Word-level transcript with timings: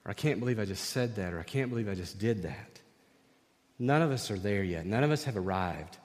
Or 0.04 0.10
I 0.10 0.14
can't 0.14 0.40
believe 0.40 0.58
I 0.58 0.64
just 0.64 0.90
said 0.90 1.16
that. 1.16 1.32
Or 1.32 1.38
I 1.38 1.44
can't 1.44 1.70
believe 1.70 1.88
I 1.88 1.94
just 1.94 2.18
did 2.18 2.42
that. 2.42 2.80
None 3.78 4.02
of 4.02 4.10
us 4.10 4.30
are 4.30 4.38
there 4.38 4.64
yet. 4.64 4.84
None 4.84 5.04
of 5.04 5.10
us 5.10 5.24
have 5.24 5.36
arrived. 5.36 5.96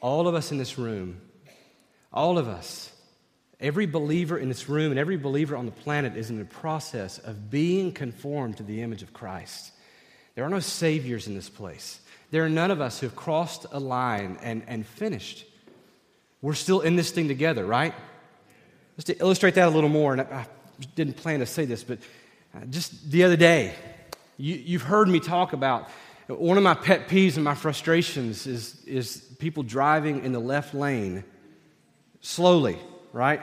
All 0.00 0.26
of 0.28 0.34
us 0.34 0.50
in 0.50 0.58
this 0.58 0.78
room, 0.78 1.20
all 2.12 2.38
of 2.38 2.48
us 2.48 2.92
Every 3.60 3.84
believer 3.84 4.38
in 4.38 4.48
this 4.48 4.70
room 4.70 4.90
and 4.90 4.98
every 4.98 5.18
believer 5.18 5.54
on 5.54 5.66
the 5.66 5.72
planet 5.72 6.16
is 6.16 6.30
in 6.30 6.38
the 6.38 6.46
process 6.46 7.18
of 7.18 7.50
being 7.50 7.92
conformed 7.92 8.56
to 8.56 8.62
the 8.62 8.80
image 8.80 9.02
of 9.02 9.12
Christ. 9.12 9.72
There 10.34 10.44
are 10.44 10.48
no 10.48 10.60
saviors 10.60 11.26
in 11.26 11.34
this 11.34 11.50
place. 11.50 12.00
There 12.30 12.42
are 12.44 12.48
none 12.48 12.70
of 12.70 12.80
us 12.80 13.00
who 13.00 13.06
have 13.06 13.16
crossed 13.16 13.66
a 13.70 13.78
line 13.78 14.38
and, 14.42 14.62
and 14.66 14.86
finished. 14.86 15.44
We're 16.40 16.54
still 16.54 16.80
in 16.80 16.96
this 16.96 17.10
thing 17.10 17.28
together, 17.28 17.66
right? 17.66 17.92
Just 18.96 19.08
to 19.08 19.18
illustrate 19.18 19.56
that 19.56 19.68
a 19.68 19.70
little 19.70 19.90
more, 19.90 20.12
and 20.12 20.22
I 20.22 20.46
didn't 20.94 21.16
plan 21.18 21.40
to 21.40 21.46
say 21.46 21.66
this, 21.66 21.84
but 21.84 21.98
uh, 22.54 22.64
just 22.70 23.10
the 23.10 23.24
other 23.24 23.36
day, 23.36 23.74
you, 24.38 24.54
you've 24.54 24.82
heard 24.82 25.08
me 25.08 25.20
talk 25.20 25.52
about 25.52 25.90
one 26.28 26.56
of 26.56 26.62
my 26.62 26.74
pet 26.74 27.08
peeves 27.08 27.34
and 27.34 27.44
my 27.44 27.54
frustrations 27.54 28.46
is, 28.46 28.82
is 28.86 29.18
people 29.38 29.64
driving 29.64 30.24
in 30.24 30.32
the 30.32 30.38
left 30.38 30.72
lane 30.72 31.24
slowly 32.20 32.78
right? 33.12 33.40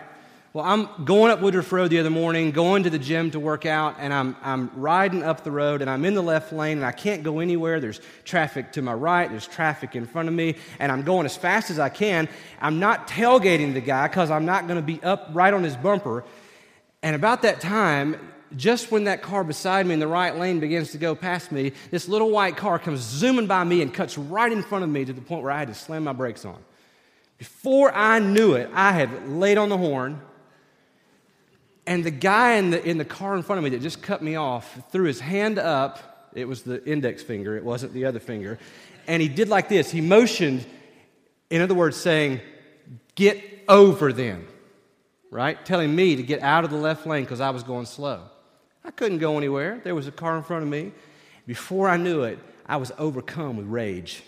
Well, 0.54 0.66
I'm 0.66 1.06
going 1.06 1.32
up 1.32 1.42
Woodruff 1.42 1.72
Road 1.72 1.92
the 1.92 2.00
other 2.00 2.10
morning, 2.10 2.50
going 2.52 2.82
to 2.84 2.90
the 2.90 2.98
gym 2.98 3.30
to 3.32 3.40
work 3.40 3.66
out, 3.68 3.98
and 4.00 4.12
I'm, 4.12 4.36
I'm 4.42 4.72
riding 4.76 5.22
up 5.22 5.44
the 5.44 5.52
road, 5.52 5.82
and 5.82 5.90
I'm 5.90 6.04
in 6.04 6.16
the 6.16 6.23
left 6.23 6.52
lane, 6.52 6.78
and 6.78 6.86
I 6.86 6.94
can't 6.94 7.22
go 7.22 7.40
anywhere. 7.40 7.80
There's 7.80 8.02
traffic 8.23 8.72
to 8.72 8.82
my 8.82 8.94
right, 8.94 9.30
there's 9.30 9.45
traffic 9.45 9.95
in 9.95 10.08
front 10.08 10.30
of 10.30 10.34
me, 10.34 10.56
and 10.80 10.92
I'm 10.92 11.04
going 11.04 11.26
as 11.26 11.38
fast 11.38 11.70
as 11.70 11.78
I 11.78 11.90
can. 11.90 12.28
I'm 12.60 12.80
not 12.80 13.08
tailgating 13.08 13.73
the 13.76 13.82
guy 13.82 14.08
because 14.08 14.32
I'm 14.32 14.45
not 14.45 14.68
going 14.68 14.78
to 14.78 14.86
be 14.86 15.04
up 15.04 15.30
right 15.34 15.54
on 15.54 15.64
his 15.64 15.76
bumper. 15.76 16.23
And 17.04 17.16
about 17.16 17.44
that 17.44 17.61
time, 17.61 18.32
just 18.56 18.92
when 18.92 19.04
that 19.04 19.22
car 19.22 19.44
beside 19.44 19.86
me 19.86 19.94
in 19.94 20.00
the 20.00 20.08
right 20.08 20.36
lane 20.36 20.60
begins 20.60 20.92
to 20.94 20.98
go 20.98 21.14
past 21.14 21.52
me, 21.52 21.73
this 21.92 22.08
little 22.08 22.32
white 22.32 22.58
car 22.58 22.80
comes 22.80 23.02
zooming 23.02 23.45
by 23.45 23.64
me 23.64 23.82
and 23.82 23.94
cuts 23.94 24.17
right 24.17 24.52
in 24.52 24.64
front 24.64 24.83
of 24.83 24.89
me 24.89 25.06
to 25.06 25.14
the 25.14 25.22
point 25.22 25.44
where 25.44 25.52
I 25.52 25.60
had 25.60 25.67
to 25.67 25.76
slam 25.76 26.06
my 26.06 26.14
brakes 26.14 26.45
on. 26.45 26.58
Before 27.37 27.93
I 27.93 28.20
knew 28.20 28.53
it, 28.53 28.70
I 28.73 28.92
had 28.92 29.30
laid 29.30 29.58
on 29.58 29.70
the 29.70 29.77
horn, 29.77 30.21
and 31.86 32.03
the 32.03 32.11
guy 32.11 32.53
in 32.53 32.71
the, 32.71 32.83
in 32.83 32.98
the 32.98 33.05
car 33.05 33.36
in 33.36 33.43
front 33.43 33.58
of 33.58 33.64
me 33.64 33.70
that 33.71 33.81
just 33.81 34.02
cut 34.02 34.21
me 34.21 34.36
off 34.36 34.92
threw 34.92 35.05
his 35.05 35.20
hand 35.20 35.58
up. 35.59 36.30
It 36.33 36.47
was 36.47 36.64
the 36.64 36.83
index 36.86 37.23
finger, 37.23 37.55
it 37.55 37.64
wasn't 37.64 37.93
the 37.93 38.05
other 38.05 38.20
finger. 38.20 38.59
And 39.08 39.21
he 39.21 39.30
did 39.30 39.47
like 39.47 39.70
this. 39.70 39.89
He 39.89 40.02
motioned, 40.02 40.65
in 41.49 41.61
other 41.61 41.73
words, 41.73 41.95
saying, 41.95 42.42
Get 43.15 43.42
over 43.67 44.14
them, 44.14 44.47
right? 45.31 45.64
Telling 45.65 45.95
me 45.95 46.15
to 46.17 46.23
get 46.23 46.42
out 46.42 46.64
of 46.64 46.70
the 46.70 46.77
left 46.77 47.08
lane 47.08 47.23
because 47.23 47.42
I 47.42 47.49
was 47.52 47.64
going 47.64 47.86
slow. 47.86 48.23
I 48.83 48.92
couldn't 48.92 49.17
go 49.17 49.37
anywhere. 49.37 49.81
There 49.83 49.95
was 49.95 50.08
a 50.08 50.11
car 50.11 50.37
in 50.37 50.43
front 50.43 50.64
of 50.64 50.70
me. 50.70 50.92
Before 51.45 51.89
I 51.89 51.97
knew 51.97 52.23
it, 52.23 52.39
I 52.65 52.77
was 52.77 52.92
overcome 52.97 53.58
with 53.58 53.65
rage. 53.65 54.23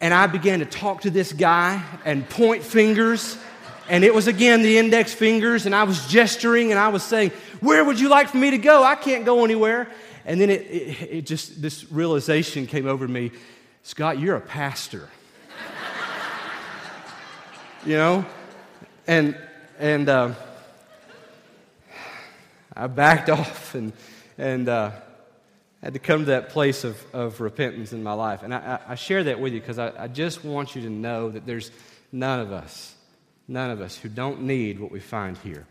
And 0.00 0.14
I 0.14 0.26
began 0.26 0.60
to 0.60 0.64
talk 0.64 1.02
to 1.02 1.10
this 1.10 1.32
guy 1.32 1.82
and 2.04 2.28
point 2.28 2.62
fingers. 2.62 3.36
And 3.88 4.04
it 4.04 4.14
was 4.14 4.26
again 4.26 4.62
the 4.62 4.78
index 4.78 5.12
fingers, 5.12 5.66
and 5.66 5.74
I 5.74 5.84
was 5.84 6.06
gesturing 6.06 6.70
and 6.70 6.78
I 6.78 6.88
was 6.88 7.02
saying, 7.02 7.32
Where 7.60 7.84
would 7.84 8.00
you 8.00 8.08
like 8.08 8.28
for 8.28 8.36
me 8.36 8.52
to 8.52 8.58
go? 8.58 8.82
I 8.82 8.94
can't 8.94 9.24
go 9.24 9.44
anywhere. 9.44 9.88
And 10.24 10.40
then 10.40 10.50
it, 10.50 10.62
it, 10.62 11.10
it 11.10 11.26
just, 11.26 11.60
this 11.60 11.90
realization 11.90 12.66
came 12.66 12.86
over 12.86 13.08
me 13.08 13.32
Scott, 13.82 14.18
you're 14.18 14.36
a 14.36 14.40
pastor. 14.40 15.08
you 17.86 17.96
know? 17.96 18.24
And, 19.06 19.36
and 19.78 20.08
uh, 20.08 20.34
I 22.76 22.86
backed 22.86 23.30
off 23.30 23.74
and, 23.74 23.92
and 24.36 24.68
uh, 24.68 24.92
I 25.82 25.86
had 25.86 25.94
to 25.94 25.98
come 25.98 26.20
to 26.20 26.26
that 26.26 26.50
place 26.50 26.84
of, 26.84 27.02
of 27.14 27.40
repentance 27.40 27.92
in 27.92 28.02
my 28.02 28.12
life. 28.12 28.42
And 28.42 28.54
I, 28.54 28.80
I, 28.86 28.94
share 28.96 29.24
that 29.24 29.40
with 29.40 29.54
you 29.54 29.60
because 29.60 29.78
I, 29.78 30.04
I 30.04 30.08
just 30.08 30.44
want 30.44 30.76
you 30.76 30.82
to 30.82 30.90
know 30.90 31.30
that 31.30 31.46
there's 31.46 31.70
none 32.12 32.40
of 32.40 32.52
us, 32.52 32.94
none 33.48 33.70
of 33.70 33.80
us 33.80 33.96
who 33.96 34.10
don't 34.10 34.42
need 34.42 34.78
what 34.78 34.90
we 34.90 35.00
find 35.00 35.38
here. 35.38 35.66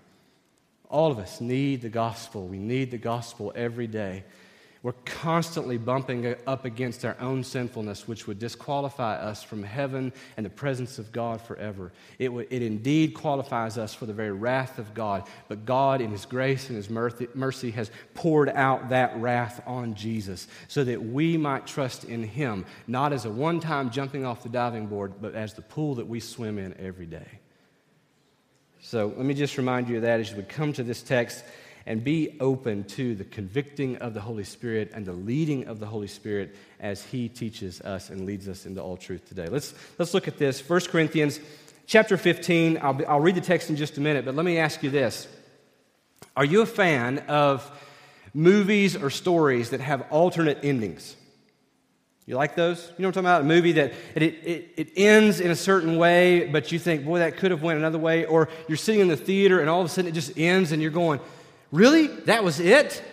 All 0.90 1.12
of 1.12 1.20
us 1.20 1.40
need 1.40 1.84
the 1.84 1.90
gospel. 1.90 2.48
We 2.48 2.58
need 2.58 2.90
the 2.90 2.98
gospel 2.98 3.54
every 3.56 3.86
day. 3.86 4.24
We're 4.82 4.94
constantly 5.04 5.78
bumping 5.78 6.36
up 6.48 6.64
against 6.64 7.04
our 7.04 7.18
own 7.20 7.44
sinfulness, 7.44 8.08
which 8.08 8.28
would 8.28 8.40
disqualify 8.40 9.16
us 9.16 9.44
from 9.44 9.62
heaven 9.62 10.14
and 10.38 10.46
the 10.46 10.50
presence 10.50 10.98
of 11.00 11.12
God 11.12 11.42
forever. 11.42 11.92
It, 12.18 12.28
w- 12.28 12.48
it 12.50 12.62
indeed 12.62 13.14
qualifies 13.14 13.78
us 13.78 13.94
for 13.94 14.06
the 14.06 14.14
very 14.14 14.32
wrath 14.32 14.80
of 14.80 14.94
God. 14.94 15.28
But 15.50 15.66
God, 15.66 16.00
in 16.00 16.12
His 16.12 16.26
grace 16.26 16.70
and 16.70 16.78
His 16.78 16.90
mercy, 16.90 17.72
has 17.72 17.92
poured 18.14 18.48
out 18.48 18.88
that 18.88 19.18
wrath 19.18 19.62
on 19.68 19.96
Jesus 19.96 20.48
so 20.70 20.86
that 20.86 21.04
we 21.04 21.36
might 21.36 21.68
trust 21.68 22.06
in 22.06 22.24
Him, 22.24 22.66
not 22.88 23.12
as 23.12 23.26
a 23.26 23.30
one 23.30 23.60
time 23.60 23.90
jumping 23.90 24.26
off 24.26 24.44
the 24.44 24.50
diving 24.50 24.88
board, 24.88 25.16
but 25.20 25.36
as 25.36 25.56
the 25.56 25.62
pool 25.62 25.96
that 25.96 26.08
we 26.08 26.22
swim 26.22 26.58
in 26.58 26.74
every 26.80 27.06
day. 27.06 27.28
So 28.82 29.14
let 29.18 29.26
me 29.26 29.34
just 29.34 29.58
remind 29.58 29.90
you 29.90 29.98
of 29.98 30.04
that 30.04 30.22
as 30.22 30.34
we 30.34 30.44
come 30.44 30.72
to 30.74 30.84
this 30.84 31.02
text 31.02 31.44
and 31.86 32.04
be 32.04 32.38
open 32.40 32.84
to 32.84 33.16
the 33.16 33.24
convicting 33.24 33.98
of 33.98 34.14
the 34.14 34.22
Holy 34.22 34.44
Spirit 34.44 34.92
and 34.94 35.06
the 35.06 35.14
leading 35.14 35.68
of 35.68 35.80
the 35.80 35.86
Holy 35.86 36.08
Spirit 36.08 36.56
as 36.80 37.04
He 37.04 37.30
teaches 37.30 37.82
us 37.82 38.10
and 38.10 38.26
leads 38.26 38.48
us 38.48 38.66
into 38.66 38.82
all 38.82 38.98
truth 38.98 39.28
today. 39.28 39.48
Let's, 39.48 39.74
let's 39.98 40.14
look 40.14 40.28
at 40.28 40.38
this. 40.38 40.68
1 40.68 40.82
Corinthians 40.82 41.40
chapter 41.88 42.18
15. 42.18 42.80
I'll, 42.82 42.94
be, 42.94 43.06
I'll 43.06 43.20
read 43.20 43.36
the 43.36 43.42
text 43.42 43.70
in 43.70 43.76
just 43.76 43.98
a 43.98 44.02
minute, 44.02 44.26
but 44.26 44.36
let 44.36 44.46
me 44.46 44.58
ask 44.58 44.84
you 44.84 44.90
this 44.90 45.28
Are 46.36 46.46
you 46.46 46.62
a 46.62 46.66
fan 46.66 47.20
of 47.28 47.70
movies 48.34 48.96
or 48.96 49.10
stories 49.10 49.72
that 49.72 49.82
have 49.82 50.06
alternate 50.12 50.60
endings? 50.64 51.16
You 52.30 52.36
like 52.36 52.56
those? 52.56 52.86
You 52.96 53.02
know 53.02 53.08
what 53.08 53.18
I'm 53.18 53.24
talking 53.24 53.26
about? 53.26 53.42
A 53.42 53.46
movie 53.46 53.72
that 53.72 53.92
it, 54.14 54.22
it, 54.22 54.74
it, 54.78 54.92
ends 54.96 55.40
in 55.40 55.50
a 55.50 55.56
certain 55.56 55.98
way, 55.98 56.46
but 56.46 56.72
you 56.72 56.78
think, 56.78 57.04
boy, 57.04 57.18
that 57.18 57.38
could 57.38 57.50
have 57.50 57.64
went 57.64 57.80
another 57.80 57.98
way. 57.98 58.26
Or 58.26 58.50
you're 58.68 58.78
sitting 58.78 59.02
in 59.02 59.08
the 59.08 59.18
theater 59.18 59.62
and 59.62 59.68
all 59.68 59.80
of 59.80 59.88
a 59.88 59.90
sudden 59.90 60.08
it 60.08 60.14
just 60.14 60.38
ends 60.38 60.72
and 60.72 60.80
you're 60.80 60.92
going, 60.92 61.20
Really? 61.72 62.08
That 62.08 62.44
was 62.44 62.60
it? 62.60 63.04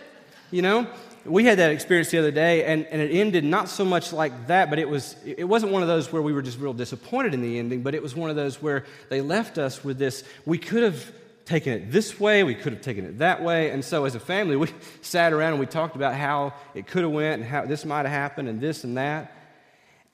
You 0.50 0.62
know? 0.62 0.86
We 1.24 1.44
had 1.44 1.58
that 1.58 1.72
experience 1.72 2.10
the 2.10 2.18
other 2.18 2.30
day, 2.30 2.64
and, 2.64 2.86
and 2.86 3.02
it 3.02 3.10
ended 3.12 3.42
not 3.42 3.68
so 3.68 3.84
much 3.84 4.12
like 4.12 4.46
that, 4.46 4.70
but 4.70 4.78
it, 4.78 4.88
was, 4.88 5.16
it 5.24 5.42
wasn't 5.42 5.72
one 5.72 5.82
of 5.82 5.88
those 5.88 6.12
where 6.12 6.22
we 6.22 6.32
were 6.32 6.42
just 6.42 6.60
real 6.60 6.72
disappointed 6.72 7.34
in 7.34 7.42
the 7.42 7.58
ending, 7.58 7.82
but 7.82 7.96
it 7.96 8.02
was 8.02 8.14
one 8.14 8.30
of 8.30 8.36
those 8.36 8.62
where 8.62 8.84
they 9.08 9.20
left 9.20 9.58
us 9.58 9.82
with 9.82 9.98
this 9.98 10.22
we 10.44 10.56
could 10.56 10.84
have 10.84 11.12
taken 11.44 11.72
it 11.72 11.90
this 11.90 12.20
way, 12.20 12.44
we 12.44 12.54
could 12.54 12.72
have 12.72 12.82
taken 12.82 13.04
it 13.04 13.18
that 13.18 13.42
way. 13.42 13.70
And 13.70 13.84
so 13.84 14.04
as 14.04 14.14
a 14.14 14.20
family, 14.20 14.56
we 14.56 14.68
sat 15.00 15.32
around 15.32 15.52
and 15.52 15.60
we 15.60 15.66
talked 15.66 15.96
about 15.96 16.14
how 16.14 16.54
it 16.74 16.86
could 16.86 17.02
have 17.02 17.12
went 17.12 17.40
and 17.40 17.44
how 17.50 17.64
this 17.64 17.84
might 17.84 18.04
have 18.04 18.10
happened 18.10 18.48
and 18.48 18.60
this 18.60 18.84
and 18.84 18.96
that. 18.96 19.32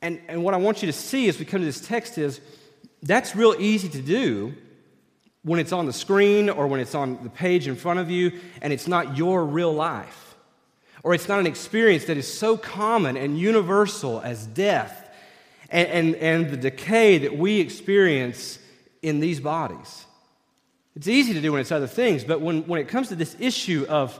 And, 0.03 0.21
and 0.29 0.45
what 0.45 0.55
I 0.55 0.59
want 0.59 0.83
you 0.83 0.87
to 0.87 0.93
see 0.93 1.29
as 1.29 1.39
we 1.39 1.45
come 1.45 1.61
to 1.61 1.67
this 1.67 1.81
text 1.81 2.19
is 2.19 2.41
that's 3.03 3.35
real 3.35 3.55
easy 3.59 3.89
to 3.89 4.03
do 4.03 4.55
when 5.45 5.59
it's 5.59 5.73
on 5.73 5.87
the 5.87 5.93
screen 5.93 6.49
or 6.49 6.67
when 6.67 6.81
it's 6.81 6.95
on 6.95 7.23
the 7.23 7.31
page 7.31 7.67
in 7.67 7.77
front 7.77 7.99
of 7.99 8.11
you 8.11 8.33
and 8.61 8.73
it's 8.73 8.87
not 8.87 9.17
your 9.17 9.45
real 9.45 9.73
life. 9.73 10.37
or 11.05 11.15
it's 11.15 11.27
not 11.27 11.41
an 11.41 11.47
experience 11.49 12.05
that 12.05 12.17
is 12.17 12.33
so 12.33 12.57
common 12.57 13.17
and 13.17 13.37
universal 13.37 14.21
as 14.21 14.47
death 14.47 15.11
and, 15.69 15.89
and, 15.89 16.15
and 16.17 16.51
the 16.51 16.57
decay 16.57 17.19
that 17.19 17.37
we 17.37 17.59
experience 17.59 18.59
in 19.01 19.19
these 19.19 19.41
bodies. 19.41 20.07
It's 20.95 21.09
easy 21.09 21.33
to 21.33 21.41
do 21.41 21.53
when 21.53 21.61
it's 21.61 21.73
other 21.73 21.87
things, 21.89 22.23
but 22.23 22.41
when, 22.41 22.63
when 22.69 22.81
it 22.81 22.87
comes 22.87 23.09
to 23.09 23.17
this 23.17 23.35
issue 23.41 23.85
of 23.89 24.19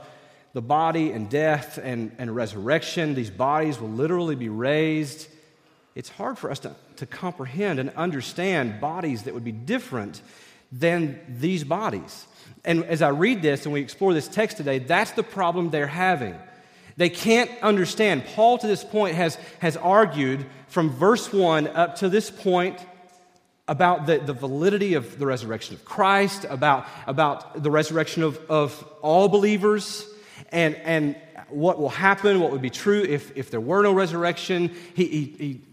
the 0.53 0.61
body 0.61 1.11
and 1.11 1.29
death 1.29 1.79
and, 1.81 2.11
and 2.17 2.35
resurrection, 2.35 3.15
these 3.15 3.29
bodies 3.29 3.79
will 3.79 3.89
literally 3.89 4.35
be 4.35 4.49
raised. 4.49 5.27
It's 5.95 6.09
hard 6.09 6.37
for 6.37 6.51
us 6.51 6.59
to, 6.59 6.75
to 6.97 7.05
comprehend 7.05 7.79
and 7.79 7.91
understand 7.91 8.81
bodies 8.81 9.23
that 9.23 9.33
would 9.33 9.43
be 9.43 9.51
different 9.51 10.21
than 10.73 11.19
these 11.29 11.63
bodies. 11.63 12.25
And 12.65 12.83
as 12.85 13.01
I 13.01 13.09
read 13.09 13.41
this 13.41 13.65
and 13.65 13.73
we 13.73 13.81
explore 13.81 14.13
this 14.13 14.27
text 14.27 14.57
today, 14.57 14.79
that's 14.79 15.11
the 15.11 15.23
problem 15.23 15.69
they're 15.69 15.85
having. 15.87 16.35
They 16.97 17.09
can't 17.09 17.51
understand. 17.61 18.25
Paul, 18.25 18.57
to 18.57 18.67
this 18.67 18.83
point, 18.83 19.15
has, 19.15 19.37
has 19.59 19.77
argued 19.77 20.45
from 20.67 20.89
verse 20.89 21.31
1 21.31 21.67
up 21.67 21.97
to 21.97 22.09
this 22.09 22.31
point 22.31 22.79
about 23.67 24.07
the, 24.07 24.19
the 24.19 24.33
validity 24.33 24.95
of 24.95 25.17
the 25.17 25.25
resurrection 25.25 25.75
of 25.75 25.85
Christ, 25.85 26.45
about, 26.49 26.85
about 27.07 27.61
the 27.61 27.71
resurrection 27.71 28.23
of, 28.23 28.39
of 28.49 28.83
all 29.01 29.29
believers, 29.29 30.05
and, 30.51 30.75
and 30.75 31.15
what 31.49 31.79
will 31.79 31.89
happen, 31.89 32.39
what 32.39 32.51
would 32.51 32.61
be 32.61 32.69
true 32.69 33.01
if, 33.03 33.35
if 33.37 33.49
there 33.51 33.61
were 33.61 33.83
no 33.83 33.93
resurrection. 33.93 34.75
He, 34.93 35.05
he, 35.05 35.23
he 35.37 35.61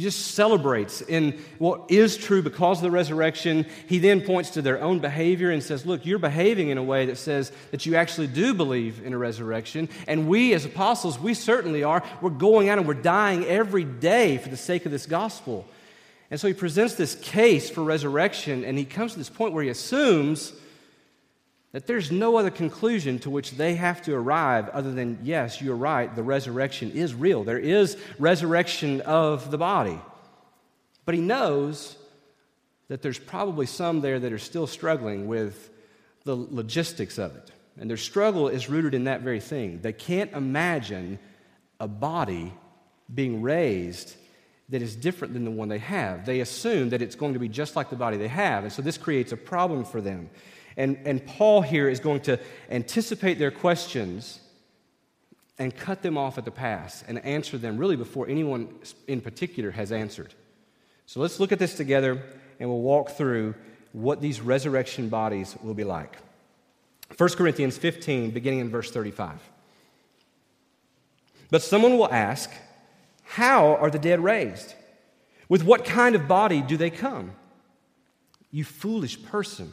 just 0.00 0.32
celebrates 0.32 1.00
in 1.02 1.38
what 1.58 1.90
is 1.90 2.16
true 2.16 2.42
because 2.42 2.78
of 2.78 2.82
the 2.82 2.90
resurrection. 2.90 3.66
He 3.86 3.98
then 3.98 4.20
points 4.20 4.50
to 4.50 4.62
their 4.62 4.80
own 4.80 4.98
behavior 4.98 5.50
and 5.50 5.62
says, 5.62 5.86
Look, 5.86 6.04
you're 6.04 6.18
behaving 6.18 6.68
in 6.68 6.78
a 6.78 6.82
way 6.82 7.06
that 7.06 7.16
says 7.16 7.52
that 7.70 7.86
you 7.86 7.96
actually 7.96 8.26
do 8.26 8.54
believe 8.54 9.04
in 9.04 9.12
a 9.12 9.18
resurrection. 9.18 9.88
And 10.06 10.28
we, 10.28 10.54
as 10.54 10.64
apostles, 10.64 11.18
we 11.18 11.34
certainly 11.34 11.84
are. 11.84 12.02
We're 12.20 12.30
going 12.30 12.68
out 12.68 12.78
and 12.78 12.86
we're 12.86 12.94
dying 12.94 13.44
every 13.44 13.84
day 13.84 14.38
for 14.38 14.48
the 14.48 14.56
sake 14.56 14.86
of 14.86 14.92
this 14.92 15.06
gospel. 15.06 15.66
And 16.30 16.38
so 16.38 16.46
he 16.46 16.54
presents 16.54 16.94
this 16.94 17.14
case 17.14 17.70
for 17.70 17.82
resurrection, 17.82 18.64
and 18.64 18.76
he 18.76 18.84
comes 18.84 19.12
to 19.12 19.18
this 19.18 19.30
point 19.30 19.54
where 19.54 19.64
he 19.64 19.70
assumes 19.70 20.52
that 21.72 21.86
there's 21.86 22.10
no 22.10 22.36
other 22.36 22.50
conclusion 22.50 23.18
to 23.20 23.30
which 23.30 23.52
they 23.52 23.74
have 23.74 24.00
to 24.02 24.14
arrive 24.14 24.68
other 24.70 24.92
than, 24.92 25.18
yes, 25.22 25.60
you're 25.60 25.76
right, 25.76 26.14
the 26.16 26.22
resurrection 26.22 26.90
is 26.92 27.14
real. 27.14 27.44
There 27.44 27.58
is 27.58 27.98
resurrection 28.18 29.02
of 29.02 29.50
the 29.50 29.58
body. 29.58 30.00
But 31.04 31.14
he 31.14 31.20
knows 31.20 31.96
that 32.88 33.02
there's 33.02 33.18
probably 33.18 33.66
some 33.66 34.00
there 34.00 34.18
that 34.18 34.32
are 34.32 34.38
still 34.38 34.66
struggling 34.66 35.26
with 35.26 35.70
the 36.24 36.34
logistics 36.36 37.18
of 37.18 37.36
it. 37.36 37.50
And 37.78 37.88
their 37.88 37.96
struggle 37.96 38.48
is 38.48 38.68
rooted 38.68 38.94
in 38.94 39.04
that 39.04 39.20
very 39.20 39.40
thing. 39.40 39.80
They 39.82 39.92
can't 39.92 40.32
imagine 40.32 41.18
a 41.78 41.86
body 41.86 42.52
being 43.14 43.42
raised 43.42 44.16
that 44.70 44.82
is 44.82 44.96
different 44.96 45.32
than 45.34 45.44
the 45.44 45.50
one 45.50 45.68
they 45.68 45.78
have. 45.78 46.26
They 46.26 46.40
assume 46.40 46.90
that 46.90 47.00
it's 47.00 47.14
going 47.14 47.34
to 47.34 47.38
be 47.38 47.48
just 47.48 47.76
like 47.76 47.88
the 47.88 47.96
body 47.96 48.16
they 48.16 48.28
have. 48.28 48.64
And 48.64 48.72
so 48.72 48.82
this 48.82 48.98
creates 48.98 49.32
a 49.32 49.36
problem 49.36 49.84
for 49.84 50.00
them. 50.00 50.28
And, 50.78 50.96
and 51.04 51.26
Paul 51.26 51.60
here 51.60 51.88
is 51.88 51.98
going 51.98 52.20
to 52.20 52.38
anticipate 52.70 53.38
their 53.38 53.50
questions 53.50 54.38
and 55.58 55.76
cut 55.76 56.02
them 56.02 56.16
off 56.16 56.38
at 56.38 56.44
the 56.44 56.52
pass 56.52 57.02
and 57.08 57.18
answer 57.24 57.58
them 57.58 57.76
really 57.76 57.96
before 57.96 58.28
anyone 58.28 58.72
in 59.08 59.20
particular 59.20 59.72
has 59.72 59.90
answered. 59.90 60.32
So 61.04 61.18
let's 61.18 61.40
look 61.40 61.50
at 61.50 61.58
this 61.58 61.74
together 61.74 62.22
and 62.60 62.70
we'll 62.70 62.80
walk 62.80 63.10
through 63.10 63.56
what 63.92 64.20
these 64.20 64.40
resurrection 64.40 65.08
bodies 65.08 65.56
will 65.64 65.74
be 65.74 65.82
like. 65.82 66.16
1 67.16 67.28
Corinthians 67.30 67.76
15, 67.76 68.30
beginning 68.30 68.60
in 68.60 68.70
verse 68.70 68.92
35. 68.92 69.40
But 71.50 71.62
someone 71.62 71.98
will 71.98 72.12
ask, 72.12 72.52
How 73.24 73.74
are 73.76 73.90
the 73.90 73.98
dead 73.98 74.22
raised? 74.22 74.74
With 75.48 75.64
what 75.64 75.84
kind 75.84 76.14
of 76.14 76.28
body 76.28 76.60
do 76.60 76.76
they 76.76 76.90
come? 76.90 77.32
You 78.52 78.62
foolish 78.62 79.20
person. 79.24 79.72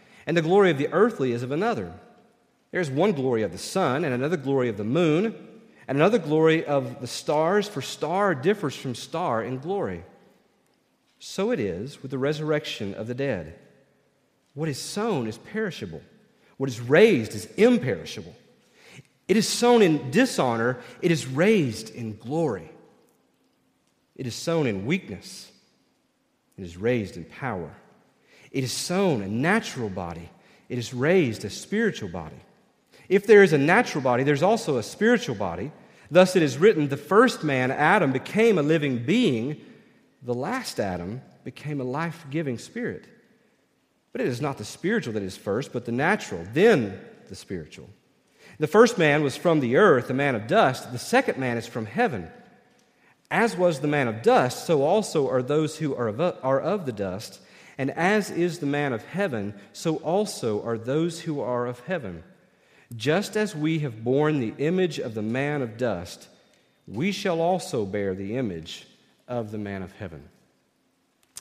and 0.31 0.37
the 0.37 0.41
glory 0.41 0.71
of 0.71 0.77
the 0.77 0.87
earthly 0.93 1.33
is 1.33 1.43
of 1.43 1.51
another. 1.51 1.91
There's 2.71 2.89
one 2.89 3.11
glory 3.11 3.41
of 3.43 3.51
the 3.51 3.57
sun, 3.57 4.05
and 4.05 4.13
another 4.13 4.37
glory 4.37 4.69
of 4.69 4.77
the 4.77 4.85
moon, 4.85 5.35
and 5.89 5.97
another 5.97 6.19
glory 6.19 6.63
of 6.63 7.01
the 7.01 7.07
stars, 7.07 7.67
for 7.67 7.81
star 7.81 8.33
differs 8.33 8.73
from 8.73 8.95
star 8.95 9.43
in 9.43 9.59
glory. 9.59 10.05
So 11.19 11.51
it 11.51 11.59
is 11.59 12.01
with 12.01 12.11
the 12.11 12.17
resurrection 12.17 12.93
of 12.93 13.07
the 13.07 13.13
dead. 13.13 13.59
What 14.53 14.69
is 14.69 14.79
sown 14.79 15.27
is 15.27 15.37
perishable, 15.37 16.01
what 16.55 16.69
is 16.69 16.79
raised 16.79 17.35
is 17.35 17.47
imperishable. 17.57 18.33
It 19.27 19.35
is 19.35 19.49
sown 19.49 19.81
in 19.81 20.11
dishonor, 20.11 20.79
it 21.01 21.11
is 21.11 21.27
raised 21.27 21.93
in 21.93 22.15
glory. 22.15 22.71
It 24.15 24.25
is 24.25 24.35
sown 24.35 24.65
in 24.65 24.85
weakness, 24.85 25.51
it 26.57 26.63
is 26.63 26.77
raised 26.77 27.17
in 27.17 27.25
power. 27.25 27.75
It 28.51 28.63
is 28.63 28.71
sown 28.71 29.21
a 29.21 29.27
natural 29.27 29.89
body, 29.89 30.29
it 30.69 30.77
is 30.77 30.93
raised 30.93 31.45
a 31.45 31.49
spiritual 31.49 32.09
body. 32.09 32.39
If 33.09 33.27
there 33.27 33.43
is 33.43 33.53
a 33.53 33.57
natural 33.57 34.01
body, 34.01 34.23
there's 34.23 34.43
also 34.43 34.77
a 34.77 34.83
spiritual 34.83 35.35
body. 35.35 35.71
Thus 36.09 36.35
it 36.35 36.43
is 36.43 36.57
written 36.57 36.87
the 36.87 36.97
first 36.97 37.43
man, 37.43 37.71
Adam, 37.71 38.11
became 38.11 38.57
a 38.57 38.61
living 38.61 39.05
being, 39.05 39.59
the 40.21 40.33
last 40.33 40.79
Adam 40.79 41.21
became 41.43 41.81
a 41.81 41.85
life 41.85 42.25
giving 42.29 42.57
spirit. 42.57 43.05
But 44.11 44.21
it 44.21 44.27
is 44.27 44.41
not 44.41 44.57
the 44.57 44.65
spiritual 44.65 45.13
that 45.13 45.23
is 45.23 45.37
first, 45.37 45.73
but 45.73 45.85
the 45.85 45.91
natural, 45.91 46.45
then 46.53 46.99
the 47.29 47.35
spiritual. 47.35 47.89
The 48.59 48.67
first 48.67 48.97
man 48.97 49.23
was 49.23 49.37
from 49.37 49.59
the 49.59 49.77
earth, 49.77 50.09
a 50.09 50.13
man 50.13 50.35
of 50.35 50.47
dust. 50.47 50.91
The 50.91 50.99
second 50.99 51.37
man 51.37 51.57
is 51.57 51.67
from 51.67 51.85
heaven. 51.85 52.29
As 53.29 53.55
was 53.55 53.79
the 53.79 53.87
man 53.87 54.07
of 54.07 54.21
dust, 54.21 54.65
so 54.65 54.83
also 54.83 55.29
are 55.29 55.41
those 55.41 55.77
who 55.77 55.95
are 55.95 56.09
of, 56.09 56.19
are 56.43 56.59
of 56.59 56.85
the 56.85 56.91
dust. 56.91 57.39
And 57.81 57.89
as 57.89 58.29
is 58.29 58.59
the 58.59 58.67
man 58.67 58.93
of 58.93 59.03
heaven, 59.05 59.55
so 59.73 59.95
also 59.95 60.63
are 60.63 60.77
those 60.77 61.19
who 61.19 61.41
are 61.41 61.65
of 61.65 61.79
heaven. 61.79 62.21
Just 62.95 63.35
as 63.35 63.55
we 63.55 63.79
have 63.79 64.03
borne 64.03 64.39
the 64.39 64.53
image 64.59 64.99
of 64.99 65.15
the 65.15 65.23
man 65.23 65.63
of 65.63 65.77
dust, 65.77 66.27
we 66.87 67.11
shall 67.11 67.41
also 67.41 67.83
bear 67.83 68.13
the 68.13 68.37
image 68.37 68.85
of 69.27 69.49
the 69.49 69.57
man 69.57 69.81
of 69.81 69.91
heaven. 69.93 70.21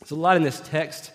There's 0.00 0.12
a 0.12 0.14
lot 0.14 0.38
in 0.38 0.42
this 0.42 0.62
text. 0.64 1.12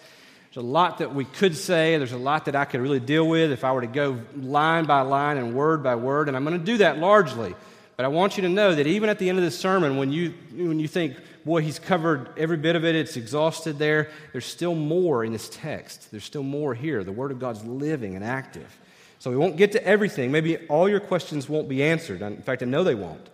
There's 0.53 0.63
a 0.63 0.67
lot 0.67 0.99
that 0.99 1.15
we 1.15 1.25
could 1.25 1.57
say. 1.57 1.97
There's 1.97 2.11
a 2.11 2.17
lot 2.19 2.45
that 2.45 2.55
I 2.55 2.65
could 2.65 2.81
really 2.81 2.99
deal 2.99 3.27
with 3.27 3.51
if 3.51 3.63
I 3.63 3.71
were 3.71 3.81
to 3.81 3.87
go 3.87 4.21
line 4.35 4.85
by 4.85 5.01
line 5.01 5.37
and 5.37 5.55
word 5.55 5.81
by 5.81 5.95
word. 5.95 6.27
And 6.27 6.37
I'm 6.37 6.45
going 6.45 6.59
to 6.59 6.63
do 6.63 6.77
that 6.77 6.99
largely. 6.99 7.55
But 7.97 8.05
I 8.05 8.09
want 8.09 8.37
you 8.37 8.43
to 8.43 8.49
know 8.49 8.75
that 8.75 8.85
even 8.85 9.09
at 9.09 9.17
the 9.17 9.29
end 9.29 9.39
of 9.39 9.43
this 9.43 9.57
sermon, 9.57 9.97
when 9.97 10.11
you, 10.11 10.35
when 10.53 10.79
you 10.79 10.87
think, 10.87 11.15
boy, 11.45 11.61
he's 11.61 11.79
covered 11.79 12.29
every 12.37 12.57
bit 12.57 12.75
of 12.75 12.83
it, 12.83 12.95
it's 12.95 13.15
exhausted 13.15 13.77
there, 13.77 14.09
there's 14.31 14.45
still 14.45 14.75
more 14.75 15.23
in 15.23 15.31
this 15.31 15.47
text. 15.49 16.09
There's 16.11 16.23
still 16.23 16.43
more 16.43 16.73
here. 16.73 17.03
The 17.03 17.11
Word 17.11 17.31
of 17.31 17.39
God's 17.39 17.63
living 17.63 18.15
and 18.15 18.25
active. 18.25 18.75
So 19.19 19.29
we 19.29 19.37
won't 19.37 19.55
get 19.55 19.71
to 19.73 19.83
everything. 19.85 20.31
Maybe 20.31 20.57
all 20.67 20.89
your 20.89 20.99
questions 20.99 21.47
won't 21.47 21.69
be 21.69 21.83
answered. 21.83 22.21
In 22.21 22.41
fact, 22.41 22.63
I 22.63 22.65
know 22.65 22.83
they 22.83 22.95
won't. 22.95 23.29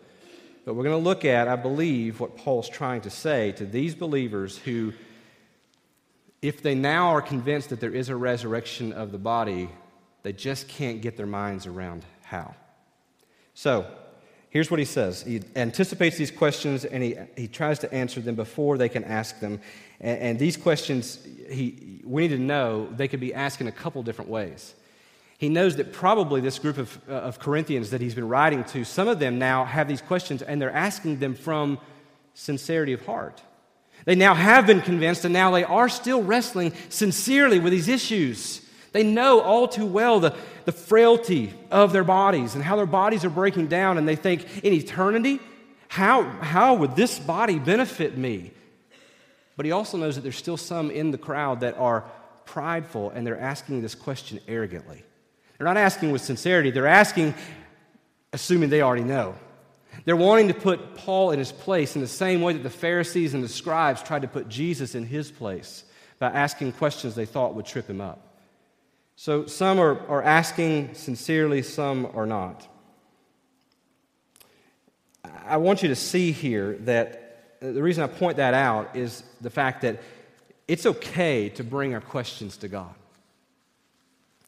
But 0.64 0.76
we're 0.76 0.84
going 0.84 1.02
to 1.02 1.04
look 1.04 1.26
at, 1.26 1.48
I 1.48 1.56
believe, 1.56 2.20
what 2.20 2.38
Paul's 2.38 2.70
trying 2.70 3.02
to 3.02 3.10
say 3.10 3.52
to 3.54 3.66
these 3.66 3.96
believers 3.96 4.58
who, 4.58 4.94
if 6.42 6.62
they 6.62 6.76
now 6.76 7.10
are 7.10 7.22
convinced 7.22 7.70
that 7.70 7.80
there 7.80 7.94
is 7.94 8.10
a 8.10 8.16
resurrection 8.16 8.94
of 8.94 9.12
the 9.12 9.18
body, 9.18 9.70
they 10.24 10.34
just 10.34 10.68
can't 10.68 11.02
get 11.02 11.18
their 11.18 11.26
minds 11.26 11.66
around 11.66 12.06
how. 12.24 12.54
So, 13.56 13.88
Here's 14.52 14.70
what 14.70 14.80
he 14.80 14.86
says 14.86 15.24
He 15.24 15.42
anticipates 15.56 16.18
these 16.18 16.30
questions 16.30 16.86
and 16.86 17.02
he, 17.02 17.16
he 17.36 17.48
tries 17.48 17.80
to 17.80 17.92
answer 17.92 18.20
them 18.22 18.36
before 18.36 18.78
they 18.78 18.90
can 18.90 19.04
ask 19.04 19.40
them. 19.40 19.60
And, 20.00 20.20
and 20.20 20.40
these 20.40 20.58
questions, 20.58 21.26
he, 21.50 22.02
we 22.04 22.24
need 22.24 22.36
to 22.36 22.42
know 22.42 22.88
they 22.92 23.08
could 23.08 23.22
be 23.22 23.34
asked 23.34 23.62
in 23.62 23.68
a 23.68 23.72
couple 23.72 24.04
different 24.04 24.30
ways. 24.30 24.76
He 25.38 25.50
knows 25.50 25.78
that 25.78 25.92
probably 25.94 26.42
this 26.42 26.60
group 26.60 26.78
of, 26.78 27.00
uh, 27.10 27.14
of 27.14 27.40
Corinthians 27.40 27.90
that 27.90 28.02
he's 28.02 28.14
been 28.14 28.28
writing 28.28 28.64
to, 28.66 28.84
some 28.84 29.08
of 29.08 29.20
them 29.20 29.40
now 29.40 29.66
have 29.66 29.88
these 29.88 30.02
questions 30.02 30.42
and 30.42 30.62
they're 30.62 30.70
asking 30.70 31.18
them 31.20 31.34
from 31.34 31.80
sincerity 32.34 32.94
of 32.94 33.06
heart. 33.06 33.42
They 34.04 34.16
now 34.16 34.34
have 34.34 34.68
been 34.68 34.82
convinced 34.82 35.24
and 35.24 35.34
now 35.34 35.52
they 35.52 35.64
are 35.64 35.88
still 35.88 36.22
wrestling 36.22 36.74
sincerely 36.90 37.58
with 37.58 37.72
these 37.72 37.88
issues. 37.88 38.62
They 38.92 39.04
know 39.04 39.40
all 39.40 39.68
too 39.68 39.86
well 39.86 40.20
the, 40.20 40.36
the 40.66 40.72
frailty 40.72 41.54
of 41.70 41.94
their 41.94 42.04
bodies 42.04 42.56
and 42.56 42.64
how 42.64 42.76
their 42.76 42.86
bodies 42.86 43.26
are 43.26 43.30
breaking 43.30 43.68
down. 43.68 43.98
And 43.98 44.08
they 44.08 44.16
think, 44.16 44.46
in 44.64 44.74
eternity, 44.74 45.40
how, 45.88 46.24
how 46.24 46.76
would 46.76 46.96
this 46.96 47.20
body 47.20 47.60
benefit 47.60 48.18
me? 48.18 48.52
But 49.58 49.66
he 49.66 49.72
also 49.72 49.98
knows 49.98 50.16
that 50.16 50.22
there's 50.22 50.38
still 50.38 50.58
some 50.58 50.90
in 50.90 51.12
the 51.12 51.18
crowd 51.18 51.62
that 51.62 51.78
are 51.78 52.06
prideful 52.46 53.12
and 53.12 53.26
they're 53.26 53.40
asking 53.40 53.82
this 53.82 53.96
question 53.96 54.40
arrogantly. 54.48 55.04
They're 55.58 55.68
not 55.68 55.78
asking 55.78 56.12
with 56.12 56.22
sincerity, 56.22 56.72
they're 56.72 56.88
asking 56.88 57.36
assuming 58.34 58.70
they 58.70 58.82
already 58.82 59.04
know. 59.04 59.36
They're 60.06 60.16
wanting 60.16 60.48
to 60.48 60.54
put 60.54 60.96
Paul 60.96 61.32
in 61.32 61.40
his 61.40 61.52
place 61.52 61.96
in 61.96 62.02
the 62.02 62.08
same 62.08 62.42
way 62.42 62.54
that 62.54 62.64
the 62.64 62.70
Pharisees 62.70 63.34
and 63.34 63.44
the 63.44 63.50
scribes 63.50 64.02
tried 64.02 64.22
to 64.22 64.28
put 64.28 64.48
Jesus 64.48 64.96
in 64.96 65.06
his 65.06 65.30
place 65.30 65.84
by 66.18 66.28
asking 66.28 66.72
questions 66.74 67.14
they 67.14 67.26
thought 67.26 67.56
would 67.56 67.66
trip 67.66 67.90
him 67.90 68.00
up. 68.00 68.31
So 69.22 69.46
some 69.46 69.78
are, 69.78 70.00
are 70.08 70.24
asking 70.24 70.96
sincerely, 70.96 71.62
some 71.62 72.08
are 72.16 72.26
not. 72.26 72.68
I 75.46 75.58
want 75.58 75.84
you 75.84 75.90
to 75.90 75.96
see 75.96 76.32
here 76.32 76.78
that 76.86 77.58
uh, 77.62 77.72
the 77.72 77.84
reason 77.84 78.04
I 78.04 78.08
point 78.08 78.38
that 78.38 78.56
out 78.56 78.96
is 78.96 79.22
the 79.40 79.52
fact 79.52 79.84
that 79.84 80.02
it's 80.68 80.88
okay 80.88 81.50
to 81.50 81.64
bring 81.64 81.94
our 81.94 82.02
questions 82.02 82.58
to 82.58 82.68
God. 82.68 82.96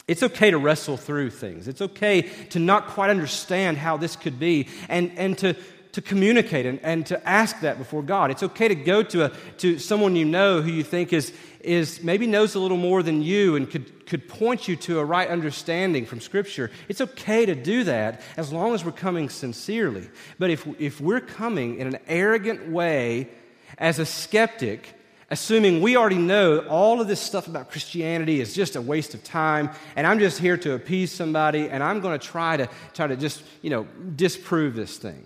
It's 0.08 0.24
okay 0.24 0.50
to 0.50 0.58
wrestle 0.58 0.98
through 0.98 1.30
things. 1.30 1.68
It's 1.68 1.84
okay 1.84 2.24
to 2.50 2.58
not 2.58 2.88
quite 2.88 3.12
understand 3.12 3.77
how 3.77 3.98
this 3.98 4.15
could 4.15 4.39
be 4.39 4.70
and, 4.89 5.12
and 5.18 5.38
to, 5.38 5.56
to 5.93 6.01
communicate 6.01 6.65
and, 6.65 6.79
and 6.83 7.05
to 7.05 7.27
ask 7.27 7.62
that 7.62 7.77
before 7.77 8.01
God. 8.01 8.31
It's 8.31 8.43
okay 8.43 8.67
to 8.67 8.75
go 8.75 9.03
to, 9.03 9.25
a, 9.25 9.29
to 9.59 9.77
someone 9.77 10.15
you 10.15 10.25
know 10.25 10.62
who 10.62 10.71
you 10.71 10.83
think 10.83 11.13
is, 11.13 11.31
is 11.62 12.03
maybe 12.03 12.25
knows 12.25 12.55
a 12.55 12.59
little 12.59 12.77
more 12.77 13.03
than 13.03 13.21
you 13.21 13.55
and 13.55 13.69
could, 13.69 14.07
could 14.07 14.27
point 14.27 14.67
you 14.67 14.75
to 14.75 15.00
a 15.00 15.05
right 15.05 15.29
understanding 15.29 16.05
from 16.05 16.19
Scripture. 16.19 16.71
It's 16.89 17.00
okay 17.00 17.45
to 17.45 17.53
do 17.53 17.83
that 17.83 18.21
as 18.38 18.51
long 18.51 18.73
as 18.73 18.83
we're 18.83 18.91
coming 18.91 19.29
sincerely. 19.29 20.09
But 20.39 20.50
if, 20.50 20.67
if 20.79 21.00
we're 21.00 21.21
coming 21.21 21.77
in 21.77 21.88
an 21.88 22.00
arrogant 22.07 22.69
way 22.69 23.29
as 23.77 24.00
a 24.00 24.05
skeptic, 24.05 25.00
assuming 25.29 25.79
we 25.79 25.95
already 25.95 26.17
know 26.17 26.59
all 26.69 27.01
of 27.01 27.07
this 27.07 27.19
stuff 27.19 27.47
about 27.47 27.69
Christianity 27.69 28.41
is 28.41 28.55
just 28.55 28.75
a 28.75 28.81
waste 28.81 29.13
of 29.13 29.23
time, 29.23 29.69
and 29.95 30.07
I'm 30.07 30.17
just 30.17 30.39
here 30.39 30.57
to 30.57 30.73
appease 30.73 31.12
somebody, 31.12 31.69
and 31.69 31.83
I'm 31.83 32.01
going 32.01 32.17
to 32.19 32.25
try 32.25 32.57
to 32.57 32.67
try 32.93 33.05
to 33.05 33.15
just 33.15 33.43
you 33.62 33.69
know 33.69 33.88
disprove 34.15 34.75
this 34.75 34.97
thing. 34.97 35.25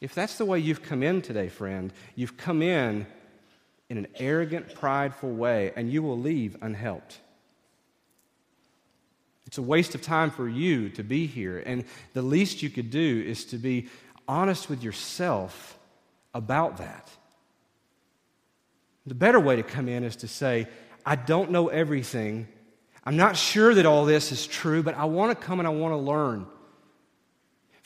If 0.00 0.14
that's 0.14 0.38
the 0.38 0.44
way 0.44 0.58
you've 0.58 0.82
come 0.82 1.02
in 1.02 1.20
today, 1.22 1.48
friend, 1.48 1.92
you've 2.14 2.36
come 2.36 2.62
in 2.62 3.06
in 3.88 3.98
an 3.98 4.06
arrogant, 4.16 4.74
prideful 4.74 5.30
way, 5.30 5.72
and 5.76 5.92
you 5.92 6.02
will 6.02 6.18
leave 6.18 6.56
unhelped. 6.62 7.18
It's 9.46 9.58
a 9.58 9.62
waste 9.62 9.94
of 9.94 10.02
time 10.02 10.30
for 10.30 10.48
you 10.48 10.90
to 10.90 11.02
be 11.02 11.26
here, 11.26 11.58
and 11.66 11.84
the 12.14 12.22
least 12.22 12.62
you 12.62 12.70
could 12.70 12.90
do 12.90 13.24
is 13.26 13.44
to 13.46 13.58
be 13.58 13.88
honest 14.28 14.70
with 14.70 14.82
yourself 14.82 15.76
about 16.32 16.76
that. 16.76 17.10
The 19.06 19.14
better 19.14 19.40
way 19.40 19.56
to 19.56 19.64
come 19.64 19.88
in 19.88 20.04
is 20.04 20.16
to 20.16 20.28
say, 20.28 20.68
I 21.04 21.16
don't 21.16 21.50
know 21.50 21.68
everything. 21.68 22.46
I'm 23.02 23.16
not 23.16 23.36
sure 23.36 23.74
that 23.74 23.86
all 23.86 24.04
this 24.04 24.30
is 24.30 24.46
true, 24.46 24.82
but 24.82 24.94
I 24.94 25.06
want 25.06 25.36
to 25.36 25.46
come 25.46 25.58
and 25.58 25.66
I 25.66 25.72
want 25.72 25.92
to 25.92 25.98
learn. 25.98 26.46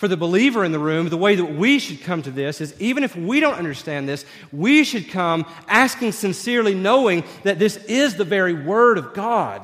For 0.05 0.09
the 0.09 0.19
believer 0.19 0.67
in 0.67 0.73
the 0.73 0.79
room, 0.79 1.09
the 1.09 1.17
way 1.17 1.35
that 1.35 1.55
we 1.55 1.79
should 1.79 2.03
come 2.03 2.21
to 2.25 2.31
this 2.31 2.61
is 2.61 2.79
even 2.79 3.05
if 3.05 3.17
we 3.17 3.41
don't 3.41 3.55
understand 3.55 4.07
this, 4.07 4.27
we 4.53 4.85
should 4.85 5.09
come 5.09 5.47
asking 5.67 6.13
sincerely, 6.13 6.75
knowing 6.75 7.25
that 7.45 7.59
this 7.59 7.79
is 7.87 8.15
the 8.15 8.25
very 8.25 8.53
Word 8.53 8.99
of 8.99 9.15
God, 9.15 9.63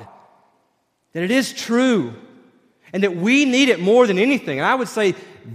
that 1.13 1.23
it 1.23 1.31
is 1.31 1.53
true, 1.53 2.15
and 2.95 3.03
that 3.03 3.15
we 3.15 3.45
need 3.45 3.69
it 3.69 3.81
more 3.81 4.07
than 4.07 4.17
anything. 4.17 4.59
And 4.59 4.67
I 4.67 4.77
would 4.77 4.89
say 4.89 5.15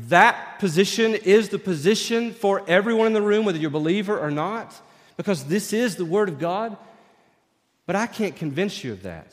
that 0.10 0.60
position 0.60 1.16
is 1.16 1.50
the 1.50 1.58
position 1.58 2.32
for 2.32 2.62
everyone 2.68 3.08
in 3.08 3.14
the 3.14 3.24
room, 3.24 3.44
whether 3.44 3.58
you're 3.58 3.70
a 3.70 3.72
believer 3.72 4.20
or 4.20 4.30
not 4.30 4.72
because 5.18 5.46
this 5.46 5.74
is 5.74 5.96
the 5.96 6.06
Word 6.06 6.30
of 6.30 6.38
God. 6.38 6.78
But 7.88 7.96
I 7.96 8.06
can't 8.06 8.36
convince 8.36 8.84
you 8.84 8.92
of 8.92 9.02
that. 9.02 9.32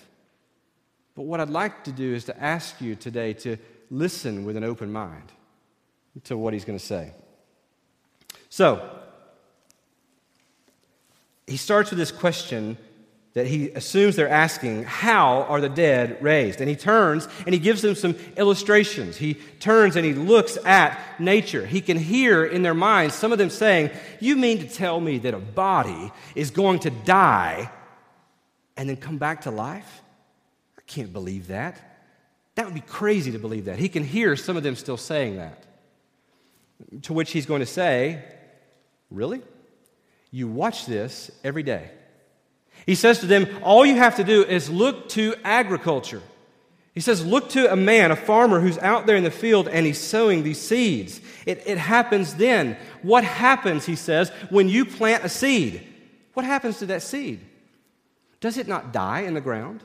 But 1.14 1.24
what 1.24 1.40
I'd 1.40 1.50
like 1.50 1.84
to 1.84 1.92
do 1.92 2.14
is 2.14 2.24
to 2.24 2.42
ask 2.42 2.80
you 2.80 2.94
today 2.94 3.34
to 3.34 3.58
listen 3.90 4.46
with 4.46 4.56
an 4.56 4.64
open 4.64 4.90
mind 4.90 5.30
to 6.24 6.36
what 6.36 6.52
he's 6.52 6.64
going 6.64 6.78
to 6.78 6.84
say. 6.84 7.12
So, 8.48 8.98
he 11.46 11.56
starts 11.56 11.90
with 11.90 11.98
this 11.98 12.12
question 12.12 12.76
that 13.34 13.46
he 13.46 13.70
assumes 13.70 14.14
they're 14.14 14.28
asking, 14.28 14.84
How 14.84 15.42
are 15.44 15.60
the 15.60 15.68
dead 15.68 16.18
raised? 16.22 16.60
And 16.60 16.68
he 16.68 16.76
turns 16.76 17.28
and 17.46 17.54
he 17.54 17.58
gives 17.58 17.82
them 17.82 17.94
some 17.94 18.14
illustrations. 18.36 19.16
He 19.16 19.34
turns 19.58 19.96
and 19.96 20.04
he 20.04 20.12
looks 20.12 20.58
at 20.64 21.00
nature. 21.18 21.64
He 21.64 21.80
can 21.80 21.96
hear 21.96 22.44
in 22.44 22.62
their 22.62 22.74
minds 22.74 23.14
some 23.14 23.32
of 23.32 23.38
them 23.38 23.50
saying, 23.50 23.90
You 24.20 24.36
mean 24.36 24.58
to 24.58 24.68
tell 24.68 25.00
me 25.00 25.18
that 25.18 25.34
a 25.34 25.38
body 25.38 26.12
is 26.34 26.50
going 26.50 26.80
to 26.80 26.90
die 26.90 27.70
and 28.76 28.88
then 28.88 28.96
come 28.96 29.18
back 29.18 29.42
to 29.42 29.50
life? 29.50 30.02
I 30.76 30.82
can't 30.86 31.12
believe 31.12 31.48
that. 31.48 31.88
That 32.54 32.66
would 32.66 32.74
be 32.74 32.80
crazy 32.80 33.32
to 33.32 33.38
believe 33.38 33.64
that. 33.64 33.78
He 33.78 33.88
can 33.88 34.04
hear 34.04 34.36
some 34.36 34.58
of 34.58 34.62
them 34.62 34.76
still 34.76 34.98
saying 34.98 35.36
that. 35.36 35.64
To 37.02 37.12
which 37.12 37.32
he's 37.32 37.46
going 37.46 37.60
to 37.60 37.66
say, 37.66 38.22
Really? 39.10 39.42
You 40.30 40.48
watch 40.48 40.86
this 40.86 41.30
every 41.44 41.62
day. 41.62 41.90
He 42.86 42.94
says 42.94 43.20
to 43.20 43.26
them, 43.26 43.46
All 43.62 43.84
you 43.84 43.96
have 43.96 44.16
to 44.16 44.24
do 44.24 44.44
is 44.44 44.70
look 44.70 45.08
to 45.10 45.34
agriculture. 45.44 46.22
He 46.94 47.00
says, 47.00 47.24
Look 47.24 47.50
to 47.50 47.72
a 47.72 47.76
man, 47.76 48.10
a 48.10 48.16
farmer 48.16 48.60
who's 48.60 48.78
out 48.78 49.06
there 49.06 49.16
in 49.16 49.24
the 49.24 49.30
field 49.30 49.68
and 49.68 49.86
he's 49.86 50.00
sowing 50.00 50.42
these 50.42 50.60
seeds. 50.60 51.20
It, 51.46 51.62
it 51.66 51.78
happens 51.78 52.34
then. 52.34 52.76
What 53.02 53.24
happens, 53.24 53.86
he 53.86 53.96
says, 53.96 54.30
when 54.50 54.68
you 54.68 54.84
plant 54.84 55.24
a 55.24 55.28
seed? 55.28 55.86
What 56.34 56.46
happens 56.46 56.78
to 56.78 56.86
that 56.86 57.02
seed? 57.02 57.40
Does 58.40 58.58
it 58.58 58.68
not 58.68 58.92
die 58.92 59.20
in 59.20 59.34
the 59.34 59.40
ground? 59.40 59.82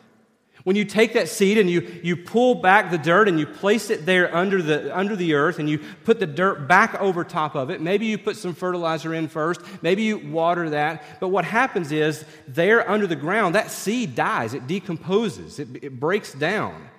When 0.68 0.76
you 0.76 0.84
take 0.84 1.14
that 1.14 1.30
seed 1.30 1.58
and 1.60 1.70
you, 1.70 2.02
you 2.04 2.18
pull 2.18 2.56
back 2.56 2.92
the 2.92 2.98
dirt 2.98 3.30
and 3.30 3.40
you 3.40 3.46
place 3.46 3.90
it 3.90 4.06
there 4.06 4.36
under 4.36 4.62
the, 4.62 4.94
under 4.94 5.16
the 5.16 5.34
earth 5.34 5.60
and 5.60 5.70
you 5.70 5.80
put 6.04 6.20
the 6.20 6.28
dirt 6.28 6.68
back 6.68 7.00
over 7.00 7.24
top 7.24 7.56
of 7.56 7.70
it, 7.70 7.80
maybe 7.80 8.06
you 8.06 8.18
put 8.18 8.36
some 8.36 8.54
fertilizer 8.54 9.14
in 9.14 9.30
first, 9.30 9.62
maybe 9.82 10.04
you 10.04 10.18
water 10.18 10.72
that, 10.72 11.22
but 11.22 11.30
what 11.30 11.46
happens 11.46 11.94
is 11.94 12.26
there 12.50 12.90
under 12.90 13.08
the 13.08 13.16
ground, 13.16 13.56
that 13.56 13.72
seed 13.72 14.14
dies, 14.14 14.54
it 14.54 14.68
decomposes, 14.68 15.58
it, 15.58 15.70
it 15.82 16.02
breaks 16.02 16.34
down 16.34 16.90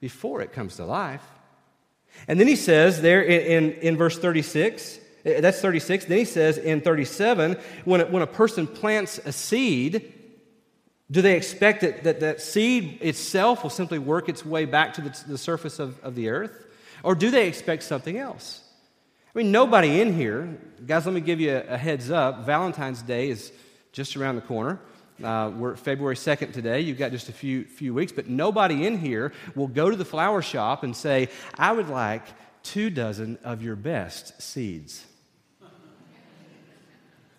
before 0.00 0.40
it 0.40 0.52
comes 0.52 0.74
to 0.74 0.84
life. 0.84 1.22
And 2.26 2.40
then 2.40 2.48
he 2.48 2.56
says 2.56 3.00
there 3.00 3.22
in, 3.22 3.64
in, 3.64 3.72
in 3.74 3.96
verse 3.96 4.18
36, 4.18 4.98
eh, 5.24 5.40
that's 5.40 5.60
36. 5.60 6.06
Then 6.06 6.18
he 6.18 6.24
says 6.24 6.58
in 6.58 6.80
37, 6.80 7.58
when 7.84 8.10
when 8.10 8.22
a 8.22 8.26
person 8.26 8.66
plants 8.66 9.20
a 9.24 9.30
seed, 9.30 10.12
do 11.14 11.22
they 11.22 11.36
expect 11.36 11.82
that 11.82 12.02
that, 12.02 12.18
that 12.20 12.40
seed 12.40 12.98
itself 13.00 13.62
will 13.62 13.70
simply 13.70 14.00
work 14.00 14.28
its 14.28 14.44
way 14.44 14.64
back 14.64 14.94
to 14.94 15.00
the, 15.00 15.24
the 15.28 15.38
surface 15.38 15.78
of, 15.78 16.02
of 16.02 16.16
the 16.16 16.28
earth? 16.28 16.66
Or 17.04 17.14
do 17.14 17.30
they 17.30 17.46
expect 17.46 17.84
something 17.84 18.18
else? 18.18 18.60
I 19.32 19.38
mean, 19.38 19.52
nobody 19.52 20.00
in 20.00 20.12
here, 20.12 20.58
guys, 20.84 21.06
let 21.06 21.14
me 21.14 21.20
give 21.20 21.40
you 21.40 21.52
a, 21.52 21.74
a 21.74 21.78
heads 21.78 22.10
up. 22.10 22.44
Valentine's 22.44 23.00
Day 23.00 23.28
is 23.28 23.52
just 23.92 24.16
around 24.16 24.34
the 24.34 24.42
corner. 24.42 24.80
Uh, 25.22 25.52
we're 25.54 25.76
February 25.76 26.16
2nd 26.16 26.52
today. 26.52 26.80
You've 26.80 26.98
got 26.98 27.12
just 27.12 27.28
a 27.28 27.32
few, 27.32 27.64
few 27.64 27.94
weeks, 27.94 28.10
but 28.10 28.26
nobody 28.26 28.84
in 28.84 28.98
here 28.98 29.32
will 29.54 29.68
go 29.68 29.90
to 29.90 29.96
the 29.96 30.04
flower 30.04 30.42
shop 30.42 30.82
and 30.82 30.96
say, 30.96 31.28
I 31.56 31.70
would 31.70 31.88
like 31.88 32.24
two 32.64 32.90
dozen 32.90 33.38
of 33.44 33.62
your 33.62 33.76
best 33.76 34.42
seeds. 34.42 35.06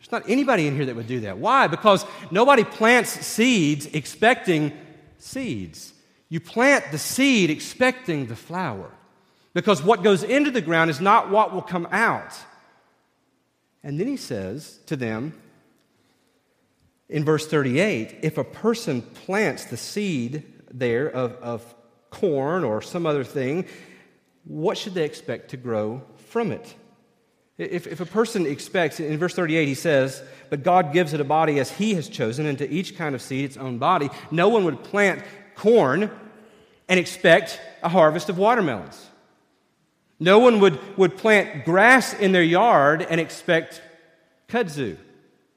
There's 0.06 0.24
not 0.24 0.30
anybody 0.30 0.68
in 0.68 0.76
here 0.76 0.86
that 0.86 0.96
would 0.96 1.08
do 1.08 1.22
that. 1.22 1.40
Why? 1.40 1.66
Because 1.66 2.06
nobody 2.30 2.64
plants 2.64 3.10
seeds 3.10 3.88
expecting 3.88 4.72
seeds. 5.18 5.94
You 6.30 6.40
plant 6.40 6.92
the 6.92 7.00
seed 7.00 7.50
expecting 7.50 8.28
the 8.28 8.36
flower. 8.36 8.92
Because 9.56 9.82
what 9.82 10.04
goes 10.04 10.22
into 10.22 10.52
the 10.52 10.62
ground 10.62 10.92
is 10.92 11.02
not 11.02 11.32
what 11.32 11.54
will 11.54 11.64
come 11.64 11.88
out. 11.92 12.36
And 13.84 14.00
then 14.00 14.06
he 14.06 14.18
says 14.18 14.80
to 14.86 14.96
them 14.96 15.34
in 17.10 17.26
verse 17.26 17.48
38 17.48 18.20
if 18.22 18.38
a 18.38 18.44
person 18.44 19.02
plants 19.02 19.66
the 19.66 19.78
seed 19.78 20.44
there 20.72 21.08
of, 21.08 21.34
of 21.38 21.76
corn 22.12 22.64
or 22.64 22.80
some 22.80 23.08
other 23.08 23.24
thing, 23.24 23.66
what 24.44 24.78
should 24.78 24.94
they 24.94 25.06
expect 25.06 25.50
to 25.50 25.58
grow 25.58 26.04
from 26.28 26.52
it? 26.52 26.76
If, 27.58 27.88
if 27.88 28.02
a 28.02 28.06
person 28.06 28.46
expects, 28.46 29.00
in 29.00 29.18
verse 29.18 29.34
38, 29.34 29.68
he 29.68 29.76
says, 29.76 30.22
But 30.50 30.64
God 30.64 30.92
gives 30.92 31.14
it 31.14 31.22
a 31.22 31.26
body 31.26 31.60
as 31.60 31.72
he 31.72 31.94
has 31.94 32.10
chosen, 32.10 32.46
and 32.46 32.58
to 32.58 32.70
each 32.70 32.98
kind 32.98 33.16
of 33.16 33.22
seed 33.22 33.46
its 33.46 33.58
own 33.58 33.78
body. 33.78 34.10
No 34.30 34.50
one 34.50 34.66
would 34.66 34.84
plant 34.84 35.24
corn 35.56 36.12
and 36.90 37.00
expect 37.00 37.60
a 37.82 37.90
harvest 37.90 38.30
of 38.30 38.38
watermelons. 38.38 39.10
No 40.20 40.40
one 40.40 40.60
would, 40.60 40.80
would 40.98 41.18
plant 41.18 41.66
grass 41.66 42.14
in 42.14 42.32
their 42.34 42.44
yard 42.44 43.02
and 43.02 43.20
expect 43.22 43.82
kudzu. 44.50 44.98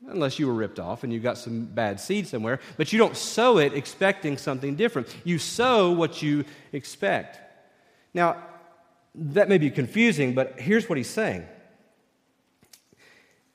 unless 0.08 0.38
you 0.38 0.46
were 0.46 0.54
ripped 0.54 0.78
off 0.78 1.04
and 1.04 1.12
you 1.12 1.20
got 1.20 1.36
some 1.36 1.64
bad 1.66 2.00
seed 2.00 2.26
somewhere. 2.26 2.60
But 2.76 2.92
you 2.92 2.98
don't 2.98 3.16
sow 3.16 3.58
it 3.58 3.74
expecting 3.74 4.38
something 4.38 4.74
different. 4.74 5.14
You 5.24 5.38
sow 5.38 5.92
what 5.92 6.22
you 6.22 6.44
expect. 6.72 7.38
Now, 8.14 8.36
that 9.14 9.48
may 9.48 9.58
be 9.58 9.70
confusing, 9.70 10.34
but 10.34 10.58
here's 10.58 10.88
what 10.88 10.96
he's 10.96 11.10
saying. 11.10 11.44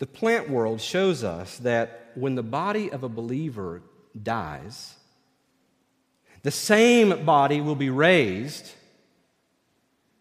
The 0.03 0.07
plant 0.07 0.50
world 0.50 0.81
shows 0.81 1.24
us 1.24 1.60
that 1.60 2.12
when 2.15 2.36
the 2.36 2.43
body 2.43 2.91
of 2.91 3.03
a 3.03 3.07
believer 3.07 3.81
dies, 4.22 4.95
the 6.41 6.51
same 6.51 7.24
body 7.24 7.62
will 7.62 7.77
be 7.77 7.89
raised, 7.89 8.69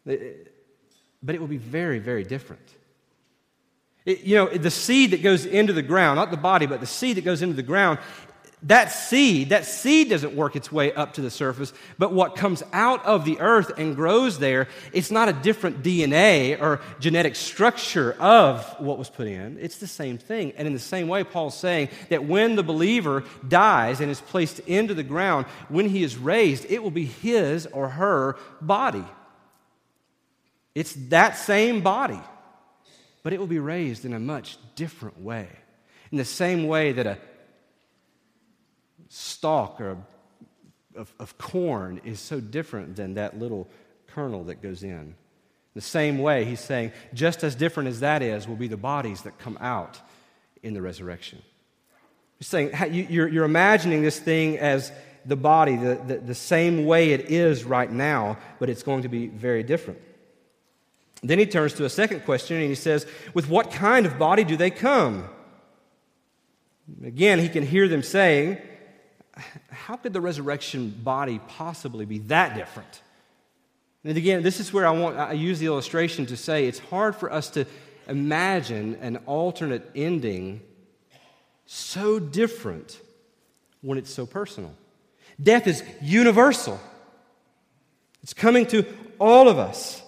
but 0.07 0.21
it 0.21 1.41
will 1.41 1.49
be 1.49 1.57
very, 1.57 1.99
very 1.99 2.23
different. 2.23 2.63
It, 4.05 4.21
you 4.21 4.37
know, 4.37 4.47
the 4.47 4.71
seed 4.71 5.11
that 5.11 5.21
goes 5.21 5.47
into 5.47 5.73
the 5.73 5.83
ground, 5.83 6.17
not 6.17 6.31
the 6.31 6.37
body, 6.37 6.67
but 6.67 6.79
the 6.79 6.87
seed 6.87 7.17
that 7.17 7.25
goes 7.25 7.43
into 7.43 7.57
the 7.57 7.65
ground, 7.65 7.99
that 8.65 8.93
seed, 8.93 9.49
that 9.49 9.67
seed 9.67 10.11
doesn't 10.11 10.35
work 10.35 10.57
its 10.57 10.71
way 10.71 10.93
up 10.93 11.15
to 11.15 11.21
the 11.21 11.31
surface, 11.31 11.73
but 11.99 12.13
what 12.13 12.37
comes 12.37 12.63
out 12.73 13.05
of 13.05 13.25
the 13.25 13.41
earth 13.41 13.73
and 13.77 13.97
grows 13.97 14.39
there, 14.39 14.69
it's 14.93 15.11
not 15.11 15.29
a 15.29 15.33
different 15.33 15.83
DNA 15.83 16.61
or 16.61 16.81
genetic 17.01 17.37
structure 17.37 18.13
of 18.21 18.65
what 18.79 18.99
was 18.99 19.11
put 19.11 19.27
in. 19.27 19.59
It's 19.61 19.79
the 19.79 19.87
same 19.87 20.19
thing. 20.19 20.53
And 20.57 20.67
in 20.67 20.75
the 20.75 20.79
same 20.79 21.09
way, 21.09 21.25
Paul's 21.25 21.57
saying 21.57 21.89
that 22.09 22.25
when 22.25 22.57
the 22.57 22.63
believer 22.63 23.25
dies 23.47 24.01
and 24.01 24.11
is 24.11 24.21
placed 24.21 24.61
into 24.61 24.95
the 24.95 25.03
ground, 25.03 25.47
when 25.69 25.89
he 25.89 26.03
is 26.03 26.17
raised, 26.17 26.65
it 26.71 26.83
will 26.83 26.91
be 26.91 27.07
his 27.07 27.67
or 27.67 27.89
her 27.89 28.37
body. 28.61 29.05
It's 30.75 30.95
that 31.09 31.37
same 31.37 31.81
body 31.81 32.21
but 33.23 33.33
it 33.33 33.39
will 33.39 33.47
be 33.47 33.59
raised 33.59 34.05
in 34.05 34.13
a 34.13 34.21
much 34.21 34.59
different 34.75 35.21
way. 35.21 35.49
In 36.11 36.19
the 36.19 36.25
same 36.25 36.67
way 36.67 36.93
that 36.93 37.07
a 37.07 37.19
stalk 39.13 39.79
or 39.79 39.99
of, 40.97 41.13
of 41.19 41.37
corn 41.37 42.01
is 42.05 42.19
so 42.19 42.41
different 42.41 42.97
than 42.97 43.15
that 43.15 43.39
little 43.39 43.69
kernel 44.09 44.45
that 44.45 44.63
goes 44.63 44.83
in. 44.83 45.15
The 45.75 45.81
same 45.81 46.19
way, 46.19 46.45
he's 46.45 46.61
saying, 46.61 46.93
just 47.13 47.45
as 47.45 47.55
different 47.55 47.89
as 47.91 48.01
that 48.01 48.23
is, 48.23 48.49
will 48.49 48.57
be 48.57 48.69
the 48.69 48.77
bodies 48.77 49.23
that 49.23 49.39
come 49.39 49.59
out 49.61 50.01
in 50.63 50.75
the 50.75 50.83
resurrection. 50.83 51.43
He's 52.39 52.49
saying, 52.49 52.73
you're, 53.11 53.29
you're 53.29 53.45
imagining 53.45 54.03
this 54.03 54.19
thing 54.19 54.59
as 54.59 54.93
the 55.25 55.37
body, 55.37 55.77
the, 55.77 55.95
the, 56.07 56.17
the 56.19 56.35
same 56.35 56.85
way 56.85 57.13
it 57.13 57.31
is 57.31 57.65
right 57.65 57.91
now, 57.91 58.39
but 58.59 58.69
it's 58.69 58.83
going 58.83 59.03
to 59.03 59.09
be 59.09 59.29
very 59.29 59.63
different. 59.63 60.01
Then 61.23 61.39
he 61.39 61.47
turns 61.47 61.75
to 61.75 61.85
a 61.85 61.91
second 61.91 62.25
question 62.25 62.57
and 62.57 62.69
he 62.69 62.75
says, 62.75 63.07
With 63.33 63.49
what 63.49 63.71
kind 63.71 64.07
of 64.07 64.19
body 64.19 64.43
do 64.45 64.57
they 64.57 64.71
come? 64.71 65.29
Again, 67.05 67.39
he 67.39 67.49
can 67.49 67.65
hear 67.65 67.89
them 67.89 68.03
saying, 68.03 68.59
How 69.71 69.97
could 69.97 70.13
the 70.13 70.21
resurrection 70.21 70.91
body 71.03 71.41
possibly 71.49 72.05
be 72.05 72.19
that 72.19 72.55
different? 72.55 73.03
And 74.05 74.17
again, 74.17 74.43
this 74.43 74.61
is 74.61 74.73
where 74.73 74.87
I 74.87 74.91
want 74.91 75.17
I 75.17 75.33
use 75.33 75.59
the 75.59 75.67
illustration 75.67 76.27
to 76.27 76.37
say 76.37 76.67
it's 76.67 76.79
hard 76.79 77.15
for 77.15 77.33
us 77.33 77.51
to 77.51 77.67
imagine 78.09 78.97
an 79.01 79.19
alternate 79.27 79.89
ending 79.95 80.61
so 81.67 82.19
different 82.19 83.01
when 83.81 83.99
it's 83.99 84.13
so 84.13 84.27
personal. 84.27 84.75
Death 85.43 85.67
is 85.67 85.83
universal. 86.01 86.81
It's 88.23 88.35
coming 88.35 88.67
to 88.67 88.85
all 89.19 89.49
of 89.49 89.59
us. 89.59 90.03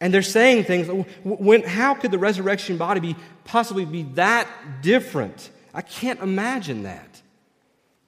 And 0.00 0.14
they're 0.14 0.22
saying 0.22 0.64
things, 0.64 0.88
when, 1.24 1.62
how 1.62 1.94
could 1.94 2.10
the 2.10 2.18
resurrection 2.18 2.78
body 2.78 3.00
be 3.00 3.16
possibly 3.44 3.84
be 3.84 4.04
that 4.14 4.48
different? 4.80 5.50
I 5.74 5.82
can't 5.82 6.20
imagine 6.20 6.84
that. 6.84 7.20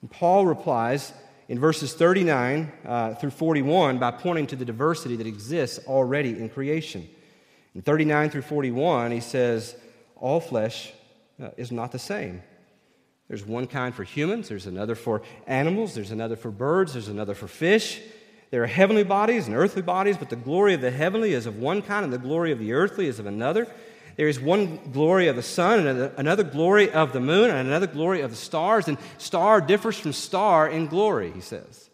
And 0.02 0.10
Paul 0.10 0.44
replies 0.44 1.12
in 1.48 1.58
verses 1.58 1.94
39 1.94 2.72
uh, 2.84 3.14
through 3.14 3.30
41 3.30 3.98
by 3.98 4.10
pointing 4.10 4.46
to 4.48 4.56
the 4.56 4.64
diversity 4.64 5.16
that 5.16 5.26
exists 5.26 5.78
already 5.86 6.30
in 6.30 6.48
creation. 6.48 7.08
In 7.74 7.82
39 7.82 8.30
through 8.30 8.42
41, 8.42 9.12
he 9.12 9.20
says, 9.20 9.74
All 10.16 10.40
flesh 10.40 10.92
uh, 11.42 11.50
is 11.56 11.72
not 11.72 11.92
the 11.92 11.98
same. 11.98 12.42
There's 13.28 13.46
one 13.46 13.66
kind 13.66 13.94
for 13.94 14.04
humans, 14.04 14.48
there's 14.48 14.66
another 14.66 14.94
for 14.94 15.22
animals, 15.46 15.94
there's 15.94 16.10
another 16.10 16.36
for 16.36 16.50
birds, 16.50 16.92
there's 16.92 17.08
another 17.08 17.34
for 17.34 17.48
fish. 17.48 18.00
There 18.50 18.62
are 18.62 18.66
heavenly 18.66 19.04
bodies 19.04 19.46
and 19.46 19.56
earthly 19.56 19.80
bodies, 19.80 20.18
but 20.18 20.28
the 20.28 20.36
glory 20.36 20.74
of 20.74 20.82
the 20.82 20.90
heavenly 20.90 21.32
is 21.32 21.46
of 21.46 21.56
one 21.56 21.80
kind, 21.80 22.04
and 22.04 22.12
the 22.12 22.18
glory 22.18 22.52
of 22.52 22.58
the 22.58 22.74
earthly 22.74 23.06
is 23.06 23.18
of 23.18 23.24
another. 23.24 23.66
There 24.16 24.28
is 24.28 24.38
one 24.38 24.78
glory 24.92 25.28
of 25.28 25.36
the 25.36 25.42
sun, 25.42 25.86
and 25.86 26.12
another 26.16 26.42
glory 26.42 26.90
of 26.90 27.12
the 27.12 27.20
moon, 27.20 27.50
and 27.50 27.68
another 27.68 27.86
glory 27.86 28.20
of 28.20 28.30
the 28.30 28.36
stars. 28.36 28.88
And 28.88 28.98
star 29.18 29.60
differs 29.60 29.98
from 29.98 30.12
star 30.12 30.68
in 30.68 30.86
glory, 30.86 31.30
he 31.32 31.40
says. 31.40 31.90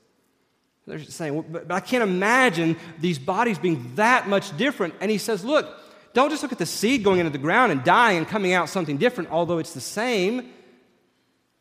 They're 0.86 0.98
saying, 1.00 1.44
but 1.50 1.70
I 1.70 1.80
can't 1.80 2.02
imagine 2.02 2.76
these 2.98 3.18
bodies 3.18 3.58
being 3.58 3.92
that 3.96 4.26
much 4.26 4.56
different. 4.56 4.94
And 5.00 5.10
he 5.10 5.18
says, 5.18 5.44
look, 5.44 5.68
don't 6.14 6.30
just 6.30 6.42
look 6.42 6.52
at 6.52 6.58
the 6.58 6.66
seed 6.66 7.04
going 7.04 7.20
into 7.20 7.30
the 7.30 7.38
ground 7.38 7.72
and 7.72 7.84
dying 7.84 8.18
and 8.18 8.26
coming 8.26 8.54
out 8.54 8.68
something 8.70 8.96
different, 8.96 9.30
although 9.30 9.58
it's 9.58 9.74
the 9.74 9.80
same. 9.80 10.50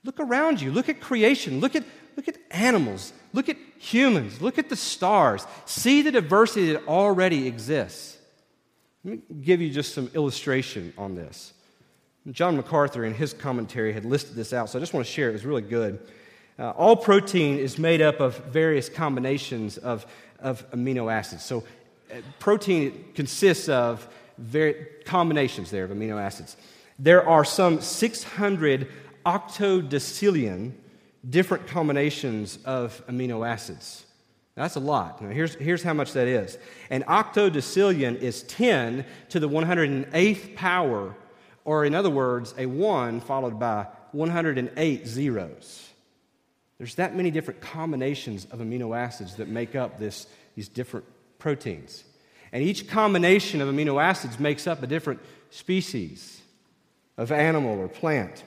Look 0.04 0.20
around 0.20 0.62
you. 0.62 0.72
Look 0.72 0.88
at 0.88 1.02
creation. 1.02 1.60
Look 1.60 1.76
at, 1.76 1.84
look 2.16 2.30
at 2.30 2.38
animals. 2.52 3.12
Look 3.34 3.50
at 3.50 3.58
humans. 3.78 4.42
Look 4.42 4.58
at 4.58 4.70
the 4.70 4.78
stars. 4.78 5.46
See 5.66 6.02
the 6.02 6.12
diversity 6.12 6.72
that 6.72 6.88
already 6.88 7.48
exists. 7.48 8.17
Let 9.08 9.16
me 9.30 9.36
give 9.42 9.62
you 9.62 9.70
just 9.70 9.94
some 9.94 10.12
illustration 10.16 10.92
on 10.98 11.16
this. 11.16 11.54
John 12.30 12.58
MacArthur, 12.58 13.06
in 13.06 13.14
his 13.14 13.32
commentary, 13.32 13.94
had 13.94 14.04
listed 14.04 14.36
this 14.36 14.52
out, 14.52 14.70
so 14.70 14.78
I 14.78 14.82
just 14.82 14.94
want 14.94 15.06
to 15.06 15.12
share 15.12 15.28
it. 15.28 15.30
It 15.30 15.34
was 15.34 15.46
really 15.46 15.62
good. 15.62 15.98
Uh, 16.60 16.72
all 16.72 16.98
protein 16.98 17.58
is 17.58 17.80
made 17.80 18.02
up 18.02 18.20
of 18.20 18.36
various 18.48 18.90
combinations 18.90 19.78
of, 19.78 20.06
of 20.40 20.70
amino 20.72 21.10
acids. 21.10 21.46
So, 21.46 21.64
uh, 22.12 22.18
protein 22.40 23.06
consists 23.16 23.70
of 23.70 24.06
very 24.38 24.74
combinations 25.06 25.72
there 25.72 25.86
of 25.86 25.92
amino 25.92 26.22
acids. 26.22 26.58
There 27.00 27.26
are 27.26 27.46
some 27.46 27.80
600 27.80 28.92
octodecillion 29.26 30.74
different 31.30 31.66
combinations 31.66 32.60
of 32.66 33.02
amino 33.08 33.48
acids. 33.48 34.06
That's 34.58 34.76
a 34.76 34.80
lot. 34.80 35.22
Now, 35.22 35.30
here's, 35.30 35.54
here's 35.54 35.84
how 35.84 35.94
much 35.94 36.14
that 36.14 36.28
is. 36.28 36.58
An 36.90 37.04
octodecillion 37.04 38.20
is 38.20 38.42
10 38.42 39.06
to 39.30 39.40
the 39.40 39.48
108th 39.48 40.56
power, 40.56 41.16
or 41.64 41.86
in 41.86 41.94
other 41.94 42.10
words, 42.10 42.56
a 42.58 42.66
1 42.66 43.20
followed 43.20 43.60
by 43.60 43.86
108 44.14 45.08
zeros. 45.08 45.90
There's 46.80 46.96
that 46.96 47.16
many 47.16 47.30
different 47.30 47.62
combinations 47.62 48.46
of 48.46 48.58
amino 48.58 48.98
acids 48.98 49.36
that 49.36 49.48
make 49.48 49.76
up 49.76 50.00
this, 50.00 50.26
these 50.56 50.68
different 50.68 51.06
proteins. 51.38 52.04
And 52.52 52.64
each 52.64 52.88
combination 52.88 53.62
of 53.62 53.70
amino 53.70 54.02
acids 54.02 54.40
makes 54.40 54.66
up 54.66 54.82
a 54.82 54.88
different 54.88 55.20
species 55.52 56.42
of 57.16 57.32
animal 57.32 57.78
or 57.78 57.88
plant. 57.88 58.44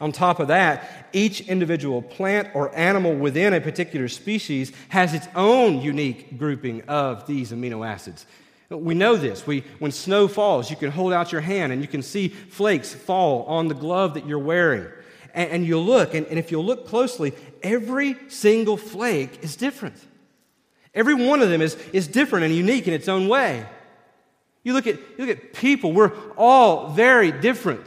On 0.00 0.12
top 0.12 0.40
of 0.40 0.48
that, 0.48 1.08
each 1.12 1.42
individual 1.42 2.02
plant 2.02 2.48
or 2.54 2.74
animal 2.76 3.14
within 3.14 3.54
a 3.54 3.60
particular 3.60 4.08
species 4.08 4.72
has 4.88 5.14
its 5.14 5.28
own 5.34 5.80
unique 5.80 6.38
grouping 6.38 6.82
of 6.82 7.26
these 7.26 7.52
amino 7.52 7.86
acids. 7.86 8.26
We 8.70 8.94
know 8.94 9.16
this. 9.16 9.46
We, 9.46 9.60
when 9.78 9.92
snow 9.92 10.26
falls, 10.26 10.70
you 10.70 10.76
can 10.76 10.90
hold 10.90 11.12
out 11.12 11.32
your 11.32 11.40
hand 11.40 11.72
and 11.72 11.82
you 11.82 11.88
can 11.88 12.02
see 12.02 12.28
flakes 12.28 12.92
fall 12.92 13.44
on 13.44 13.68
the 13.68 13.74
glove 13.74 14.14
that 14.14 14.26
you're 14.26 14.38
wearing. 14.38 14.88
And, 15.34 15.50
and 15.50 15.66
you 15.66 15.78
look, 15.78 16.14
and, 16.14 16.26
and 16.26 16.38
if 16.38 16.50
you 16.50 16.60
look 16.60 16.86
closely, 16.86 17.34
every 17.62 18.16
single 18.28 18.76
flake 18.76 19.42
is 19.42 19.56
different. 19.56 19.96
Every 20.94 21.14
one 21.14 21.42
of 21.42 21.50
them 21.50 21.60
is, 21.60 21.76
is 21.92 22.06
different 22.06 22.44
and 22.46 22.54
unique 22.54 22.86
in 22.86 22.94
its 22.94 23.08
own 23.08 23.28
way. 23.28 23.66
You 24.62 24.72
look, 24.72 24.86
at, 24.86 24.96
you 24.96 25.26
look 25.26 25.28
at 25.28 25.52
people, 25.52 25.92
we're 25.92 26.12
all 26.36 26.88
very 26.92 27.30
different. 27.30 27.86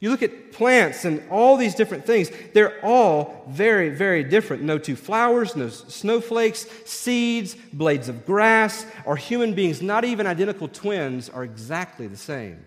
You 0.00 0.10
look 0.10 0.22
at 0.22 0.52
plants 0.52 1.04
and 1.04 1.22
all 1.28 1.56
these 1.56 1.74
different 1.74 2.06
things, 2.06 2.30
they're 2.54 2.78
all 2.84 3.44
very, 3.48 3.90
very 3.90 4.22
different. 4.22 4.62
No 4.62 4.78
two 4.78 4.94
flowers, 4.94 5.56
no 5.56 5.68
snowflakes, 5.68 6.66
seeds, 6.84 7.56
blades 7.72 8.08
of 8.08 8.24
grass, 8.24 8.86
or 9.04 9.16
human 9.16 9.54
beings, 9.54 9.82
not 9.82 10.04
even 10.04 10.26
identical 10.26 10.68
twins, 10.68 11.28
are 11.28 11.42
exactly 11.42 12.06
the 12.06 12.16
same. 12.16 12.64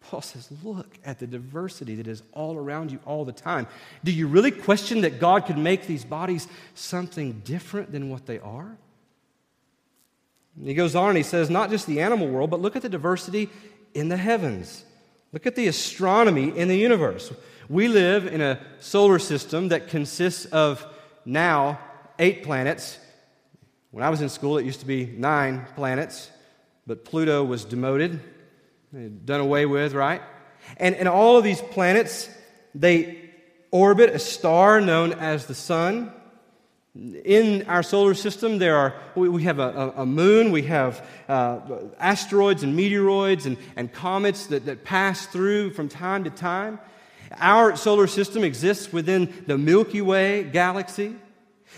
Paul 0.00 0.22
says, 0.22 0.48
Look 0.64 0.98
at 1.04 1.20
the 1.20 1.26
diversity 1.28 1.94
that 1.96 2.08
is 2.08 2.24
all 2.32 2.56
around 2.56 2.90
you 2.90 2.98
all 3.06 3.24
the 3.24 3.32
time. 3.32 3.68
Do 4.02 4.10
you 4.10 4.26
really 4.26 4.50
question 4.50 5.02
that 5.02 5.20
God 5.20 5.46
could 5.46 5.58
make 5.58 5.86
these 5.86 6.04
bodies 6.04 6.48
something 6.74 7.42
different 7.44 7.92
than 7.92 8.10
what 8.10 8.26
they 8.26 8.40
are? 8.40 8.76
he 10.60 10.74
goes 10.74 10.96
on 10.96 11.10
and 11.10 11.16
he 11.16 11.22
says, 11.22 11.48
Not 11.48 11.70
just 11.70 11.86
the 11.86 12.00
animal 12.00 12.26
world, 12.26 12.50
but 12.50 12.60
look 12.60 12.74
at 12.74 12.82
the 12.82 12.88
diversity 12.88 13.48
in 13.94 14.08
the 14.08 14.16
heavens. 14.16 14.84
Look 15.32 15.46
at 15.46 15.54
the 15.54 15.68
astronomy 15.68 16.56
in 16.56 16.68
the 16.68 16.76
universe. 16.76 17.32
We 17.68 17.86
live 17.86 18.26
in 18.26 18.40
a 18.40 18.58
solar 18.80 19.20
system 19.20 19.68
that 19.68 19.88
consists 19.88 20.44
of 20.46 20.84
now 21.24 21.78
eight 22.18 22.42
planets. 22.42 22.98
When 23.92 24.02
I 24.02 24.10
was 24.10 24.20
in 24.22 24.28
school, 24.28 24.58
it 24.58 24.64
used 24.64 24.80
to 24.80 24.86
be 24.86 25.06
nine 25.06 25.66
planets, 25.76 26.30
but 26.86 27.04
Pluto 27.04 27.44
was 27.44 27.64
demoted, 27.64 28.20
done 29.24 29.40
away 29.40 29.66
with, 29.66 29.94
right? 29.94 30.20
And, 30.76 30.96
and 30.96 31.06
all 31.06 31.36
of 31.36 31.44
these 31.44 31.60
planets, 31.60 32.28
they 32.74 33.30
orbit 33.70 34.10
a 34.10 34.18
star 34.18 34.80
known 34.80 35.12
as 35.12 35.46
the 35.46 35.54
sun. 35.54 36.12
In 36.94 37.64
our 37.68 37.84
solar 37.84 38.14
system, 38.14 38.58
there 38.58 38.76
are, 38.76 38.94
we 39.14 39.44
have 39.44 39.60
a, 39.60 39.92
a 39.98 40.06
moon, 40.06 40.50
we 40.50 40.62
have 40.62 41.06
uh, 41.28 41.60
asteroids 42.00 42.64
and 42.64 42.76
meteoroids 42.76 43.46
and, 43.46 43.56
and 43.76 43.92
comets 43.92 44.46
that, 44.48 44.66
that 44.66 44.82
pass 44.82 45.26
through 45.26 45.70
from 45.70 45.88
time 45.88 46.24
to 46.24 46.30
time. 46.30 46.80
Our 47.38 47.76
solar 47.76 48.08
system 48.08 48.42
exists 48.42 48.92
within 48.92 49.44
the 49.46 49.56
Milky 49.56 50.00
Way 50.00 50.42
galaxy. 50.42 51.14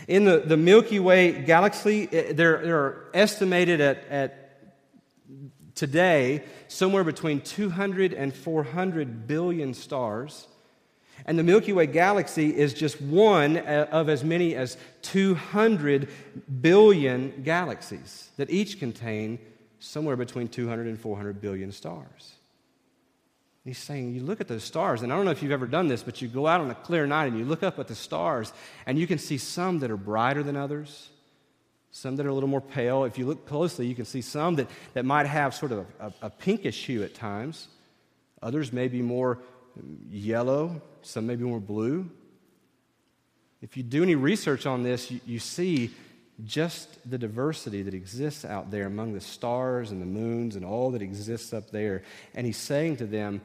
In 0.09 0.25
the, 0.25 0.39
the 0.39 0.57
Milky 0.57 0.99
Way 0.99 1.43
galaxy, 1.43 2.09
eh, 2.11 2.33
there, 2.33 2.65
there 2.65 2.79
are 2.79 3.11
estimated 3.13 3.83
at, 3.83 4.05
at 4.09 4.43
today 5.75 6.45
somewhere 6.69 7.05
between 7.05 7.43
200 7.43 8.15
and 8.15 8.35
400 8.35 9.27
billion 9.27 9.75
stars. 9.75 10.49
And 11.27 11.39
the 11.39 11.43
Milky 11.43 11.73
Way 11.73 11.87
galaxy 11.87 12.57
is 12.57 12.75
just 12.75 13.01
one 13.01 13.59
uh, 13.59 13.89
of 13.91 14.09
as 14.09 14.25
many 14.25 14.55
as 14.55 14.77
200 15.03 16.09
billion 16.61 17.43
galaxies 17.43 18.31
that 18.37 18.51
each 18.51 18.79
contain 18.79 19.39
somewhere 19.79 20.17
between 20.17 20.49
200 20.49 20.87
and 20.87 20.99
400 20.99 21.41
billion 21.41 21.73
stars. 21.73 22.35
He's 23.65 23.79
saying, 23.79 24.15
you 24.15 24.23
look 24.23 24.41
at 24.41 24.49
those 24.49 24.65
stars, 24.65 25.03
and 25.03 25.13
I 25.13 25.17
don't 25.17 25.25
know 25.25 25.31
if 25.31 25.43
you've 25.43 25.53
ever 25.53 25.69
done 25.69 25.87
this, 25.87 26.03
but 26.03 26.21
you 26.21 26.27
go 26.27 26.49
out 26.49 26.61
on 26.61 26.71
a 26.71 26.75
clear 26.75 27.07
night 27.07 27.27
and 27.27 27.39
you 27.39 27.45
look 27.45 27.63
up 27.63 27.79
at 27.79 27.87
the 27.87 27.95
stars, 27.95 28.53
and 28.87 28.99
you 28.99 29.07
can 29.07 29.19
see 29.19 29.39
some 29.39 29.79
that 29.81 29.91
are 29.91 29.97
brighter 29.97 30.43
than 30.43 30.57
others, 30.57 31.11
some 31.93 32.17
that 32.17 32.27
are 32.27 32.31
a 32.31 32.35
little 32.35 32.49
more 32.49 32.61
pale. 32.61 33.05
If 33.05 33.19
you 33.19 33.27
look 33.27 33.47
closely, 33.47 33.87
you 33.87 33.95
can 33.95 34.05
see 34.05 34.21
some 34.21 34.57
that, 34.57 34.69
that 34.95 35.05
might 35.05 35.27
have 35.27 35.55
sort 35.55 35.71
of 35.71 35.87
a, 36.01 36.13
a 36.23 36.31
pinkish 36.31 36.87
hue 36.87 37.05
at 37.05 37.15
times. 37.15 37.69
Others 38.43 38.73
may 38.73 38.89
be 38.89 39.01
more 39.01 39.39
yellow, 40.11 40.81
some 41.03 41.27
may 41.27 41.37
be 41.37 41.45
more 41.45 41.61
blue. 41.61 42.11
If 43.61 43.77
you 43.77 43.83
do 43.83 44.03
any 44.03 44.15
research 44.15 44.67
on 44.67 44.83
this, 44.83 45.11
you, 45.11 45.21
you 45.27 45.39
see 45.39 45.91
just 46.45 46.99
the 47.09 47.19
diversity 47.19 47.83
that 47.83 47.95
exists 47.95 48.45
out 48.45 48.71
there 48.71 48.87
among 48.87 49.13
the 49.13 49.21
stars 49.21 49.91
and 49.91 50.03
the 50.03 50.07
moons 50.07 50.57
and 50.57 50.65
all 50.65 50.91
that 50.91 51.03
exists 51.03 51.53
up 51.53 51.71
there. 51.71 52.03
And 52.35 52.47
he's 52.47 52.57
saying 52.57 52.97
to 52.97 53.07
them, 53.07 53.41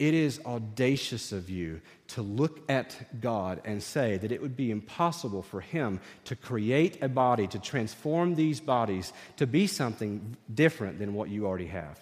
it 0.00 0.14
is 0.14 0.40
audacious 0.46 1.30
of 1.30 1.50
you 1.50 1.82
to 2.08 2.22
look 2.22 2.60
at 2.70 3.20
God 3.20 3.60
and 3.66 3.82
say 3.82 4.16
that 4.16 4.32
it 4.32 4.40
would 4.40 4.56
be 4.56 4.70
impossible 4.70 5.42
for 5.42 5.60
Him 5.60 6.00
to 6.24 6.34
create 6.34 7.02
a 7.02 7.08
body, 7.08 7.46
to 7.48 7.58
transform 7.58 8.34
these 8.34 8.60
bodies 8.60 9.12
to 9.36 9.46
be 9.46 9.66
something 9.66 10.38
different 10.52 10.98
than 10.98 11.12
what 11.12 11.28
you 11.28 11.46
already 11.46 11.66
have 11.66 12.00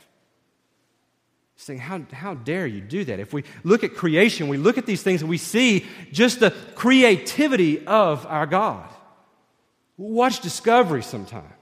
saying, 1.61 1.81
how, 1.81 2.01
how 2.12 2.35
dare 2.35 2.66
you 2.66 2.81
do 2.81 3.05
that? 3.05 3.18
If 3.18 3.33
we 3.33 3.42
look 3.64 3.83
at 3.83 3.94
creation, 3.94 4.47
we 4.47 4.57
look 4.57 4.79
at 4.79 4.87
these 4.87 5.03
things 5.03 5.23
and 5.23 5.29
we 5.29 5.38
see 5.38 5.87
just 6.12 6.38
the 6.38 6.53
creativity 6.77 7.85
of 7.85 8.25
our 8.27 8.47
God. 8.47 8.88
Watch 9.97 10.40
Discovery 10.40 11.03
sometime. 11.03 11.53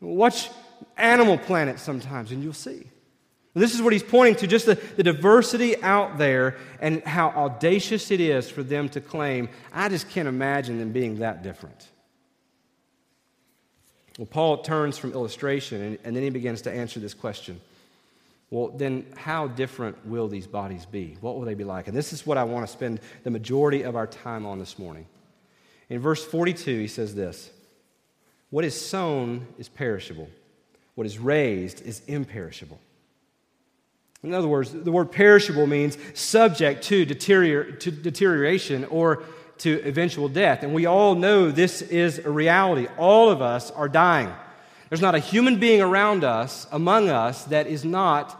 Watch 0.00 0.50
Animal 0.96 1.38
Planet 1.38 1.78
sometimes, 1.78 2.32
and 2.32 2.42
you'll 2.42 2.52
see. 2.52 2.88
This 3.54 3.74
is 3.74 3.82
what 3.82 3.92
he's 3.92 4.02
pointing 4.02 4.36
to 4.36 4.46
just 4.48 4.66
the, 4.66 4.74
the 4.74 5.04
diversity 5.04 5.80
out 5.82 6.18
there 6.18 6.56
and 6.80 7.04
how 7.04 7.28
audacious 7.28 8.10
it 8.10 8.20
is 8.20 8.50
for 8.50 8.64
them 8.64 8.88
to 8.88 9.00
claim, 9.00 9.48
I 9.72 9.88
just 9.88 10.08
can't 10.10 10.26
imagine 10.26 10.78
them 10.78 10.90
being 10.90 11.20
that 11.20 11.42
different. 11.44 11.86
Well, 14.18 14.26
Paul 14.26 14.62
turns 14.62 14.98
from 14.98 15.12
illustration 15.12 15.80
and, 15.80 15.98
and 16.02 16.16
then 16.16 16.24
he 16.24 16.30
begins 16.30 16.62
to 16.62 16.72
answer 16.72 16.98
this 16.98 17.14
question 17.14 17.60
well, 18.52 18.68
then 18.68 19.06
how 19.16 19.48
different 19.48 20.06
will 20.06 20.28
these 20.28 20.46
bodies 20.46 20.84
be? 20.84 21.16
What 21.22 21.36
will 21.36 21.46
they 21.46 21.54
be 21.54 21.64
like? 21.64 21.88
And 21.88 21.96
this 21.96 22.12
is 22.12 22.26
what 22.26 22.36
I 22.36 22.44
want 22.44 22.66
to 22.66 22.70
spend 22.70 23.00
the 23.24 23.30
majority 23.30 23.80
of 23.80 23.96
our 23.96 24.06
time 24.06 24.44
on 24.44 24.58
this 24.58 24.78
morning. 24.78 25.06
In 25.88 26.00
verse 26.00 26.22
42, 26.22 26.80
he 26.80 26.86
says 26.86 27.14
this 27.14 27.50
What 28.50 28.66
is 28.66 28.78
sown 28.78 29.46
is 29.58 29.70
perishable, 29.70 30.28
what 30.96 31.06
is 31.06 31.18
raised 31.18 31.80
is 31.80 32.02
imperishable. 32.06 32.78
In 34.22 34.34
other 34.34 34.48
words, 34.48 34.70
the 34.70 34.92
word 34.92 35.10
perishable 35.10 35.66
means 35.66 35.96
subject 36.12 36.82
to, 36.84 37.06
deterior- 37.06 37.72
to 37.72 37.90
deterioration 37.90 38.84
or 38.84 39.22
to 39.58 39.80
eventual 39.88 40.28
death. 40.28 40.62
And 40.62 40.74
we 40.74 40.84
all 40.84 41.14
know 41.14 41.50
this 41.50 41.80
is 41.80 42.18
a 42.18 42.30
reality. 42.30 42.86
All 42.98 43.30
of 43.30 43.40
us 43.40 43.70
are 43.70 43.88
dying. 43.88 44.30
There's 44.90 45.00
not 45.00 45.14
a 45.14 45.20
human 45.20 45.58
being 45.58 45.80
around 45.80 46.22
us, 46.22 46.66
among 46.70 47.08
us, 47.08 47.44
that 47.44 47.66
is 47.66 47.82
not 47.82 48.38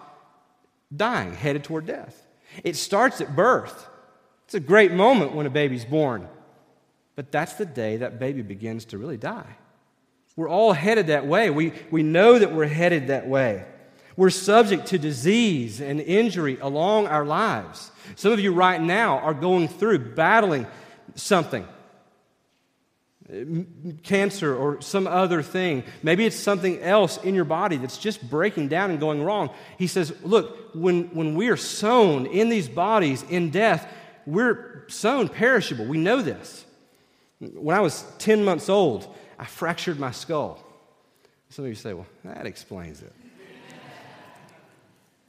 dying, 0.95 1.35
headed 1.35 1.65
toward 1.65 1.87
death. 1.87 2.27
It 2.65 2.77
starts 2.77 3.21
at 3.21 3.35
birth. 3.35 3.89
It's 4.45 4.55
a 4.55 4.61
great 4.61 4.93
moment 4.93 5.35
when 5.35 5.47
a 5.47 5.51
baby's 5.51 5.85
born, 5.85 6.29
but 7.17 7.33
that's 7.33 7.55
the 7.55 7.65
day 7.65 7.99
that 7.99 8.19
baby 8.19 8.43
begins 8.43 8.85
to 8.87 8.99
really 8.99 9.17
die. 9.17 9.57
We're 10.37 10.49
all 10.49 10.73
headed 10.73 11.09
that 11.09 11.27
way. 11.27 11.51
We, 11.51 11.73
we 11.91 12.03
know 12.03 12.39
that 12.39 12.53
we're 12.53 12.67
headed 12.67 13.09
that 13.09 13.29
way. 13.29 13.65
We're 14.17 14.31
subject 14.31 14.87
to 14.89 14.99
disease 14.99 15.81
and 15.81 16.01
injury 16.01 16.59
along 16.61 17.07
our 17.07 17.25
lives. 17.25 17.91
Some 18.17 18.33
of 18.33 18.41
you 18.41 18.53
right 18.53 18.81
now 18.81 19.19
are 19.19 19.35
going 19.35 19.69
through 19.69 20.15
battling 20.15 20.67
something 21.15 21.67
cancer 24.03 24.55
or 24.55 24.81
some 24.81 25.07
other 25.07 25.43
thing. 25.43 25.85
Maybe 26.03 26.27
it's 26.27 26.37
something 26.37 26.81
else 26.81 27.17
in 27.19 27.35
your 27.35 27.45
body 27.45 27.77
that's 27.77 27.99
just 27.99 28.29
breaking 28.29 28.69
down 28.69 28.91
and 28.91 29.01
going 29.01 29.23
wrong. 29.23 29.51
He 29.79 29.87
says, 29.87 30.15
Look, 30.23 30.75
when, 30.75 31.05
when 31.15 31.35
we 31.35 31.49
are 31.49 31.57
sown 31.57 32.27
in 32.27 32.49
these 32.49 32.69
bodies 32.69 33.25
in 33.29 33.51
death, 33.51 33.91
we're 34.27 34.87
sown 34.89 35.29
perishable. 35.29 35.87
We 35.87 35.99
know 35.99 36.21
this. 36.23 36.65
When 37.39 37.77
I 37.77 37.81
was 37.81 38.05
10 38.19 38.45
months 38.45 38.69
old, 38.69 39.13
I 39.39 39.47
fractured 39.47 39.99
my 39.99 40.13
skull. 40.13 40.63
Some 41.49 41.65
of 41.65 41.69
you 41.69 41.75
say, 41.75 41.95
Well, 41.95 42.07
that 42.25 42.47
explains 42.47 43.03
it. 43.03 43.13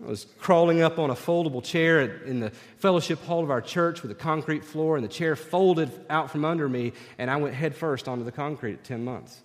I 0.02 0.08
was 0.08 0.26
crawling 0.40 0.82
up 0.82 1.00
on 1.00 1.10
a 1.10 1.16
foldable 1.16 1.64
chair 1.64 2.02
in 2.02 2.40
the 2.40 2.50
fellowship 2.78 3.24
hall 3.24 3.44
of 3.44 3.52
our 3.52 3.62
church 3.62 4.02
with 4.02 4.12
a 4.12 4.16
concrete 4.16 4.66
floor, 4.66 4.96
and 4.96 5.04
the 5.04 5.10
chair 5.10 5.36
folded 5.36 5.92
out 6.10 6.32
from 6.32 6.46
under 6.46 6.68
me, 6.68 6.94
and 7.18 7.30
I 7.30 7.38
went 7.38 7.56
headfirst 7.56 8.08
onto 8.08 8.24
the 8.24 8.32
concrete 8.32 8.74
at 8.74 8.84
10 8.84 9.06
months. 9.06 9.42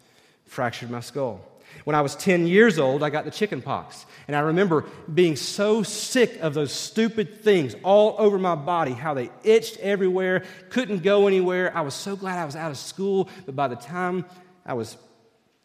Fractured 0.47 0.91
my 0.91 1.01
skull. 1.01 1.45
When 1.85 1.95
I 1.95 2.01
was 2.01 2.17
10 2.17 2.47
years 2.47 2.79
old, 2.79 3.03
I 3.03 3.11
got 3.11 3.25
the 3.25 3.31
chicken 3.31 3.61
pox. 3.61 4.07
And 4.27 4.35
I 4.35 4.41
remember 4.41 4.87
being 5.13 5.37
so 5.37 5.83
sick 5.83 6.39
of 6.41 6.55
those 6.55 6.73
stupid 6.73 7.43
things 7.43 7.77
all 7.85 8.17
over 8.19 8.39
my 8.39 8.55
body, 8.55 8.93
how 8.93 9.15
they 9.15 9.31
itched 9.45 9.77
everywhere, 9.79 10.45
couldn't 10.71 11.03
go 11.03 11.27
anywhere. 11.27 11.77
I 11.77 11.83
was 11.83 11.95
so 11.95 12.17
glad 12.17 12.39
I 12.39 12.47
was 12.47 12.57
out 12.57 12.71
of 12.71 12.79
school, 12.79 13.29
but 13.45 13.55
by 13.55 13.69
the 13.69 13.77
time 13.77 14.25
I 14.65 14.75
was 14.75 14.97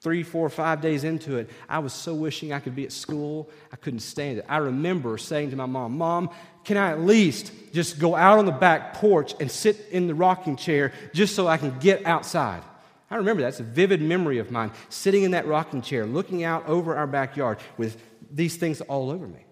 three, 0.04 0.22
four, 0.22 0.50
five 0.50 0.82
days 0.82 1.06
into 1.06 1.38
it, 1.38 1.50
I 1.70 1.80
was 1.80 1.94
so 1.94 2.14
wishing 2.14 2.52
I 2.52 2.60
could 2.60 2.76
be 2.76 2.84
at 2.84 2.92
school. 2.92 3.50
I 3.72 3.78
couldn't 3.78 4.02
stand 4.02 4.38
it. 4.38 4.46
I 4.50 4.58
remember 4.58 5.18
saying 5.18 5.52
to 5.52 5.56
my 5.56 5.66
mom, 5.66 5.98
Mom, 5.98 6.30
can 6.66 6.76
I 6.76 6.92
at 6.92 7.00
least 7.00 7.54
just 7.72 8.00
go 8.00 8.14
out 8.14 8.38
on 8.38 8.46
the 8.46 8.52
back 8.52 8.96
porch 8.96 9.34
and 9.40 9.50
sit 9.50 9.88
in 9.92 10.08
the 10.08 10.14
rocking 10.14 10.58
chair 10.58 10.92
just 11.14 11.36
so 11.36 11.48
I 11.48 11.56
can 11.58 11.80
get 11.80 12.06
outside? 12.06 12.64
I 13.10 13.16
remember 13.16 13.44
that's 13.44 13.62
a 13.62 13.64
vivid 13.64 14.02
memory 14.02 14.40
of 14.40 14.52
mine, 14.52 14.72
sitting 14.90 15.24
in 15.24 15.32
that 15.32 15.48
rocking 15.48 15.82
chair, 15.82 16.06
looking 16.06 16.44
out 16.44 16.68
over 16.68 16.96
our 16.96 17.08
backyard 17.08 17.60
with 17.78 17.98
these 18.30 18.58
things 18.58 18.82
all 18.82 19.10
over 19.10 19.26
me. 19.26 19.46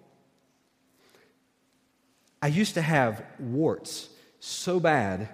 I 2.42 2.48
used 2.48 2.74
to 2.74 2.82
have 2.82 3.24
warts 3.40 4.10
so 4.40 4.80
bad 4.80 5.30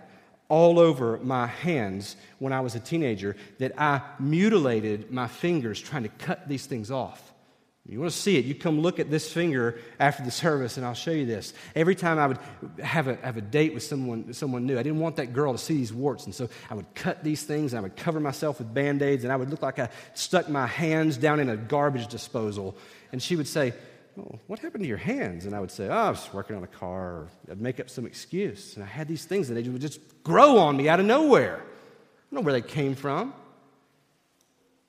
all 0.49 0.79
over 0.79 1.17
my 1.17 1.47
hands 1.47 2.15
when 2.39 2.53
I 2.53 2.62
was 2.62 2.75
a 2.75 2.79
teenager 2.79 3.36
that 3.60 3.79
I 3.79 4.01
mutilated 4.19 5.12
my 5.12 5.27
fingers 5.27 5.79
trying 5.79 6.03
to 6.03 6.10
cut 6.10 6.47
these 6.47 6.65
things 6.65 6.91
off. 6.91 7.33
You 7.89 8.01
want 8.01 8.12
to 8.12 8.17
see 8.17 8.36
it, 8.38 8.43
you 8.43 8.53
come 8.53 8.81
look 8.81 8.99
at 8.99 9.10
this 9.10 9.31
finger 9.31 9.79
after 9.97 10.21
the 10.21 10.31
service, 10.31 10.75
and 10.75 10.86
I'll 10.86 10.93
show 10.93 11.12
you 11.12 11.25
this. 11.25 11.53
Every 11.73 11.95
time 11.95 12.19
I 12.19 12.27
would 12.27 12.39
have 12.83 13.07
a, 13.07 13.15
have 13.15 13.38
a 13.38 13.41
date 13.41 13.73
with 13.73 13.81
someone, 13.81 14.33
someone 14.33 14.65
new, 14.65 14.77
I 14.77 14.83
didn't 14.83 14.99
want 14.99 15.15
that 15.17 15.31
girl 15.31 15.53
to 15.53 15.57
see 15.57 15.75
these 15.75 15.93
warts, 15.93 16.25
and 16.25 16.36
so 16.36 16.49
I 16.69 16.73
would 16.73 16.93
cut 16.95 17.23
these 17.23 17.43
things, 17.43 17.71
and 17.71 17.79
I 17.79 17.81
would 17.81 17.95
cover 17.95 18.19
myself 18.19 18.60
with 18.60 18.73
band 18.73 19.01
aids, 19.01 19.23
and 19.23 19.31
I 19.31 19.38
would 19.38 19.49
look 19.49 19.62
like 19.62 19.79
I 19.79 19.88
stuck 20.15 20.49
my 20.49 20.67
hands 20.67 21.15
down 21.15 21.39
in 21.39 21.47
a 21.47 21.55
garbage 21.55 22.07
disposal. 22.07 22.75
And 23.13 23.23
she 23.23 23.38
would 23.38 23.47
say, 23.47 23.73
oh, 24.17 24.39
what 24.47 24.60
happened 24.60 24.84
to 24.84 24.88
your 24.88 24.97
hands? 24.97 25.45
And 25.45 25.56
I 25.56 25.60
would 25.60 25.71
say, 25.71 25.88
oh, 25.88 25.91
I 25.91 26.10
was 26.10 26.30
working 26.34 26.56
on 26.56 26.63
a 26.63 26.67
car. 26.67 27.01
Or 27.01 27.27
I'd 27.49 27.62
make 27.62 27.80
up 27.80 27.89
some 27.89 28.06
excuse. 28.06 28.75
And 28.75 28.84
I 28.84 28.88
had 28.88 29.08
these 29.08 29.25
things, 29.25 29.49
and 29.49 29.58
they 29.58 29.69
would 29.69 29.82
just 29.82 29.99
grow 30.23 30.58
on 30.58 30.77
me 30.77 30.89
out 30.89 30.99
of 30.99 31.06
nowhere. 31.06 31.58
I 31.58 32.36
don't 32.36 32.41
know 32.41 32.41
where 32.41 32.53
they 32.53 32.62
came 32.62 32.95
from. 32.95 33.34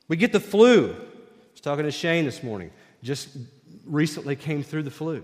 We 0.08 0.16
get 0.16 0.32
the 0.32 0.40
flu. 0.40 0.90
I 0.90 1.52
was 1.52 1.60
talking 1.60 1.84
to 1.84 1.90
Shane 1.90 2.24
this 2.24 2.42
morning. 2.42 2.70
Just 3.02 3.28
recently 3.84 4.36
came 4.36 4.62
through 4.62 4.84
the 4.84 4.90
flu. 4.90 5.22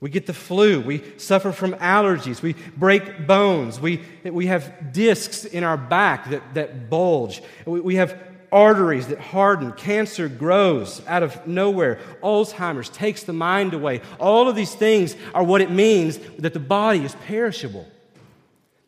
We 0.00 0.10
get 0.10 0.26
the 0.26 0.34
flu. 0.34 0.80
We 0.80 1.02
suffer 1.18 1.50
from 1.50 1.72
allergies. 1.74 2.40
We 2.40 2.54
break 2.76 3.26
bones. 3.26 3.80
We, 3.80 4.02
we 4.24 4.46
have 4.46 4.92
discs 4.92 5.44
in 5.44 5.64
our 5.64 5.76
back 5.76 6.30
that, 6.30 6.54
that 6.54 6.88
bulge. 6.88 7.42
We, 7.66 7.80
we 7.80 7.94
have 7.96 8.27
arteries 8.50 9.08
that 9.08 9.20
harden, 9.20 9.72
cancer 9.72 10.28
grows 10.28 11.02
out 11.06 11.22
of 11.22 11.46
nowhere, 11.46 11.98
Alzheimer's 12.22 12.88
takes 12.88 13.24
the 13.24 13.32
mind 13.32 13.74
away. 13.74 14.00
All 14.18 14.48
of 14.48 14.56
these 14.56 14.74
things 14.74 15.16
are 15.34 15.44
what 15.44 15.60
it 15.60 15.70
means 15.70 16.18
that 16.38 16.54
the 16.54 16.60
body 16.60 17.04
is 17.04 17.14
perishable. 17.26 17.86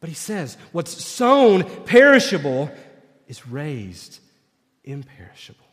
But 0.00 0.08
he 0.08 0.14
says, 0.14 0.56
what's 0.72 1.04
sown 1.04 1.64
perishable 1.84 2.70
is 3.28 3.46
raised 3.46 4.20
imperishable. 4.84 5.66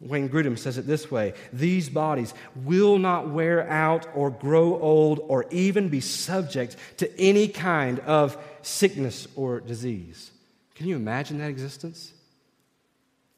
Wayne 0.00 0.28
Grudem 0.28 0.58
says 0.58 0.76
it 0.76 0.86
this 0.86 1.10
way 1.10 1.34
These 1.52 1.88
bodies 1.88 2.34
will 2.54 2.98
not 2.98 3.30
wear 3.30 3.68
out 3.68 4.06
or 4.14 4.30
grow 4.30 4.78
old 4.78 5.20
or 5.28 5.46
even 5.50 5.88
be 5.88 6.00
subject 6.00 6.76
to 6.98 7.20
any 7.20 7.48
kind 7.48 8.00
of 8.00 8.36
sickness 8.62 9.26
or 9.34 9.60
disease. 9.60 10.30
Can 10.74 10.88
you 10.88 10.96
imagine 10.96 11.38
that 11.38 11.50
existence? 11.50 12.12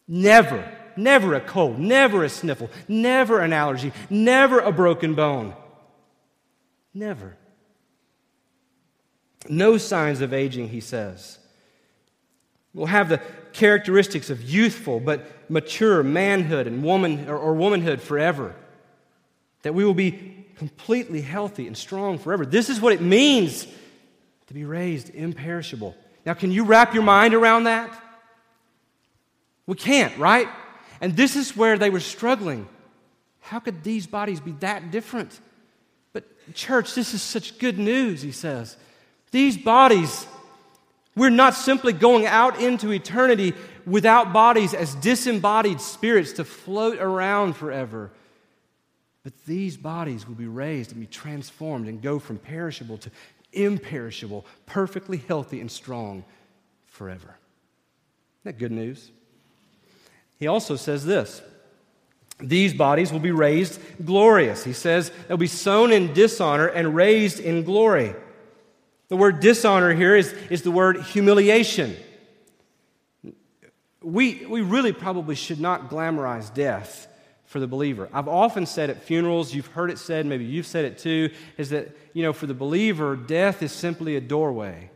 Never, 0.09 0.71
never 0.97 1.35
a 1.35 1.41
cold, 1.41 1.79
never 1.79 2.25
a 2.25 2.29
sniffle, 2.29 2.71
never 2.89 3.41
an 3.41 3.53
allergy, 3.53 3.93
never 4.09 4.61
a 4.61 4.73
broken 4.73 5.15
bone. 5.15 5.55
Never. 6.95 7.37
No 9.49 9.77
signs 9.77 10.21
of 10.21 10.33
aging, 10.33 10.69
he 10.69 10.81
says. 10.81 11.39
We'll 12.73 12.87
have 12.87 13.09
the 13.09 13.21
characteristics 13.53 14.31
of 14.31 14.43
youthful 14.43 15.01
but 15.01 15.51
mature 15.51 16.03
manhood 16.03 16.67
and 16.67 16.85
woman 16.85 17.29
or, 17.29 17.39
or 17.39 17.55
womanhood 17.55 18.01
forever. 18.01 18.55
That 19.63 19.75
we 19.75 19.85
will 19.85 19.95
be 19.95 20.47
completely 20.57 21.21
healthy 21.21 21.67
and 21.67 21.77
strong 21.77 22.19
forever. 22.19 22.47
This 22.47 22.71
is 22.71 22.81
what 22.81 22.93
it 22.93 23.01
means 23.01 23.67
to 24.47 24.55
be 24.55 24.65
raised 24.65 25.15
imperishable. 25.15 25.97
Now, 26.27 26.35
can 26.35 26.51
you 26.51 26.65
wrap 26.65 26.93
your 26.93 27.05
mind 27.05 27.35
around 27.35 27.65
that? 27.65 28.03
We 29.67 29.77
can't, 29.77 30.17
right? 30.19 30.49
And 31.01 31.17
this 31.17 31.37
is 31.37 31.57
where 31.57 31.79
they 31.79 31.89
were 31.89 32.01
struggling. 32.01 32.69
How 33.41 33.61
could 33.61 33.85
these 33.85 34.09
bodies 34.09 34.41
be 34.41 34.51
that 34.61 34.91
different? 34.91 35.39
But, 36.13 36.25
church, 36.53 36.95
this 36.95 37.15
is 37.15 37.23
such 37.23 37.59
good 37.61 37.79
news, 37.79 38.23
he 38.23 38.33
says. 38.33 38.77
These 39.31 39.57
bodies, 39.57 40.27
we're 41.15 41.31
not 41.31 41.55
simply 41.55 41.93
going 41.93 42.27
out 42.27 42.61
into 42.61 42.91
eternity 42.91 43.55
without 43.87 44.33
bodies 44.33 44.75
as 44.75 44.97
disembodied 44.97 45.81
spirits 45.81 46.33
to 46.35 46.45
float 46.45 46.99
around 46.99 47.55
forever. 47.55 48.11
But 49.23 49.33
these 49.45 49.77
bodies 49.77 50.27
will 50.27 50.35
be 50.35 50.47
raised 50.47 50.91
and 50.91 51.01
be 51.01 51.07
transformed 51.07 51.89
and 51.89 52.03
go 52.03 52.19
from 52.19 52.39
perishable 52.39 52.99
to 52.99 53.11
imperishable, 53.57 54.47
perfectly 54.67 55.17
healthy 55.17 55.61
and 55.61 55.71
strong 55.71 56.25
forever. 56.87 57.37
Isn't 58.41 58.45
that 58.45 58.59
good 58.59 58.73
news? 58.73 59.11
He 60.39 60.47
also 60.47 60.77
says 60.77 61.05
this 61.05 61.43
these 62.39 62.75
bodies 62.75 63.13
will 63.13 63.21
be 63.21 63.33
raised 63.33 63.81
glorious. 64.05 64.63
He 64.63 64.75
says 64.75 65.11
they'll 65.27 65.39
be 65.39 65.47
sown 65.47 65.91
in 65.91 66.13
dishonor 66.13 66.67
and 66.67 66.95
raised 66.95 67.41
in 67.41 67.63
glory. 67.63 68.15
The 69.09 69.17
word 69.17 69.41
dishonor 69.41 69.95
here 69.95 70.17
is, 70.17 70.33
is 70.51 70.63
the 70.63 70.71
word 70.71 71.01
humiliation. 71.01 71.97
We, 74.03 74.45
we 74.47 74.61
really 74.61 74.93
probably 74.93 75.35
should 75.35 75.61
not 75.61 75.89
glamorize 75.89 76.53
death 76.53 77.09
for 77.47 77.61
the 77.61 77.67
believer. 77.67 78.09
I've 78.13 78.29
often 78.29 78.67
said 78.67 78.91
at 78.91 79.03
funerals, 79.03 79.55
you've 79.55 79.69
heard 79.69 79.91
it 79.91 79.99
said, 79.99 80.27
maybe 80.27 80.45
you've 80.45 80.67
said 80.67 80.85
it 80.85 80.99
too, 80.99 81.31
is 81.57 81.71
that, 81.71 81.97
you 82.13 82.23
know, 82.23 82.33
for 82.33 82.47
the 82.47 82.55
believer, 82.55 83.17
death 83.17 83.63
is 83.63 83.73
simply 83.73 84.17
a 84.17 84.21
doorway. 84.21 84.91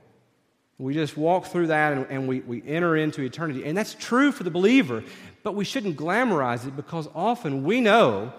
We 0.79 0.95
just 0.95 1.17
walk 1.17 1.47
through 1.47 1.69
that 1.69 1.93
and, 1.93 2.07
and 2.11 2.27
we, 2.27 2.41
we 2.41 2.63
enter 2.67 2.97
into 2.97 3.23
eternity. 3.23 3.65
And 3.65 3.77
that's 3.77 3.95
true 3.95 4.33
for 4.33 4.45
the 4.45 4.51
believer, 4.51 5.05
but 5.43 5.55
we 5.55 5.65
shouldn't 5.65 5.97
glamorize 5.97 6.67
it 6.67 6.75
because 6.75 7.09
often 7.15 7.65
we 7.65 7.81
know 7.81 8.33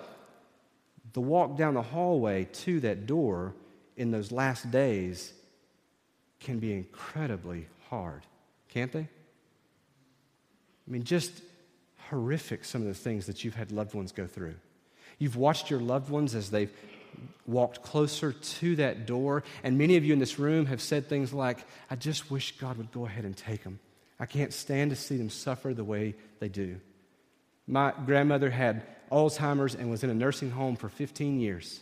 the 1.14 1.22
walk 1.22 1.58
down 1.58 1.76
the 1.76 1.82
hallway 1.82 2.46
to 2.46 2.80
that 2.82 3.06
door 3.06 3.54
in 3.96 4.12
those 4.12 4.32
last 4.32 4.72
days 4.72 5.34
can 6.40 6.60
be 6.60 6.74
incredibly 6.74 7.68
hard, 7.90 8.24
can't 8.70 8.92
they? 8.92 9.08
I 10.88 10.92
mean, 10.92 11.04
just 11.04 11.32
horrific 12.12 12.64
some 12.66 12.82
of 12.82 12.88
the 12.88 12.94
things 12.94 13.26
that 13.26 13.44
you've 13.44 13.56
had 13.56 13.72
loved 13.72 13.96
ones 13.96 14.12
go 14.12 14.28
through. 14.28 14.56
You've 15.18 15.38
watched 15.38 15.70
your 15.70 15.80
loved 15.80 16.10
ones 16.10 16.36
as 16.36 16.52
they've 16.52 16.72
walked 17.46 17.82
closer 17.82 18.34
to 18.34 18.76
that 18.76 19.06
door, 19.06 19.44
and 19.64 19.78
many 19.78 19.98
of 19.98 20.06
you 20.06 20.14
in 20.14 20.20
this 20.20 20.38
room 20.38 20.66
have 20.68 20.82
said 20.82 21.08
things 21.08 21.34
like, 21.34 21.60
I 21.90 21.96
just 21.96 22.30
wish 22.30 22.58
God 22.58 22.78
would 22.78 22.92
go 22.92 23.06
ahead 23.06 23.26
and 23.26 23.36
take 23.36 23.64
them. 23.64 23.80
I 24.20 24.26
can't 24.26 24.54
stand 24.54 24.92
to 24.92 24.96
see 24.96 25.18
them 25.18 25.30
suffer 25.30 25.74
the 25.74 25.84
way 25.84 26.16
they 26.40 26.50
do. 26.50 26.80
My 27.66 27.94
grandmother 28.06 28.50
had 28.50 28.84
Alzheimer's 29.12 29.76
and 29.76 29.90
was 29.90 30.04
in 30.04 30.10
a 30.10 30.14
nursing 30.14 30.52
home 30.52 30.76
for 30.76 30.90
15 30.90 31.40
years. 31.40 31.80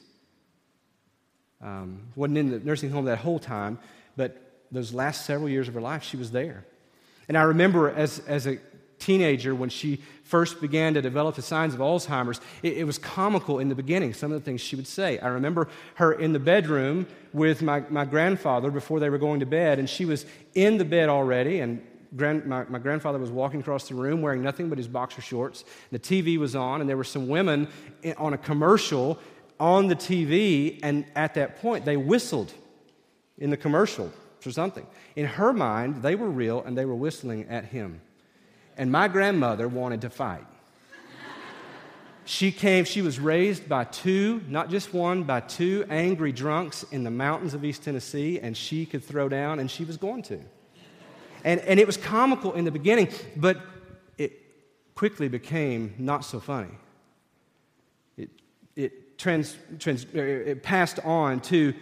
Um, 1.61 2.03
wasn't 2.15 2.37
in 2.37 2.51
the 2.51 2.59
nursing 2.59 2.91
home 2.91 3.05
that 3.05 3.17
whole 3.17 3.39
time, 3.39 3.79
but 4.15 4.63
those 4.71 4.93
last 4.93 5.25
several 5.25 5.49
years 5.49 5.67
of 5.67 5.73
her 5.73 5.81
life, 5.81 6.03
she 6.03 6.17
was 6.17 6.31
there. 6.31 6.65
And 7.27 7.37
I 7.37 7.43
remember 7.43 7.89
as, 7.89 8.19
as 8.19 8.47
a 8.47 8.57
teenager 8.99 9.55
when 9.55 9.69
she 9.69 10.01
first 10.23 10.61
began 10.61 10.93
to 10.93 11.01
develop 11.01 11.35
the 11.35 11.41
signs 11.41 11.73
of 11.73 11.79
Alzheimer's, 11.79 12.39
it, 12.61 12.77
it, 12.77 12.83
was 12.83 12.97
comical 12.97 13.59
in 13.59 13.69
the 13.69 13.75
beginning, 13.75 14.13
some 14.13 14.31
of 14.31 14.39
the 14.39 14.45
things 14.45 14.61
she 14.61 14.75
would 14.75 14.87
say. 14.87 15.17
I 15.19 15.29
remember 15.29 15.67
her 15.95 16.13
in 16.13 16.33
the 16.33 16.39
bedroom 16.39 17.07
with 17.33 17.61
my, 17.61 17.83
my 17.89 18.05
grandfather 18.05 18.69
before 18.69 18.99
they 18.99 19.09
were 19.09 19.17
going 19.17 19.39
to 19.39 19.45
bed, 19.45 19.79
and 19.79 19.89
she 19.89 20.05
was 20.05 20.25
in 20.53 20.77
the 20.77 20.85
bed 20.85 21.09
already, 21.09 21.61
and 21.61 21.81
grand, 22.15 22.45
my, 22.45 22.63
my 22.65 22.79
grandfather 22.79 23.17
was 23.17 23.31
walking 23.31 23.61
across 23.61 23.87
the 23.87 23.95
room 23.95 24.21
wearing 24.21 24.43
nothing 24.43 24.69
but 24.69 24.77
his 24.77 24.87
boxer 24.87 25.21
shorts. 25.21 25.63
The 25.91 25.99
TV 25.99 26.37
was 26.37 26.55
on, 26.55 26.81
and 26.81 26.89
there 26.89 26.97
were 26.97 27.03
some 27.03 27.27
women 27.27 27.67
on 28.17 28.33
a 28.33 28.37
commercial 28.37 29.19
on 29.59 29.87
the 29.87 29.95
TV, 29.95 30.79
and 30.83 31.05
at 31.15 31.33
that 31.33 31.61
point, 31.61 31.85
they 31.85 31.97
whistled 31.97 32.53
in 33.39 33.49
the 33.49 33.57
commercial 33.57 34.11
for 34.39 34.51
something. 34.51 34.85
In 35.15 35.25
her 35.25 35.53
mind, 35.53 36.01
they 36.01 36.15
were 36.15 36.29
real 36.29 36.63
and 36.63 36.77
they 36.77 36.85
were 36.85 36.95
whistling 36.95 37.47
at 37.49 37.65
him. 37.65 38.01
And 38.79 38.89
my 38.93 39.09
grandmother 39.09 39.67
wanted 39.67 39.99
to 40.01 40.09
fight. 40.09 40.45
She 42.23 42.49
came, 42.49 42.85
she 42.85 43.01
was 43.01 43.19
raised 43.19 43.67
by 43.67 43.83
two, 43.83 44.41
not 44.47 44.69
just 44.69 44.93
one, 44.93 45.23
by 45.23 45.41
two 45.41 45.83
angry 45.89 46.31
drunks 46.31 46.83
in 46.83 47.03
the 47.03 47.11
mountains 47.11 47.53
of 47.53 47.65
East 47.65 47.83
Tennessee, 47.83 48.39
and 48.39 48.55
she 48.55 48.85
could 48.85 49.03
throw 49.03 49.27
down, 49.27 49.59
and 49.59 49.69
she 49.69 49.83
was 49.83 49.97
going 49.97 50.21
to. 50.23 50.39
And, 51.43 51.59
and 51.61 51.77
it 51.77 51.87
was 51.87 51.97
comical 51.97 52.53
in 52.53 52.63
the 52.63 52.71
beginning, 52.71 53.09
but 53.35 53.57
it 54.17 54.31
quickly 54.95 55.27
became 55.27 55.95
not 55.97 56.23
so 56.23 56.39
funny. 56.39 56.71
It, 58.15 58.29
it, 58.77 59.17
trans, 59.17 59.57
trans, 59.77 60.05
er, 60.15 60.25
it 60.25 60.63
passed 60.63 60.99
on 60.99 61.41
to 61.41 61.73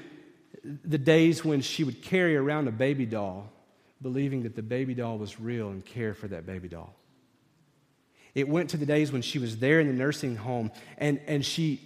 the 0.63 0.97
days 0.97 1.45
when 1.45 1.61
she 1.61 1.83
would 1.83 2.01
carry 2.01 2.35
around 2.35 2.67
a 2.67 2.71
baby 2.71 3.05
doll 3.05 3.51
believing 4.01 4.43
that 4.43 4.55
the 4.55 4.61
baby 4.61 4.93
doll 4.93 5.17
was 5.17 5.39
real 5.39 5.69
and 5.69 5.83
care 5.85 6.13
for 6.13 6.27
that 6.27 6.45
baby 6.45 6.67
doll. 6.67 6.95
It 8.35 8.47
went 8.47 8.69
to 8.71 8.77
the 8.77 8.85
days 8.85 9.11
when 9.11 9.23
she 9.23 9.39
was 9.39 9.57
there 9.57 9.79
in 9.79 9.87
the 9.87 9.93
nursing 9.93 10.35
home 10.35 10.71
and, 10.97 11.19
and 11.25 11.43
she 11.43 11.81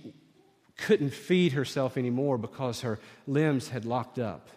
couldn't 0.78 1.13
feed 1.13 1.54
herself 1.54 1.97
anymore 1.97 2.38
because 2.38 2.82
her 2.82 3.00
limbs 3.28 3.69
had 3.69 3.86
locked 3.86 4.19
up. 4.19 4.50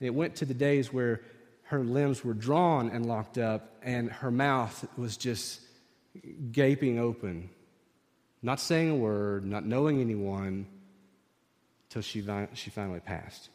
It 0.00 0.14
went 0.14 0.36
to 0.36 0.44
the 0.44 0.54
days 0.54 0.92
where 0.92 1.20
her 1.64 1.80
limbs 1.80 2.24
were 2.24 2.34
drawn 2.34 2.90
and 2.90 3.06
locked 3.06 3.38
up 3.38 3.76
and 3.82 4.10
her 4.10 4.30
mouth 4.30 4.86
was 4.96 5.16
just 5.16 5.60
gaping 6.50 6.98
open, 6.98 7.50
not 8.42 8.60
saying 8.60 8.90
a 8.90 8.96
word, 8.96 9.44
not 9.44 9.66
knowing 9.66 10.00
anyone, 10.00 10.66
till 11.90 12.02
she, 12.02 12.24
she 12.54 12.70
finally 12.70 13.00
passed. 13.00 13.50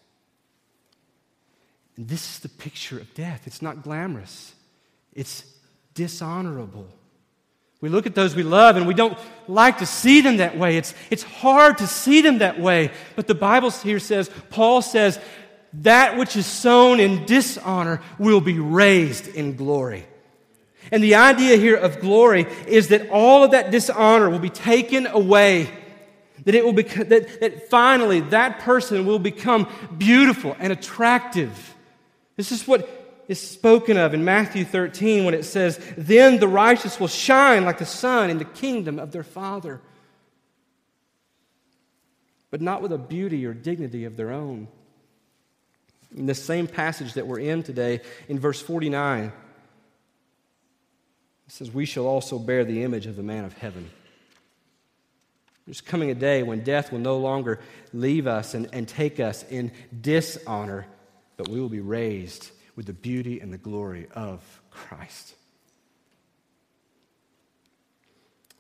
And 1.97 2.07
this 2.07 2.35
is 2.35 2.39
the 2.39 2.49
picture 2.49 2.97
of 2.97 3.13
death. 3.13 3.43
It's 3.45 3.61
not 3.61 3.83
glamorous, 3.83 4.53
it's 5.13 5.43
dishonorable. 5.93 6.87
We 7.81 7.89
look 7.89 8.05
at 8.05 8.13
those 8.13 8.35
we 8.35 8.43
love 8.43 8.77
and 8.77 8.85
we 8.85 8.93
don't 8.93 9.17
like 9.47 9.79
to 9.79 9.87
see 9.87 10.21
them 10.21 10.37
that 10.37 10.55
way. 10.55 10.77
It's, 10.77 10.93
it's 11.09 11.23
hard 11.23 11.79
to 11.79 11.87
see 11.87 12.21
them 12.21 12.37
that 12.37 12.59
way. 12.59 12.91
But 13.15 13.25
the 13.25 13.33
Bible 13.33 13.71
here 13.71 13.97
says, 13.97 14.29
Paul 14.51 14.83
says, 14.83 15.19
that 15.73 16.15
which 16.15 16.35
is 16.35 16.45
sown 16.45 16.99
in 16.99 17.25
dishonor 17.25 17.99
will 18.19 18.39
be 18.39 18.59
raised 18.59 19.27
in 19.29 19.55
glory. 19.55 20.05
And 20.91 21.03
the 21.03 21.15
idea 21.15 21.57
here 21.57 21.75
of 21.75 21.99
glory 22.01 22.45
is 22.67 22.89
that 22.89 23.09
all 23.09 23.43
of 23.43 23.51
that 23.51 23.71
dishonor 23.71 24.29
will 24.29 24.37
be 24.37 24.51
taken 24.51 25.07
away 25.07 25.67
that 26.45 26.55
it 26.55 26.65
will 26.65 26.73
be, 26.73 26.83
that, 26.83 27.39
that 27.39 27.69
finally 27.69 28.21
that 28.21 28.59
person 28.59 29.05
will 29.05 29.19
become 29.19 29.67
beautiful 29.97 30.55
and 30.59 30.73
attractive. 30.73 31.75
This 32.41 32.51
is 32.51 32.67
what 32.67 32.89
is 33.27 33.39
spoken 33.39 33.97
of 33.97 34.15
in 34.15 34.25
Matthew 34.25 34.65
13 34.65 35.25
when 35.25 35.35
it 35.35 35.45
says, 35.45 35.79
Then 35.95 36.39
the 36.39 36.47
righteous 36.47 36.99
will 36.99 37.07
shine 37.07 37.65
like 37.65 37.77
the 37.77 37.85
sun 37.85 38.31
in 38.31 38.39
the 38.39 38.45
kingdom 38.45 38.97
of 38.97 39.11
their 39.11 39.21
Father. 39.21 39.79
But 42.49 42.59
not 42.59 42.81
with 42.81 42.91
a 42.93 42.97
beauty 42.97 43.45
or 43.45 43.53
dignity 43.53 44.05
of 44.05 44.17
their 44.17 44.31
own. 44.31 44.69
In 46.17 46.25
the 46.25 46.33
same 46.33 46.65
passage 46.65 47.13
that 47.13 47.27
we're 47.27 47.41
in 47.41 47.61
today, 47.61 48.01
in 48.27 48.39
verse 48.39 48.59
49, 48.59 49.25
It 49.25 49.33
says, 51.47 51.69
We 51.69 51.85
shall 51.85 52.07
also 52.07 52.39
bear 52.39 52.65
the 52.65 52.81
image 52.81 53.05
of 53.05 53.17
the 53.17 53.21
man 53.21 53.45
of 53.45 53.53
heaven. 53.53 53.91
There's 55.67 55.79
coming 55.79 56.09
a 56.09 56.15
day 56.15 56.41
when 56.41 56.63
death 56.63 56.91
will 56.91 56.97
no 56.97 57.19
longer 57.19 57.59
leave 57.93 58.25
us 58.25 58.55
and, 58.55 58.67
and 58.73 58.87
take 58.87 59.19
us 59.19 59.45
in 59.47 59.71
dishonor, 60.01 60.87
but 61.41 61.49
we 61.49 61.59
will 61.59 61.69
be 61.69 61.79
raised 61.79 62.51
with 62.75 62.85
the 62.85 62.93
beauty 62.93 63.39
and 63.39 63.51
the 63.51 63.57
glory 63.57 64.05
of 64.13 64.61
Christ. 64.69 65.33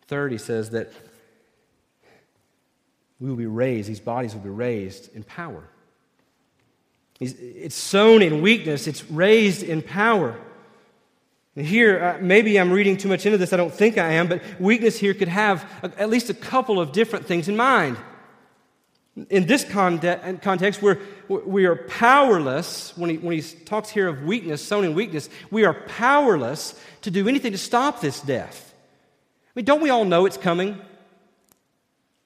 Third, 0.07 0.31
he 0.31 0.39
says 0.39 0.71
that 0.71 0.91
we 3.19 3.29
will 3.29 3.35
be 3.35 3.45
raised, 3.45 3.87
these 3.87 3.99
bodies 3.99 4.33
will 4.33 4.41
be 4.41 4.49
raised 4.49 5.15
in 5.15 5.21
power. 5.21 5.63
It's 7.19 7.75
sown 7.75 8.23
in 8.23 8.41
weakness, 8.41 8.87
it's 8.87 9.07
raised 9.11 9.61
in 9.61 9.83
power. 9.83 10.39
And 11.55 11.67
here, 11.67 12.03
uh, 12.03 12.17
maybe 12.19 12.59
I'm 12.59 12.71
reading 12.71 12.97
too 12.97 13.09
much 13.09 13.27
into 13.27 13.37
this, 13.37 13.53
I 13.53 13.57
don't 13.57 13.71
think 13.71 13.99
I 13.99 14.13
am, 14.13 14.27
but 14.27 14.41
weakness 14.59 14.97
here 14.97 15.13
could 15.13 15.27
have 15.27 15.71
a, 15.83 15.91
at 16.01 16.09
least 16.09 16.31
a 16.31 16.33
couple 16.33 16.79
of 16.79 16.93
different 16.93 17.27
things 17.27 17.47
in 17.47 17.55
mind. 17.55 17.97
In 19.29 19.45
this 19.45 19.65
context, 19.65 20.81
we're, 20.81 20.97
we 21.27 21.65
are 21.65 21.75
powerless, 21.75 22.95
when 22.97 23.09
he, 23.09 23.17
when 23.17 23.37
he 23.37 23.41
talks 23.41 23.89
here 23.89 24.07
of 24.07 24.23
weakness, 24.23 24.65
sown 24.65 24.85
in 24.85 24.93
weakness, 24.93 25.29
we 25.49 25.65
are 25.65 25.73
powerless 25.73 26.79
to 27.01 27.11
do 27.11 27.27
anything 27.27 27.51
to 27.51 27.57
stop 27.57 27.99
this 27.99 28.21
death. 28.21 28.73
I 29.47 29.51
mean, 29.55 29.65
don't 29.65 29.81
we 29.81 29.89
all 29.89 30.05
know 30.05 30.25
it's 30.25 30.37
coming? 30.37 30.79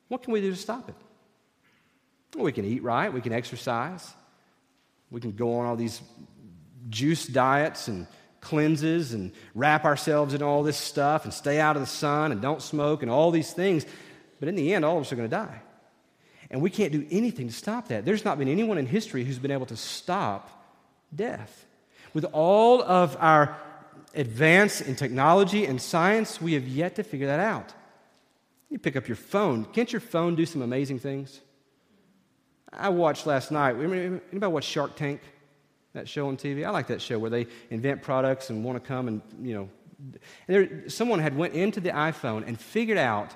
What 0.10 0.22
can 0.22 0.32
we 0.32 0.42
do 0.42 0.52
to 0.52 0.58
stop 0.58 0.88
it? 0.88 0.96
Well, 2.36 2.46
we 2.46 2.52
can 2.52 2.66
eat 2.66 2.84
right, 2.84 3.12
we 3.12 3.22
can 3.22 3.34
exercise, 3.34 4.14
we 5.10 5.22
can 5.22 5.32
go 5.32 5.56
on 5.58 5.66
all 5.66 5.76
these 5.76 6.02
juice 6.90 7.26
diets 7.26 7.88
and 7.88 8.06
cleanses 8.42 9.14
and 9.14 9.32
wrap 9.56 9.86
ourselves 9.86 10.36
in 10.36 10.44
all 10.44 10.62
this 10.62 10.78
stuff 10.78 11.24
and 11.24 11.34
stay 11.34 11.60
out 11.60 11.76
of 11.76 11.82
the 11.82 11.88
sun 11.88 12.32
and 12.32 12.42
don't 12.42 12.62
smoke 12.62 13.02
and 13.02 13.10
all 13.10 13.32
these 13.32 13.52
things. 13.54 13.88
But 14.40 14.50
in 14.50 14.56
the 14.56 14.74
end, 14.76 14.86
all 14.86 14.98
of 14.98 15.02
us 15.02 15.12
are 15.12 15.16
going 15.16 15.28
to 15.28 15.36
die. 15.36 15.62
And 16.52 16.62
we 16.62 16.70
can't 16.70 16.92
do 16.92 17.06
anything 17.10 17.48
to 17.48 17.54
stop 17.54 17.88
that. 17.88 18.06
There's 18.06 18.26
not 18.26 18.38
been 18.38 18.48
anyone 18.48 18.78
in 18.78 18.86
history 18.86 19.24
who's 19.24 19.40
been 19.40 19.52
able 19.52 19.66
to 19.68 19.78
stop 19.78 20.50
death. 21.14 21.66
With 22.14 22.26
all 22.32 22.82
of 22.84 23.18
our 23.20 23.58
advance 24.14 24.82
in 24.82 24.96
technology 24.96 25.66
and 25.66 25.82
science, 25.82 26.40
we 26.40 26.54
have 26.54 26.68
yet 26.68 26.96
to 26.96 27.04
figure 27.04 27.28
that 27.28 27.40
out. 27.40 27.74
You 28.70 28.80
pick 28.80 28.96
up 28.96 29.08
your 29.08 29.18
phone. 29.18 29.66
Can't 29.66 29.92
your 29.92 30.00
phone 30.00 30.36
do 30.36 30.46
some 30.46 30.62
amazing 30.62 31.00
things? 31.00 31.42
I 32.72 32.90
watched 32.90 33.26
last 33.26 33.52
night. 33.52 33.76
Anybody 33.76 34.48
watch 34.48 34.66
Shark 34.66 34.96
Tank? 34.96 35.22
That 35.94 36.10
show 36.10 36.28
on 36.28 36.36
TV? 36.36 36.66
I 36.66 36.72
like 36.72 36.88
that 36.88 37.02
show 37.02 37.18
where 37.18 37.30
they 37.30 37.48
invent 37.70 38.02
products 38.02 38.50
and 38.50 38.66
want 38.66 38.82
to 38.82 38.86
come 38.86 39.08
and, 39.08 39.22
you 39.42 39.54
know. 39.54 39.70
And 40.48 40.56
there, 40.56 40.90
someone 40.90 41.20
had 41.20 41.38
went 41.38 41.54
into 41.54 41.80
the 41.80 41.92
iPhone 41.92 42.46
and 42.46 42.60
figured 42.60 42.98
out 42.98 43.34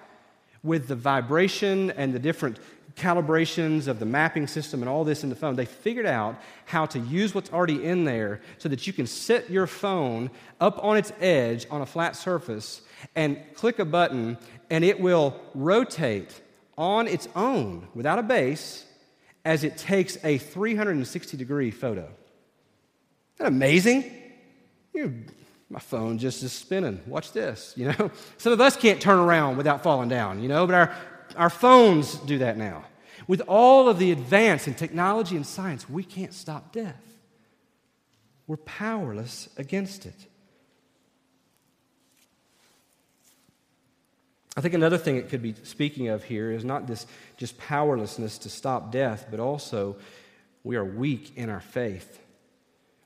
with 0.62 0.89
the 0.89 0.95
vibration 0.95 1.91
and 1.91 2.13
the 2.13 2.19
different 2.19 2.60
calibrations 2.99 3.88
of 3.88 3.99
the 3.99 4.05
mapping 4.05 4.45
system 4.45 4.81
and 4.81 4.89
all 4.89 5.03
this 5.03 5.23
in 5.23 5.29
the 5.29 5.35
phone, 5.35 5.55
they 5.55 5.65
figured 5.65 6.05
out 6.05 6.35
how 6.65 6.85
to 6.85 6.99
use 6.99 7.33
what's 7.33 7.51
already 7.51 7.83
in 7.83 8.03
there 8.03 8.41
so 8.57 8.69
that 8.69 8.85
you 8.85 8.93
can 8.93 9.07
set 9.07 9.49
your 9.49 9.65
phone 9.65 10.29
up 10.59 10.83
on 10.83 10.97
its 10.97 11.12
edge 11.19 11.65
on 11.71 11.81
a 11.81 11.85
flat 11.85 12.15
surface 12.15 12.81
and 13.15 13.39
click 13.55 13.79
a 13.79 13.85
button 13.85 14.38
and 14.69 14.83
it 14.83 14.99
will 14.99 15.39
rotate 15.55 16.41
on 16.77 17.07
its 17.07 17.27
own 17.35 17.88
without 17.93 18.19
a 18.19 18.23
base 18.23 18.85
as 19.45 19.63
it 19.63 19.77
takes 19.77 20.17
a 20.23 20.38
360 20.38 21.38
degree 21.38 21.71
photo. 21.71 22.01
Isn't 22.01 22.12
that 23.38 23.47
amazing? 23.47 24.12
You, 24.93 25.23
my 25.69 25.79
phone 25.79 26.17
just 26.17 26.41
is 26.43 26.51
spinning. 26.51 27.01
Watch 27.05 27.31
this, 27.31 27.73
you 27.75 27.88
know. 27.88 28.12
Some 28.38 28.53
of 28.53 28.62
us 28.62 28.75
can't 28.75 28.99
turn 28.99 29.19
around 29.19 29.57
without 29.57 29.83
falling 29.83 30.09
down, 30.09 30.41
you 30.41 30.49
know, 30.49 30.65
but 30.65 30.75
our, 30.75 30.95
our 31.35 31.49
phones 31.49 32.15
do 32.15 32.39
that 32.39 32.57
now. 32.57 32.85
With 33.27 33.41
all 33.47 33.89
of 33.89 33.99
the 33.99 34.11
advance 34.11 34.67
in 34.67 34.73
technology 34.73 35.35
and 35.35 35.45
science, 35.45 35.89
we 35.89 36.03
can't 36.03 36.33
stop 36.33 36.71
death. 36.71 37.03
We're 38.47 38.57
powerless 38.57 39.49
against 39.57 40.05
it. 40.05 40.15
I 44.57 44.61
think 44.61 44.73
another 44.73 44.97
thing 44.97 45.17
it 45.17 45.29
could 45.29 45.41
be 45.41 45.53
speaking 45.63 46.07
of 46.07 46.23
here 46.23 46.51
is 46.51 46.65
not 46.65 46.87
this 46.87 47.05
just 47.37 47.57
powerlessness 47.57 48.39
to 48.39 48.49
stop 48.49 48.91
death, 48.91 49.27
but 49.29 49.39
also 49.39 49.97
we 50.63 50.75
are 50.75 50.83
weak 50.83 51.33
in 51.37 51.49
our 51.49 51.61
faith. 51.61 52.19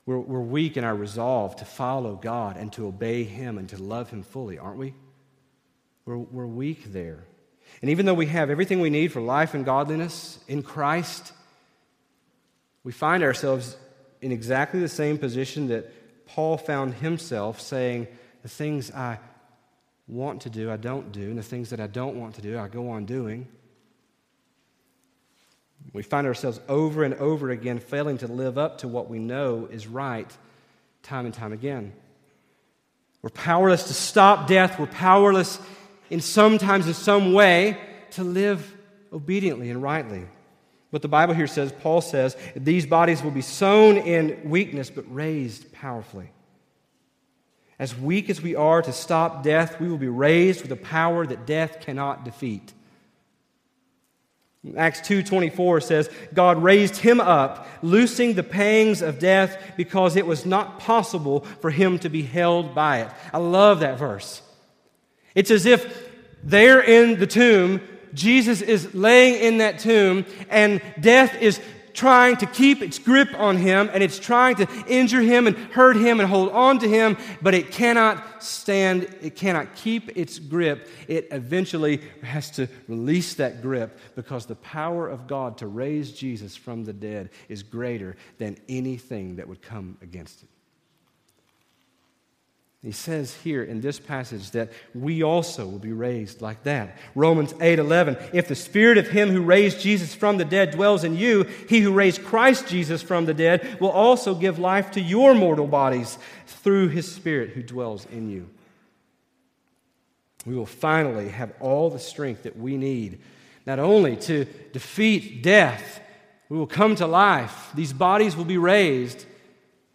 We're, 0.06 0.18
we're 0.18 0.40
weak 0.40 0.76
in 0.76 0.84
our 0.84 0.96
resolve 0.96 1.56
to 1.56 1.64
follow 1.64 2.16
God 2.16 2.56
and 2.56 2.72
to 2.72 2.86
obey 2.86 3.24
Him 3.24 3.58
and 3.58 3.68
to 3.68 3.76
love 3.76 4.10
Him 4.10 4.22
fully, 4.22 4.58
aren't 4.58 4.78
we? 4.78 4.94
We're, 6.04 6.18
we're 6.18 6.46
weak 6.46 6.92
there. 6.92 7.24
And 7.80 7.90
even 7.90 8.06
though 8.06 8.14
we 8.14 8.26
have 8.26 8.50
everything 8.50 8.80
we 8.80 8.90
need 8.90 9.12
for 9.12 9.20
life 9.20 9.54
and 9.54 9.64
godliness 9.64 10.38
in 10.48 10.62
Christ, 10.62 11.32
we 12.82 12.92
find 12.92 13.22
ourselves 13.22 13.76
in 14.20 14.32
exactly 14.32 14.80
the 14.80 14.88
same 14.88 15.18
position 15.18 15.68
that 15.68 16.26
Paul 16.26 16.56
found 16.56 16.94
himself 16.94 17.60
saying, 17.60 18.08
The 18.42 18.48
things 18.48 18.90
I 18.90 19.18
want 20.06 20.42
to 20.42 20.50
do, 20.50 20.70
I 20.70 20.76
don't 20.76 21.12
do, 21.12 21.22
and 21.22 21.38
the 21.38 21.42
things 21.42 21.70
that 21.70 21.80
I 21.80 21.86
don't 21.86 22.16
want 22.16 22.34
to 22.36 22.42
do, 22.42 22.58
I 22.58 22.68
go 22.68 22.90
on 22.90 23.06
doing. 23.06 23.48
We 25.92 26.02
find 26.02 26.26
ourselves 26.26 26.60
over 26.68 27.04
and 27.04 27.14
over 27.14 27.50
again 27.50 27.78
failing 27.78 28.18
to 28.18 28.26
live 28.26 28.58
up 28.58 28.78
to 28.78 28.88
what 28.88 29.08
we 29.08 29.18
know 29.18 29.68
is 29.70 29.86
right 29.86 30.30
time 31.02 31.26
and 31.26 31.34
time 31.34 31.52
again. 31.52 31.92
We're 33.22 33.30
powerless 33.30 33.84
to 33.84 33.94
stop 33.94 34.48
death. 34.48 34.78
We're 34.78 34.86
powerless 34.86 35.58
in 36.10 36.20
sometimes 36.20 36.86
in 36.86 36.94
some 36.94 37.32
way 37.32 37.76
to 38.12 38.24
live 38.24 38.74
obediently 39.12 39.70
and 39.70 39.82
rightly. 39.82 40.24
But 40.90 41.02
the 41.02 41.08
Bible 41.08 41.34
here 41.34 41.46
says, 41.46 41.72
Paul 41.72 42.00
says, 42.00 42.36
these 42.54 42.86
bodies 42.86 43.22
will 43.22 43.32
be 43.32 43.42
sown 43.42 43.96
in 43.96 44.48
weakness 44.48 44.90
but 44.90 45.12
raised 45.12 45.72
powerfully. 45.72 46.30
As 47.78 47.96
weak 47.96 48.30
as 48.30 48.40
we 48.40 48.54
are 48.54 48.80
to 48.80 48.92
stop 48.92 49.42
death, 49.42 49.80
we 49.80 49.88
will 49.88 49.98
be 49.98 50.06
raised 50.06 50.62
with 50.62 50.70
a 50.70 50.76
power 50.76 51.26
that 51.26 51.46
death 51.46 51.80
cannot 51.80 52.24
defeat. 52.24 52.72
Acts 54.76 55.00
2:24 55.00 55.82
says, 55.82 56.08
God 56.32 56.62
raised 56.62 56.96
him 56.96 57.20
up, 57.20 57.66
loosing 57.82 58.34
the 58.34 58.42
pangs 58.42 59.02
of 59.02 59.18
death 59.18 59.58
because 59.76 60.16
it 60.16 60.26
was 60.26 60.46
not 60.46 60.78
possible 60.78 61.40
for 61.60 61.70
him 61.70 61.98
to 61.98 62.08
be 62.08 62.22
held 62.22 62.74
by 62.74 63.00
it. 63.00 63.10
I 63.32 63.38
love 63.38 63.80
that 63.80 63.98
verse. 63.98 64.40
It's 65.34 65.50
as 65.50 65.66
if 65.66 66.10
there 66.42 66.80
in 66.80 67.18
the 67.18 67.26
tomb, 67.26 67.80
Jesus 68.12 68.60
is 68.62 68.94
laying 68.94 69.42
in 69.42 69.58
that 69.58 69.78
tomb 69.78 70.24
and 70.48 70.80
death 71.00 71.34
is 71.40 71.60
trying 71.94 72.36
to 72.36 72.46
keep 72.46 72.82
its 72.82 72.98
grip 72.98 73.28
on 73.38 73.56
him 73.56 73.88
and 73.92 74.02
it's 74.02 74.18
trying 74.18 74.56
to 74.56 74.66
injure 74.88 75.20
him 75.20 75.46
and 75.46 75.56
hurt 75.56 75.96
him 75.96 76.20
and 76.20 76.28
hold 76.28 76.50
on 76.50 76.78
to 76.80 76.88
him, 76.88 77.16
but 77.40 77.54
it 77.54 77.70
cannot 77.70 78.42
stand, 78.42 79.04
it 79.22 79.36
cannot 79.36 79.74
keep 79.76 80.16
its 80.16 80.38
grip. 80.38 80.88
It 81.08 81.28
eventually 81.30 82.02
has 82.22 82.50
to 82.52 82.68
release 82.88 83.34
that 83.34 83.62
grip 83.62 83.98
because 84.16 84.44
the 84.44 84.56
power 84.56 85.08
of 85.08 85.26
God 85.26 85.58
to 85.58 85.66
raise 85.66 86.12
Jesus 86.12 86.56
from 86.56 86.84
the 86.84 86.92
dead 86.92 87.30
is 87.48 87.62
greater 87.62 88.16
than 88.38 88.58
anything 88.68 89.36
that 89.36 89.48
would 89.48 89.62
come 89.62 89.96
against 90.02 90.42
it. 90.42 90.48
He 92.84 92.92
says 92.92 93.34
here 93.42 93.64
in 93.64 93.80
this 93.80 93.98
passage 93.98 94.50
that 94.50 94.70
we 94.94 95.22
also 95.22 95.66
will 95.66 95.78
be 95.78 95.94
raised 95.94 96.42
like 96.42 96.64
that. 96.64 96.98
Romans 97.14 97.54
8:11 97.54 98.18
If 98.34 98.46
the 98.46 98.54
spirit 98.54 98.98
of 98.98 99.08
him 99.08 99.30
who 99.30 99.40
raised 99.40 99.80
Jesus 99.80 100.14
from 100.14 100.36
the 100.36 100.44
dead 100.44 100.72
dwells 100.72 101.02
in 101.02 101.16
you, 101.16 101.44
he 101.66 101.80
who 101.80 101.94
raised 101.94 102.22
Christ 102.24 102.68
Jesus 102.68 103.00
from 103.00 103.24
the 103.24 103.32
dead 103.32 103.80
will 103.80 103.88
also 103.90 104.34
give 104.34 104.58
life 104.58 104.90
to 104.92 105.00
your 105.00 105.34
mortal 105.34 105.66
bodies 105.66 106.18
through 106.46 106.88
his 106.88 107.10
spirit 107.10 107.50
who 107.50 107.62
dwells 107.62 108.06
in 108.12 108.28
you. 108.28 108.50
We 110.44 110.54
will 110.54 110.66
finally 110.66 111.30
have 111.30 111.54
all 111.60 111.88
the 111.88 111.98
strength 111.98 112.42
that 112.42 112.58
we 112.58 112.76
need 112.76 113.18
not 113.66 113.78
only 113.78 114.16
to 114.16 114.44
defeat 114.74 115.42
death, 115.42 116.02
we 116.50 116.58
will 116.58 116.66
come 116.66 116.96
to 116.96 117.06
life. 117.06 117.70
These 117.74 117.94
bodies 117.94 118.36
will 118.36 118.44
be 118.44 118.58
raised, 118.58 119.24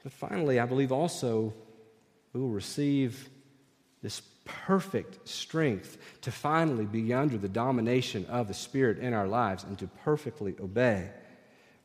but 0.01 0.11
finally, 0.11 0.59
I 0.59 0.65
believe 0.65 0.91
also 0.91 1.53
we 2.33 2.39
will 2.39 2.49
receive 2.49 3.29
this 4.01 4.21
perfect 4.45 5.27
strength 5.27 5.97
to 6.21 6.31
finally 6.31 6.85
be 6.85 7.13
under 7.13 7.37
the 7.37 7.49
domination 7.49 8.25
of 8.27 8.47
the 8.47 8.53
Spirit 8.53 8.99
in 8.99 9.13
our 9.13 9.27
lives 9.27 9.63
and 9.63 9.77
to 9.79 9.87
perfectly 10.03 10.55
obey. 10.59 11.09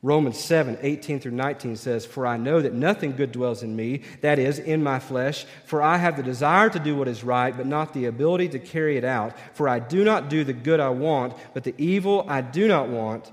Romans 0.01 0.39
7 0.39 0.77
18 0.81 1.19
through 1.19 1.31
19 1.31 1.75
says, 1.75 2.05
For 2.05 2.27
I 2.27 2.37
know 2.37 2.61
that 2.61 2.73
nothing 2.73 3.15
good 3.15 3.31
dwells 3.31 3.63
in 3.63 3.75
me, 3.75 4.03
that 4.21 4.37
is, 4.37 4.59
in 4.59 4.83
my 4.83 4.99
flesh. 4.99 5.45
For 5.65 5.81
I 5.81 5.97
have 5.97 6.15
the 6.15 6.23
desire 6.23 6.69
to 6.69 6.79
do 6.79 6.95
what 6.95 7.07
is 7.07 7.23
right, 7.23 7.55
but 7.55 7.65
not 7.65 7.93
the 7.93 8.05
ability 8.05 8.49
to 8.49 8.59
carry 8.59 8.97
it 8.97 9.03
out. 9.03 9.33
For 9.53 9.67
I 9.67 9.79
do 9.79 10.03
not 10.03 10.29
do 10.29 10.43
the 10.43 10.53
good 10.53 10.79
I 10.79 10.89
want, 10.89 11.33
but 11.55 11.63
the 11.63 11.73
evil 11.79 12.23
I 12.27 12.41
do 12.41 12.67
not 12.67 12.87
want 12.87 13.31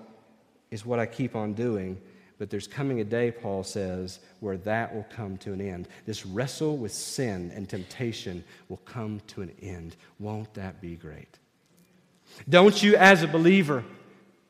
is 0.70 0.86
what 0.86 0.98
I 0.98 1.04
keep 1.04 1.36
on 1.36 1.52
doing. 1.52 2.00
But 2.43 2.51
there's 2.51 2.66
coming 2.66 2.99
a 2.99 3.05
day, 3.05 3.30
Paul 3.30 3.62
says, 3.62 4.18
where 4.40 4.57
that 4.57 4.93
will 4.93 5.07
come 5.14 5.36
to 5.36 5.53
an 5.53 5.61
end. 5.61 5.86
This 6.07 6.26
wrestle 6.26 6.76
with 6.76 6.93
sin 6.93 7.53
and 7.55 7.68
temptation 7.68 8.43
will 8.68 8.78
come 8.78 9.20
to 9.28 9.43
an 9.43 9.53
end. 9.62 9.95
Won't 10.18 10.53
that 10.55 10.80
be 10.80 10.97
great? 10.97 11.38
Don't 12.49 12.82
you, 12.82 12.97
as 12.97 13.22
a 13.22 13.28
believer, 13.28 13.84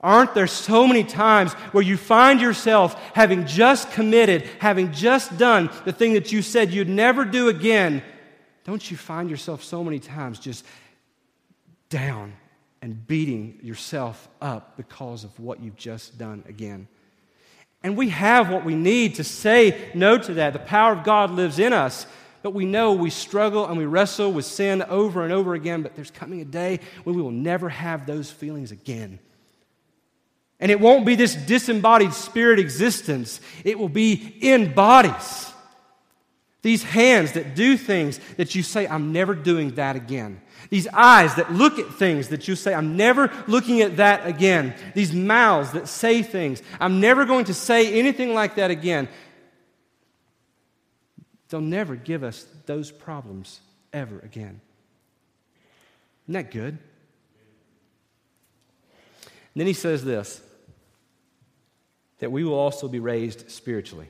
aren't 0.00 0.32
there 0.32 0.46
so 0.46 0.86
many 0.86 1.04
times 1.04 1.52
where 1.72 1.84
you 1.84 1.98
find 1.98 2.40
yourself 2.40 2.94
having 3.14 3.44
just 3.44 3.90
committed, 3.90 4.48
having 4.58 4.90
just 4.94 5.36
done 5.36 5.68
the 5.84 5.92
thing 5.92 6.14
that 6.14 6.32
you 6.32 6.40
said 6.40 6.70
you'd 6.70 6.88
never 6.88 7.26
do 7.26 7.50
again? 7.50 8.02
Don't 8.64 8.90
you 8.90 8.96
find 8.96 9.28
yourself 9.28 9.62
so 9.62 9.84
many 9.84 9.98
times 9.98 10.38
just 10.38 10.64
down 11.90 12.32
and 12.80 13.06
beating 13.06 13.58
yourself 13.62 14.30
up 14.40 14.78
because 14.78 15.24
of 15.24 15.38
what 15.38 15.60
you've 15.60 15.76
just 15.76 16.16
done 16.16 16.42
again? 16.48 16.88
And 17.82 17.96
we 17.96 18.10
have 18.10 18.48
what 18.48 18.64
we 18.64 18.74
need 18.74 19.16
to 19.16 19.24
say 19.24 19.90
no 19.94 20.16
to 20.18 20.34
that. 20.34 20.52
The 20.52 20.58
power 20.58 20.92
of 20.92 21.04
God 21.04 21.30
lives 21.32 21.58
in 21.58 21.72
us. 21.72 22.06
But 22.42 22.54
we 22.54 22.64
know 22.64 22.92
we 22.92 23.10
struggle 23.10 23.66
and 23.66 23.78
we 23.78 23.86
wrestle 23.86 24.32
with 24.32 24.44
sin 24.44 24.82
over 24.82 25.22
and 25.22 25.32
over 25.32 25.54
again, 25.54 25.82
but 25.82 25.94
there's 25.94 26.10
coming 26.10 26.40
a 26.40 26.44
day 26.44 26.80
when 27.04 27.14
we 27.14 27.22
will 27.22 27.30
never 27.30 27.68
have 27.68 28.04
those 28.04 28.30
feelings 28.30 28.72
again. 28.72 29.20
And 30.58 30.70
it 30.70 30.80
won't 30.80 31.06
be 31.06 31.14
this 31.14 31.34
disembodied 31.34 32.12
spirit 32.14 32.58
existence, 32.58 33.40
it 33.64 33.78
will 33.78 33.88
be 33.88 34.36
in 34.40 34.74
bodies. 34.74 35.51
These 36.62 36.84
hands 36.84 37.32
that 37.32 37.56
do 37.56 37.76
things 37.76 38.20
that 38.36 38.54
you 38.54 38.62
say, 38.62 38.86
I'm 38.86 39.12
never 39.12 39.34
doing 39.34 39.74
that 39.74 39.96
again. 39.96 40.40
These 40.70 40.86
eyes 40.88 41.34
that 41.34 41.52
look 41.52 41.80
at 41.80 41.92
things 41.94 42.28
that 42.28 42.46
you 42.46 42.54
say, 42.54 42.72
I'm 42.72 42.96
never 42.96 43.32
looking 43.48 43.80
at 43.80 43.96
that 43.96 44.26
again. 44.26 44.74
These 44.94 45.12
mouths 45.12 45.72
that 45.72 45.88
say 45.88 46.22
things, 46.22 46.62
I'm 46.78 47.00
never 47.00 47.24
going 47.24 47.46
to 47.46 47.54
say 47.54 47.98
anything 47.98 48.32
like 48.32 48.54
that 48.54 48.70
again. 48.70 49.08
They'll 51.48 51.60
never 51.60 51.96
give 51.96 52.22
us 52.22 52.46
those 52.64 52.92
problems 52.92 53.60
ever 53.92 54.20
again. 54.20 54.60
Isn't 56.24 56.34
that 56.34 56.50
good? 56.52 56.78
And 59.24 59.60
then 59.60 59.66
he 59.66 59.74
says 59.74 60.04
this 60.04 60.40
that 62.20 62.30
we 62.30 62.44
will 62.44 62.54
also 62.54 62.86
be 62.86 63.00
raised 63.00 63.50
spiritually. 63.50 64.08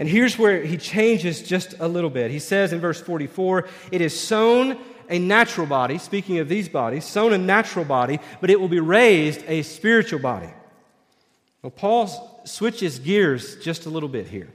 And 0.00 0.08
here's 0.08 0.38
where 0.38 0.62
he 0.62 0.78
changes 0.78 1.42
just 1.42 1.74
a 1.78 1.86
little 1.86 2.08
bit. 2.08 2.30
He 2.30 2.38
says 2.38 2.72
in 2.72 2.80
verse 2.80 2.98
44 3.02 3.68
it 3.92 4.00
is 4.00 4.18
sown 4.18 4.78
a 5.10 5.18
natural 5.18 5.66
body, 5.66 5.98
speaking 5.98 6.38
of 6.38 6.48
these 6.48 6.70
bodies, 6.70 7.04
sown 7.04 7.34
a 7.34 7.38
natural 7.38 7.84
body, 7.84 8.18
but 8.40 8.48
it 8.48 8.58
will 8.58 8.68
be 8.68 8.80
raised 8.80 9.44
a 9.46 9.60
spiritual 9.60 10.18
body. 10.18 10.48
Well, 11.60 11.70
Paul 11.70 12.40
switches 12.44 12.98
gears 12.98 13.56
just 13.56 13.84
a 13.84 13.90
little 13.90 14.08
bit 14.08 14.26
here. 14.26 14.48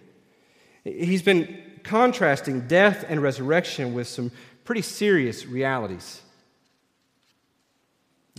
He's 0.84 1.22
been 1.22 1.62
contrasting 1.84 2.68
death 2.68 3.06
and 3.08 3.22
resurrection 3.22 3.94
with 3.94 4.08
some 4.08 4.32
pretty 4.64 4.82
serious 4.82 5.46
realities. 5.46 6.24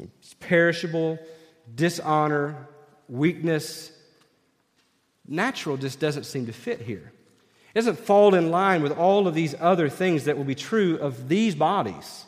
It's 0.02 0.34
perishable, 0.40 1.20
dishonor, 1.72 2.66
weakness. 3.08 3.92
Natural 5.28 5.76
just 5.76 6.00
doesn't 6.00 6.24
seem 6.24 6.46
to 6.46 6.52
fit 6.52 6.80
here. 6.80 7.12
It 7.74 7.80
doesn't 7.80 7.98
fall 7.98 8.34
in 8.34 8.50
line 8.50 8.82
with 8.82 8.92
all 8.92 9.26
of 9.26 9.34
these 9.34 9.54
other 9.60 9.88
things 9.88 10.24
that 10.24 10.36
will 10.36 10.44
be 10.44 10.54
true 10.54 10.96
of 10.98 11.28
these 11.28 11.54
bodies. 11.54 12.24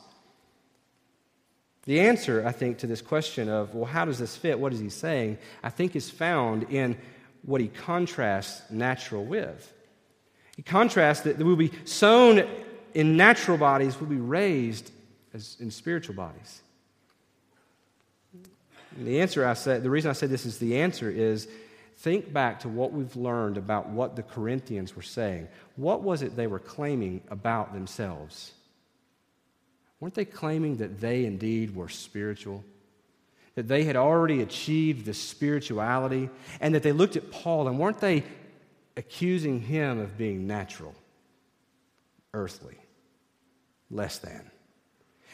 The 1.84 2.00
answer, 2.00 2.46
I 2.46 2.52
think, 2.52 2.78
to 2.78 2.86
this 2.86 3.00
question 3.00 3.48
of, 3.48 3.74
well, 3.74 3.86
how 3.86 4.04
does 4.04 4.18
this 4.18 4.36
fit? 4.36 4.58
What 4.58 4.74
is 4.74 4.80
he 4.80 4.90
saying? 4.90 5.38
I 5.62 5.70
think 5.70 5.96
is 5.96 6.10
found 6.10 6.64
in 6.64 6.98
what 7.42 7.62
he 7.62 7.68
contrasts 7.68 8.70
natural 8.70 9.24
with. 9.24 9.72
He 10.54 10.62
contrasts 10.62 11.22
that 11.22 11.38
will 11.38 11.56
be 11.56 11.72
sown 11.86 12.46
in 12.92 13.16
natural 13.16 13.56
bodies 13.56 13.98
will 14.00 14.08
be 14.08 14.16
raised 14.16 14.90
as 15.32 15.56
in 15.60 15.70
spiritual 15.70 16.14
bodies. 16.14 16.60
And 18.96 19.06
the 19.06 19.20
answer 19.20 19.46
I 19.46 19.54
said, 19.54 19.82
the 19.82 19.90
reason 19.90 20.10
I 20.10 20.14
say 20.14 20.26
this 20.26 20.44
is 20.44 20.58
the 20.58 20.78
answer 20.78 21.08
is 21.08 21.48
think 21.98 22.32
back 22.32 22.60
to 22.60 22.68
what 22.68 22.92
we've 22.92 23.16
learned 23.16 23.56
about 23.56 23.88
what 23.88 24.14
the 24.14 24.22
Corinthians 24.22 24.94
were 24.94 25.02
saying. 25.02 25.48
What 25.76 26.02
was 26.02 26.22
it 26.22 26.36
they 26.36 26.46
were 26.46 26.60
claiming 26.60 27.22
about 27.28 27.72
themselves? 27.72 28.52
Weren't 30.00 30.14
they 30.14 30.24
claiming 30.24 30.76
that 30.76 31.00
they 31.00 31.24
indeed 31.24 31.74
were 31.74 31.88
spiritual? 31.88 32.64
That 33.56 33.66
they 33.66 33.82
had 33.82 33.96
already 33.96 34.42
achieved 34.42 35.06
the 35.06 35.14
spirituality? 35.14 36.30
And 36.60 36.74
that 36.76 36.84
they 36.84 36.92
looked 36.92 37.16
at 37.16 37.32
Paul 37.32 37.66
and 37.66 37.78
weren't 37.80 38.00
they 38.00 38.22
accusing 38.96 39.60
him 39.60 39.98
of 39.98 40.16
being 40.16 40.46
natural, 40.46 40.94
earthly, 42.32 42.76
less 43.90 44.18
than? 44.18 44.48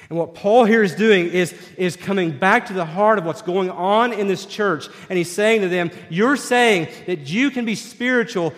And 0.09 0.19
what 0.19 0.35
Paul 0.35 0.65
here 0.65 0.83
is 0.83 0.95
doing 0.95 1.29
is, 1.29 1.55
is 1.77 1.97
coming 1.97 2.31
back 2.37 2.67
to 2.67 2.73
the 2.73 2.85
heart 2.85 3.19
of 3.19 3.25
what's 3.25 3.43
going 3.43 3.71
on 3.71 4.13
in 4.13 4.29
this 4.29 4.47
church. 4.47 4.89
And 5.09 5.17
he's 5.17 5.31
saying 5.31 5.63
to 5.63 5.69
them, 5.69 5.91
You're 6.11 6.37
saying 6.37 6.89
that 7.07 7.29
you 7.29 7.51
can 7.51 7.65
be 7.65 7.75
spiritual 7.75 8.53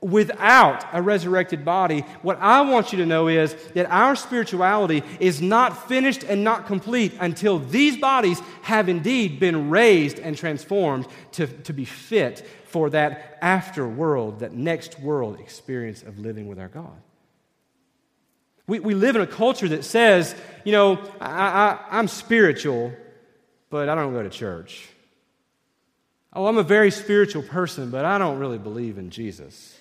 without 0.00 0.84
a 0.92 1.02
resurrected 1.02 1.64
body. 1.64 2.00
What 2.22 2.38
I 2.40 2.60
want 2.60 2.92
you 2.92 2.98
to 2.98 3.06
know 3.06 3.28
is 3.28 3.54
that 3.74 3.86
our 3.90 4.14
spirituality 4.14 5.02
is 5.20 5.42
not 5.42 5.88
finished 5.88 6.22
and 6.22 6.44
not 6.44 6.66
complete 6.66 7.14
until 7.18 7.58
these 7.58 7.96
bodies 7.96 8.40
have 8.62 8.88
indeed 8.88 9.40
been 9.40 9.70
raised 9.70 10.18
and 10.18 10.36
transformed 10.36 11.06
to, 11.32 11.46
to 11.46 11.72
be 11.72 11.84
fit 11.84 12.46
for 12.66 12.90
that 12.90 13.38
after 13.42 13.88
world, 13.88 14.40
that 14.40 14.52
next 14.52 15.00
world 15.00 15.40
experience 15.40 16.02
of 16.02 16.18
living 16.18 16.46
with 16.46 16.58
our 16.58 16.68
God. 16.68 16.96
We, 18.66 18.80
we 18.80 18.94
live 18.94 19.16
in 19.16 19.22
a 19.22 19.26
culture 19.26 19.68
that 19.68 19.84
says, 19.84 20.34
you 20.64 20.72
know, 20.72 20.98
I, 21.20 21.30
I, 21.30 21.78
I'm 21.90 22.08
spiritual, 22.08 22.92
but 23.70 23.88
I 23.88 23.94
don't 23.94 24.12
go 24.12 24.22
to 24.22 24.30
church. 24.30 24.88
Oh, 26.32 26.46
I'm 26.46 26.58
a 26.58 26.62
very 26.62 26.90
spiritual 26.90 27.42
person, 27.42 27.90
but 27.90 28.04
I 28.04 28.18
don't 28.18 28.38
really 28.38 28.58
believe 28.58 28.98
in 28.98 29.10
Jesus. 29.10 29.78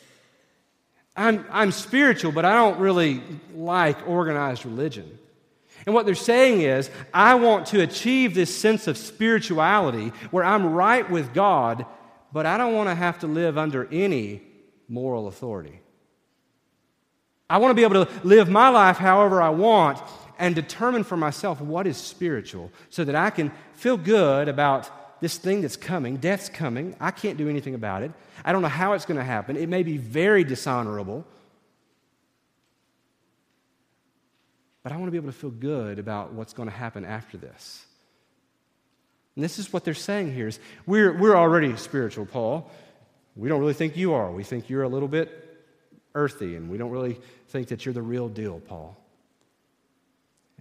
I'm, 1.15 1.45
I'm 1.51 1.71
spiritual, 1.71 2.31
but 2.31 2.45
I 2.45 2.53
don't 2.53 2.79
really 2.79 3.21
like 3.53 4.07
organized 4.07 4.65
religion. 4.65 5.17
And 5.85 5.93
what 5.93 6.05
they're 6.05 6.15
saying 6.15 6.61
is, 6.61 6.89
I 7.13 7.35
want 7.35 7.67
to 7.67 7.81
achieve 7.81 8.33
this 8.33 8.55
sense 8.55 8.87
of 8.87 8.97
spirituality 8.97 10.09
where 10.31 10.43
I'm 10.43 10.73
right 10.73 11.09
with 11.09 11.33
God, 11.33 11.85
but 12.31 12.45
I 12.45 12.57
don't 12.57 12.73
want 12.73 12.89
to 12.89 12.95
have 12.95 13.19
to 13.19 13.27
live 13.27 13.57
under 13.57 13.87
any 13.91 14.41
moral 14.87 15.27
authority. 15.27 15.79
I 17.49 17.57
want 17.59 17.71
to 17.71 17.75
be 17.75 17.83
able 17.83 18.05
to 18.05 18.11
live 18.23 18.49
my 18.49 18.69
life 18.69 18.97
however 18.97 19.41
I 19.41 19.49
want 19.49 20.01
and 20.39 20.55
determine 20.55 21.03
for 21.03 21.15
myself 21.15 21.61
what 21.61 21.87
is 21.87 21.97
spiritual 21.97 22.71
so 22.89 23.03
that 23.03 23.15
I 23.15 23.29
can 23.29 23.51
feel 23.73 23.97
good 23.97 24.47
about 24.47 25.21
this 25.21 25.37
thing 25.37 25.61
that's 25.61 25.77
coming. 25.77 26.17
Death's 26.17 26.49
coming. 26.49 26.95
I 26.99 27.11
can't 27.11 27.37
do 27.37 27.49
anything 27.49 27.75
about 27.75 28.03
it. 28.03 28.11
I 28.43 28.51
don't 28.51 28.61
know 28.61 28.67
how 28.67 28.93
it's 28.93 29.05
going 29.05 29.17
to 29.17 29.23
happen. 29.23 29.55
It 29.55 29.69
may 29.69 29.83
be 29.83 29.97
very 29.97 30.43
dishonorable. 30.43 31.25
But 34.83 34.91
I 34.91 34.97
want 34.97 35.07
to 35.07 35.11
be 35.11 35.17
able 35.17 35.31
to 35.31 35.37
feel 35.37 35.51
good 35.51 35.99
about 35.99 36.33
what's 36.33 36.53
going 36.53 36.69
to 36.69 36.75
happen 36.75 37.05
after 37.05 37.37
this. 37.37 37.85
And 39.35 39.43
this 39.43 39.59
is 39.59 39.71
what 39.71 39.83
they're 39.83 39.93
saying 39.93 40.33
here 40.33 40.47
is 40.47 40.59
we're, 40.85 41.13
we're 41.17 41.35
already 41.35 41.75
spiritual, 41.77 42.25
Paul. 42.25 42.69
We 43.35 43.49
don't 43.49 43.59
really 43.59 43.73
think 43.73 43.97
you 43.97 44.13
are. 44.13 44.31
We 44.31 44.43
think 44.43 44.69
you're 44.69 44.83
a 44.83 44.89
little 44.89 45.07
bit 45.07 45.44
earthy, 46.15 46.55
and 46.55 46.69
we 46.69 46.77
don't 46.77 46.91
really 46.91 47.19
think 47.49 47.67
that 47.67 47.85
you're 47.85 47.93
the 47.93 48.01
real 48.01 48.27
deal, 48.27 48.59
Paul. 48.59 48.97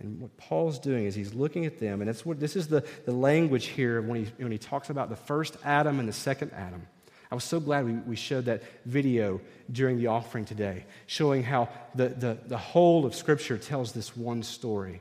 And 0.01 0.21
what 0.21 0.37
Paul's 0.37 0.79
doing 0.79 1.05
is 1.05 1.15
he's 1.15 1.35
looking 1.35 1.67
at 1.67 1.79
them, 1.79 2.01
and 2.01 2.09
that's 2.09 2.27
what, 2.27 2.41
this 2.41 2.57
is 2.57 2.69
the, 2.69 2.85
the 3.07 3.13
language 3.13 3.67
here 3.67 4.03
when 4.03 4.25
he, 4.25 4.33
when 4.43 4.53
he 4.53 4.59
talks 4.59 4.91
about 4.91 5.09
the 5.09 5.17
first 5.17 5.57
Adam 5.65 6.01
and 6.01 6.09
the 6.09 6.13
second 6.13 6.53
Adam. 6.53 6.87
I 7.31 7.35
was 7.35 7.45
so 7.45 7.61
glad 7.61 7.87
we, 7.87 7.93
we 7.93 8.17
showed 8.17 8.45
that 8.47 8.63
video 8.85 9.41
during 9.71 9.97
the 9.97 10.09
offering 10.09 10.45
today, 10.45 10.85
showing 11.07 11.43
how 11.43 11.69
the, 11.95 12.09
the, 12.09 12.39
the 12.47 12.59
whole 12.59 13.07
of 13.07 13.15
Scripture 13.15 13.57
tells 13.57 13.93
this 13.93 14.17
one 14.17 14.43
story. 14.43 15.01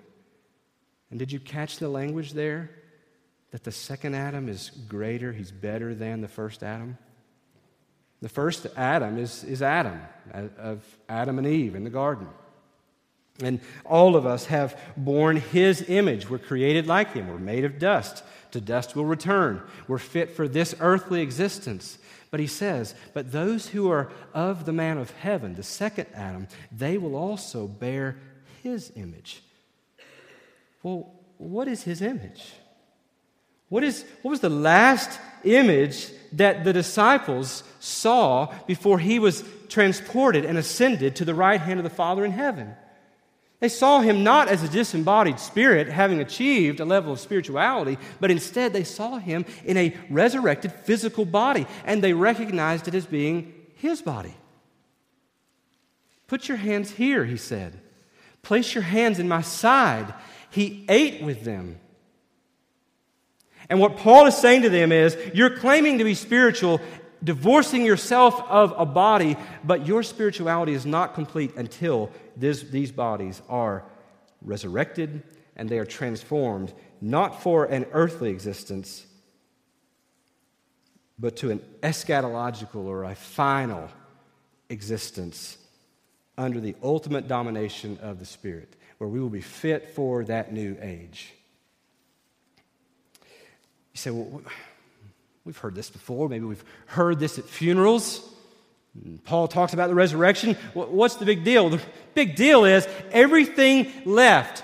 And 1.10 1.20
did 1.20 1.32
you 1.32 1.40
catch 1.40 1.78
the 1.78 1.90
language 1.90 2.34
there? 2.34 2.72
That 3.52 3.64
the 3.64 3.72
second 3.72 4.16
Adam 4.16 4.50
is 4.50 4.72
greater, 4.88 5.32
he's 5.32 5.52
better 5.52 5.94
than 5.94 6.22
the 6.22 6.28
first 6.28 6.64
Adam? 6.64 6.98
The 8.24 8.30
first 8.30 8.66
Adam 8.78 9.18
is, 9.18 9.44
is 9.44 9.62
Adam, 9.62 10.00
of 10.58 10.82
Adam 11.10 11.40
and 11.40 11.46
Eve 11.46 11.76
in 11.76 11.84
the 11.84 11.90
garden. 11.90 12.30
And 13.42 13.60
all 13.84 14.16
of 14.16 14.26
us 14.26 14.46
have 14.46 14.80
borne 14.96 15.36
his 15.36 15.84
image. 15.90 16.30
We're 16.30 16.38
created 16.38 16.88
like 16.88 17.12
him. 17.12 17.28
We're 17.28 17.38
made 17.38 17.66
of 17.66 17.80
dust. 17.80 18.24
To 18.52 18.62
dust 18.62 18.96
we'll 18.96 19.04
return. 19.04 19.62
We're 19.90 19.98
fit 19.98 20.38
for 20.38 20.48
this 20.48 20.74
earthly 20.80 21.20
existence. 21.22 21.98
But 22.32 22.40
he 22.40 22.48
says, 22.48 22.96
But 23.14 23.34
those 23.34 23.68
who 23.68 23.92
are 23.92 24.10
of 24.34 24.64
the 24.64 24.72
man 24.72 24.98
of 25.00 25.12
heaven, 25.12 25.56
the 25.56 25.62
second 25.62 26.06
Adam, 26.14 26.48
they 26.72 26.98
will 26.98 27.18
also 27.18 27.68
bear 27.68 28.16
his 28.64 28.94
image. 28.96 29.44
Well, 30.82 31.12
what 31.40 31.68
is 31.68 31.84
his 31.84 32.02
image? 32.02 32.54
What, 33.74 33.84
is, 33.84 34.06
what 34.22 34.30
was 34.30 34.40
the 34.40 34.50
last 34.50 35.20
image 35.44 36.12
that 36.34 36.64
the 36.64 36.74
disciples 36.74 37.64
saw 37.80 38.54
before 38.68 39.00
he 39.00 39.18
was 39.18 39.44
transported 39.68 40.46
and 40.46 40.60
ascended 40.60 41.16
to 41.16 41.26
the 41.26 41.34
right 41.34 41.60
hand 41.60 41.80
of 41.80 41.84
the 41.84 41.90
Father 41.90 42.24
in 42.24 42.34
heaven. 42.34 42.76
They 43.62 43.70
saw 43.70 44.02
him 44.02 44.24
not 44.24 44.48
as 44.48 44.62
a 44.62 44.68
disembodied 44.68 45.40
spirit 45.40 45.88
having 45.88 46.20
achieved 46.20 46.82
a 46.82 46.86
level 46.86 47.14
of 47.14 47.20
spirituality, 47.20 47.98
but 48.20 48.30
instead 48.30 48.74
they 48.74 48.84
saw 48.84 49.18
him 49.18 49.44
in 49.66 49.76
a 49.78 49.98
resurrected 50.08 50.72
physical 50.72 51.26
body, 51.26 51.66
and 51.84 52.04
they 52.04 52.14
recognized 52.14 52.88
it 52.88 52.94
as 52.94 53.08
being 53.08 53.56
his 53.78 54.04
body. 54.04 54.36
Put 56.28 56.48
your 56.48 56.58
hands 56.58 56.92
here, 56.92 57.26
he 57.26 57.38
said. 57.38 57.80
Place 58.44 58.76
your 58.76 58.84
hands 58.84 59.18
in 59.18 59.28
my 59.28 59.42
side. 59.42 60.14
He 60.52 60.86
ate 60.88 61.24
with 61.24 61.44
them. 61.44 61.80
And 63.74 63.80
what 63.80 63.98
Paul 63.98 64.28
is 64.28 64.38
saying 64.38 64.62
to 64.62 64.70
them 64.70 64.92
is 64.92 65.18
you're 65.34 65.58
claiming 65.58 65.98
to 65.98 66.04
be 66.04 66.14
spiritual, 66.14 66.80
divorcing 67.24 67.84
yourself 67.84 68.40
of 68.48 68.72
a 68.78 68.86
body, 68.86 69.36
but 69.64 69.88
your 69.88 70.04
spirituality 70.04 70.74
is 70.74 70.86
not 70.86 71.16
complete 71.16 71.56
until 71.56 72.12
this, 72.38 72.62
these 72.62 72.92
bodies 72.92 73.42
are 73.50 73.84
resurrected 74.44 75.24
and 75.56 75.68
they 75.68 75.80
are 75.80 75.88
transformed, 75.88 76.72
not 77.02 77.42
for 77.42 77.66
an 77.66 77.88
earthly 77.94 78.30
existence, 78.30 79.08
but 81.18 81.36
to 81.38 81.50
an 81.50 81.60
eschatological 81.82 82.86
or 82.86 83.06
a 83.06 83.16
final 83.16 83.90
existence 84.70 85.58
under 86.38 86.60
the 86.60 86.76
ultimate 86.84 87.28
domination 87.28 87.98
of 88.04 88.20
the 88.20 88.26
Spirit, 88.26 88.76
where 89.00 89.10
we 89.10 89.20
will 89.20 89.32
be 89.32 89.42
fit 89.42 89.90
for 89.96 90.24
that 90.26 90.54
new 90.54 90.78
age. 90.80 91.34
You 93.94 93.98
say, 93.98 94.12
well, 94.12 94.42
we've 95.46 95.58
heard 95.58 95.76
this 95.76 95.90
before. 95.90 96.28
Maybe 96.30 96.46
we've 96.46 96.64
heard 96.88 97.20
this 97.20 97.38
at 97.38 97.46
funerals. 97.46 98.30
Paul 99.24 99.48
talks 99.48 99.74
about 99.74 99.90
the 99.90 99.96
resurrection. 99.96 100.56
What's 100.74 101.16
the 101.16 101.26
big 101.26 101.44
deal? 101.44 101.70
The 101.70 101.82
big 102.14 102.36
deal 102.36 102.66
is 102.66 102.88
everything 103.12 103.92
left, 104.06 104.64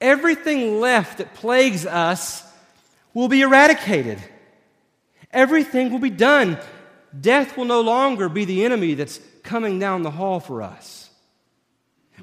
everything 0.00 0.80
left 0.80 1.18
that 1.18 1.34
plagues 1.34 1.86
us 1.86 2.42
will 3.14 3.28
be 3.28 3.42
eradicated. 3.42 4.18
Everything 5.30 5.90
will 5.90 5.98
be 5.98 6.10
done. 6.10 6.58
Death 7.18 7.56
will 7.56 7.64
no 7.64 7.80
longer 7.80 8.28
be 8.28 8.44
the 8.44 8.64
enemy 8.64 8.94
that's 8.94 9.18
coming 9.42 9.78
down 9.78 10.02
the 10.02 10.10
hall 10.10 10.40
for 10.40 10.60
us. 10.62 11.10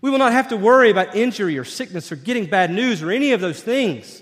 We 0.01 0.12
will 0.12 0.20
not 0.20 0.32
have 0.32 0.49
to 0.49 0.57
worry 0.57 0.91
about 0.91 1.16
injury 1.16 1.57
or 1.57 1.64
sickness 1.64 2.12
or 2.12 2.16
getting 2.16 2.45
bad 2.45 2.72
news 2.72 3.01
or 3.01 3.12
any 3.12 3.32
of 3.32 3.41
those 3.41 3.62
things. 3.62 4.22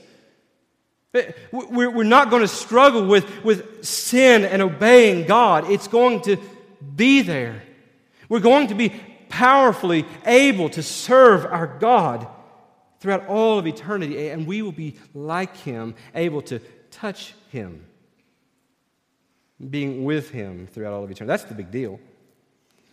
Eh, 1.13 1.31
we're 1.51 2.03
not 2.03 2.29
going 2.29 2.41
to 2.41 2.47
struggle 2.47 3.05
with, 3.05 3.43
with 3.43 3.85
sin 3.85 4.43
and 4.45 4.61
obeying 4.61 5.25
God. 5.25 5.69
It's 5.69 5.87
going 5.87 6.21
to 6.21 6.37
be 6.95 7.21
there. 7.21 7.63
We're 8.29 8.39
going 8.39 8.67
to 8.67 8.75
be 8.75 8.89
powerfully 9.29 10.05
able 10.25 10.69
to 10.69 10.83
serve 10.83 11.45
our 11.45 11.67
God 11.67 12.27
throughout 12.99 13.27
all 13.27 13.59
of 13.59 13.67
eternity, 13.67 14.29
and 14.29 14.47
we 14.47 14.61
will 14.61 14.71
be 14.71 14.95
like 15.13 15.55
Him, 15.57 15.95
able 16.15 16.41
to 16.43 16.59
touch 16.91 17.33
Him, 17.49 17.85
being 19.69 20.03
with 20.03 20.31
Him 20.31 20.67
throughout 20.67 20.93
all 20.93 21.03
of 21.03 21.11
eternity. 21.11 21.27
That's 21.27 21.43
the 21.43 21.55
big 21.55 21.71
deal. 21.71 21.99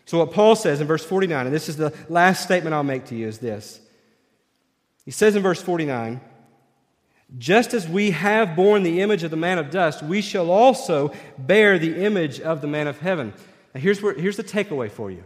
So, 0.06 0.18
what 0.18 0.32
Paul 0.32 0.54
says 0.54 0.80
in 0.80 0.86
verse 0.86 1.04
49, 1.04 1.46
and 1.46 1.54
this 1.54 1.68
is 1.68 1.76
the 1.76 1.94
last 2.08 2.42
statement 2.42 2.74
I'll 2.74 2.82
make 2.82 3.06
to 3.06 3.14
you, 3.14 3.26
is 3.26 3.38
this. 3.38 3.80
He 5.04 5.10
says 5.10 5.34
in 5.34 5.42
verse 5.42 5.62
49, 5.62 6.20
just 7.38 7.74
as 7.74 7.88
we 7.88 8.12
have 8.12 8.54
borne 8.54 8.82
the 8.82 9.00
image 9.00 9.22
of 9.22 9.30
the 9.30 9.36
man 9.36 9.58
of 9.58 9.70
dust, 9.70 10.02
we 10.02 10.20
shall 10.20 10.50
also 10.50 11.12
bear 11.38 11.78
the 11.78 12.04
image 12.04 12.40
of 12.40 12.60
the 12.60 12.66
man 12.66 12.86
of 12.86 12.98
heaven. 13.00 13.32
Now, 13.74 13.80
here's, 13.80 14.00
where, 14.00 14.14
here's 14.14 14.36
the 14.36 14.44
takeaway 14.44 14.90
for 14.90 15.10
you. 15.10 15.24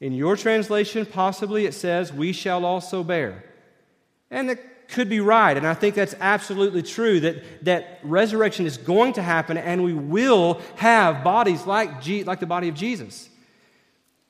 In 0.00 0.12
your 0.12 0.36
translation, 0.36 1.06
possibly 1.06 1.64
it 1.64 1.72
says, 1.72 2.12
We 2.12 2.32
shall 2.32 2.64
also 2.64 3.02
bear. 3.02 3.44
And 4.30 4.50
it 4.50 4.88
could 4.88 5.08
be 5.08 5.20
right. 5.20 5.56
And 5.56 5.66
I 5.66 5.74
think 5.74 5.94
that's 5.94 6.14
absolutely 6.20 6.82
true 6.82 7.20
that, 7.20 7.64
that 7.64 8.00
resurrection 8.02 8.66
is 8.66 8.76
going 8.76 9.14
to 9.14 9.22
happen 9.22 9.56
and 9.56 9.82
we 9.82 9.94
will 9.94 10.60
have 10.76 11.24
bodies 11.24 11.66
like, 11.66 12.06
like 12.26 12.40
the 12.40 12.46
body 12.46 12.68
of 12.68 12.74
Jesus. 12.74 13.28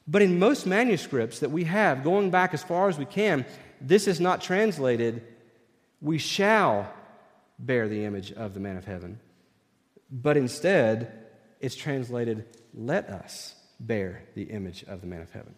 But 0.08 0.22
in 0.22 0.38
most 0.38 0.66
manuscripts 0.66 1.40
that 1.40 1.50
we 1.50 1.64
have, 1.64 2.04
going 2.04 2.30
back 2.30 2.54
as 2.54 2.62
far 2.62 2.88
as 2.88 2.96
we 2.96 3.04
can, 3.04 3.44
this 3.80 4.06
is 4.06 4.20
not 4.20 4.40
translated, 4.40 5.22
we 6.00 6.18
shall 6.18 6.92
bear 7.58 7.88
the 7.88 8.04
image 8.04 8.32
of 8.32 8.54
the 8.54 8.60
man 8.60 8.76
of 8.76 8.84
heaven. 8.84 9.20
But 10.10 10.36
instead, 10.36 11.12
it's 11.60 11.74
translated, 11.74 12.44
let 12.74 13.08
us 13.08 13.54
bear 13.80 14.22
the 14.34 14.44
image 14.44 14.84
of 14.84 15.00
the 15.00 15.06
man 15.06 15.22
of 15.22 15.30
heaven. 15.30 15.54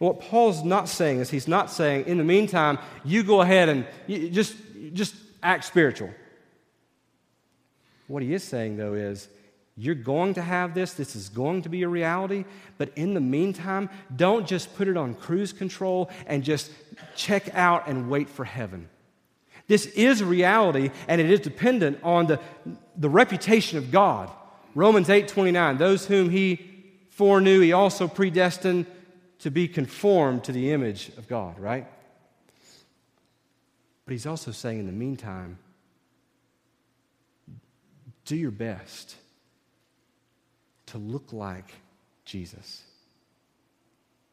And 0.00 0.06
what 0.08 0.20
Paul's 0.20 0.64
not 0.64 0.88
saying 0.88 1.20
is 1.20 1.30
he's 1.30 1.48
not 1.48 1.70
saying, 1.70 2.06
in 2.06 2.18
the 2.18 2.24
meantime, 2.24 2.78
you 3.04 3.22
go 3.22 3.40
ahead 3.40 3.68
and 3.68 3.86
just, 4.32 4.56
just 4.92 5.14
act 5.42 5.64
spiritual. 5.64 6.10
What 8.06 8.22
he 8.22 8.34
is 8.34 8.44
saying, 8.44 8.76
though, 8.76 8.94
is 8.94 9.28
you're 9.76 9.94
going 9.94 10.34
to 10.34 10.42
have 10.42 10.74
this, 10.74 10.94
this 10.94 11.16
is 11.16 11.28
going 11.28 11.62
to 11.62 11.68
be 11.68 11.82
a 11.82 11.88
reality, 11.88 12.44
but 12.78 12.90
in 12.96 13.14
the 13.14 13.20
meantime, 13.20 13.88
don't 14.14 14.46
just 14.46 14.74
put 14.76 14.88
it 14.88 14.96
on 14.96 15.14
cruise 15.14 15.52
control 15.52 16.10
and 16.26 16.44
just 16.44 16.70
check 17.16 17.54
out 17.54 17.88
and 17.88 18.08
wait 18.10 18.28
for 18.28 18.44
heaven. 18.44 18.88
This 19.66 19.86
is 19.86 20.22
reality, 20.22 20.90
and 21.08 21.20
it 21.20 21.30
is 21.30 21.40
dependent 21.40 21.98
on 22.02 22.26
the, 22.26 22.40
the 22.96 23.08
reputation 23.08 23.78
of 23.78 23.90
God. 23.90 24.30
Romans 24.74 25.08
8 25.08 25.28
29, 25.28 25.78
those 25.78 26.06
whom 26.06 26.30
he 26.30 26.70
foreknew, 27.10 27.60
he 27.60 27.72
also 27.72 28.08
predestined 28.08 28.86
to 29.38 29.50
be 29.50 29.68
conformed 29.68 30.44
to 30.44 30.52
the 30.52 30.72
image 30.72 31.10
of 31.16 31.28
God, 31.28 31.58
right? 31.58 31.86
But 34.04 34.12
he's 34.12 34.26
also 34.26 34.50
saying 34.50 34.80
in 34.80 34.86
the 34.86 34.92
meantime, 34.92 35.58
do 38.24 38.36
your 38.36 38.50
best 38.50 39.16
to 40.86 40.98
look 40.98 41.32
like 41.32 41.72
Jesus. 42.24 42.82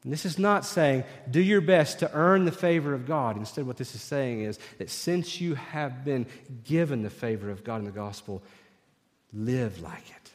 And 0.03 0.11
this 0.11 0.25
is 0.25 0.39
not 0.39 0.65
saying, 0.65 1.03
do 1.29 1.39
your 1.39 1.61
best 1.61 1.99
to 1.99 2.11
earn 2.13 2.45
the 2.45 2.51
favor 2.51 2.93
of 2.93 3.05
God. 3.05 3.37
Instead, 3.37 3.67
what 3.67 3.77
this 3.77 3.93
is 3.93 4.01
saying 4.01 4.41
is 4.41 4.57
that 4.79 4.89
since 4.89 5.39
you 5.39 5.53
have 5.55 6.03
been 6.03 6.25
given 6.63 7.03
the 7.03 7.09
favor 7.09 7.51
of 7.51 7.63
God 7.63 7.77
in 7.77 7.85
the 7.85 7.91
gospel, 7.91 8.41
live 9.31 9.81
like 9.81 10.09
it. 10.09 10.31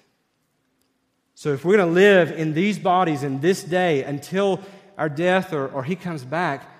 So, 1.35 1.53
if 1.53 1.65
we're 1.65 1.77
going 1.77 1.89
to 1.89 1.95
live 1.95 2.31
in 2.31 2.55
these 2.55 2.79
bodies 2.79 3.23
in 3.23 3.41
this 3.41 3.63
day 3.63 4.05
until 4.05 4.61
our 4.97 5.09
death 5.09 5.53
or, 5.53 5.69
or 5.69 5.85
He 5.85 5.97
comes 5.97 6.25
back 6.25 6.71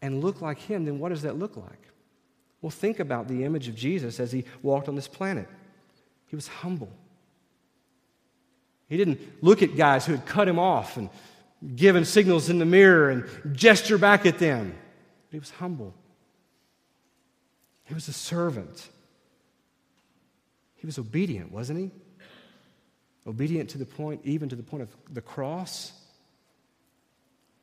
and 0.00 0.22
look 0.22 0.40
like 0.40 0.58
Him, 0.58 0.84
then 0.84 0.98
what 0.98 1.10
does 1.10 1.22
that 1.22 1.38
look 1.38 1.56
like? 1.56 1.88
Well, 2.62 2.70
think 2.70 3.00
about 3.00 3.28
the 3.28 3.44
image 3.44 3.68
of 3.68 3.74
Jesus 3.74 4.20
as 4.20 4.32
He 4.32 4.44
walked 4.62 4.88
on 4.88 4.94
this 4.94 5.08
planet. 5.08 5.48
He 6.28 6.36
was 6.36 6.46
humble. 6.46 6.90
He 8.88 8.96
didn't 8.96 9.20
look 9.42 9.62
at 9.62 9.76
guys 9.76 10.06
who 10.06 10.12
had 10.12 10.24
cut 10.24 10.48
him 10.48 10.58
off 10.58 10.96
and 10.96 11.08
given 11.76 12.04
signals 12.04 12.48
in 12.48 12.58
the 12.58 12.64
mirror 12.64 13.10
and 13.10 13.56
gesture 13.56 13.98
back 13.98 14.26
at 14.26 14.38
them. 14.38 14.70
But 15.30 15.36
he 15.36 15.38
was 15.38 15.50
humble. 15.50 15.94
He 17.84 17.94
was 17.94 18.08
a 18.08 18.12
servant. 18.12 18.88
He 20.76 20.86
was 20.86 20.98
obedient, 20.98 21.52
wasn't 21.52 21.78
he? 21.78 21.90
Obedient 23.26 23.70
to 23.70 23.78
the 23.78 23.86
point, 23.86 24.20
even 24.24 24.48
to 24.48 24.56
the 24.56 24.62
point 24.62 24.82
of 24.82 24.88
the 25.12 25.20
cross. 25.20 25.92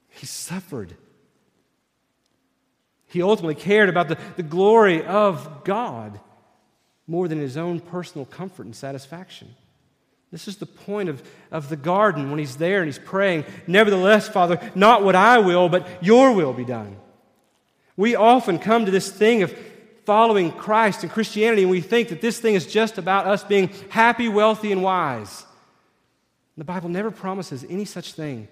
He 0.10 0.26
suffered. 0.26 0.96
He 3.08 3.22
ultimately 3.22 3.56
cared 3.56 3.90
about 3.90 4.08
the, 4.08 4.18
the 4.38 4.44
glory 4.44 5.04
of 5.04 5.64
God 5.64 6.20
more 7.08 7.28
than 7.28 7.40
his 7.40 7.58
own 7.58 7.80
personal 7.80 8.26
comfort 8.26 8.66
and 8.66 8.76
satisfaction. 8.76 9.56
This 10.32 10.48
is 10.48 10.58
the 10.58 10.66
point 10.66 11.10
of, 11.10 11.24
of 11.52 11.70
the 11.70 11.76
garden 11.76 12.30
when 12.30 12.40
he's 12.40 12.58
there 12.58 12.80
and 12.80 12.88
he's 12.88 13.00
praying, 13.00 13.46
Nevertheless, 13.66 14.30
Father, 14.30 14.60
not 14.76 15.04
what 15.04 15.16
I 15.16 15.40
will, 15.40 15.70
but 15.70 15.88
your 16.04 16.34
will 16.34 16.54
be 16.54 16.66
done. 16.66 16.98
We 17.98 18.16
often 18.16 18.60
come 18.60 18.86
to 18.86 18.92
this 18.92 19.10
thing 19.10 19.44
of 19.44 19.54
following 20.06 20.52
Christ 20.52 21.04
and 21.04 21.12
Christianity, 21.12 21.64
and 21.64 21.72
we 21.72 21.82
think 21.82 22.10
that 22.10 22.22
this 22.22 22.40
thing 22.40 22.56
is 22.56 22.66
just 22.66 22.98
about 22.98 23.28
us 23.28 23.44
being 23.44 23.70
happy, 23.90 24.30
wealthy, 24.30 24.72
and 24.72 24.82
wise. 24.84 25.46
The 26.58 26.64
Bible 26.64 26.90
never 26.90 27.12
promises 27.12 27.66
any 27.70 27.86
such 27.86 28.14
thing. 28.14 28.48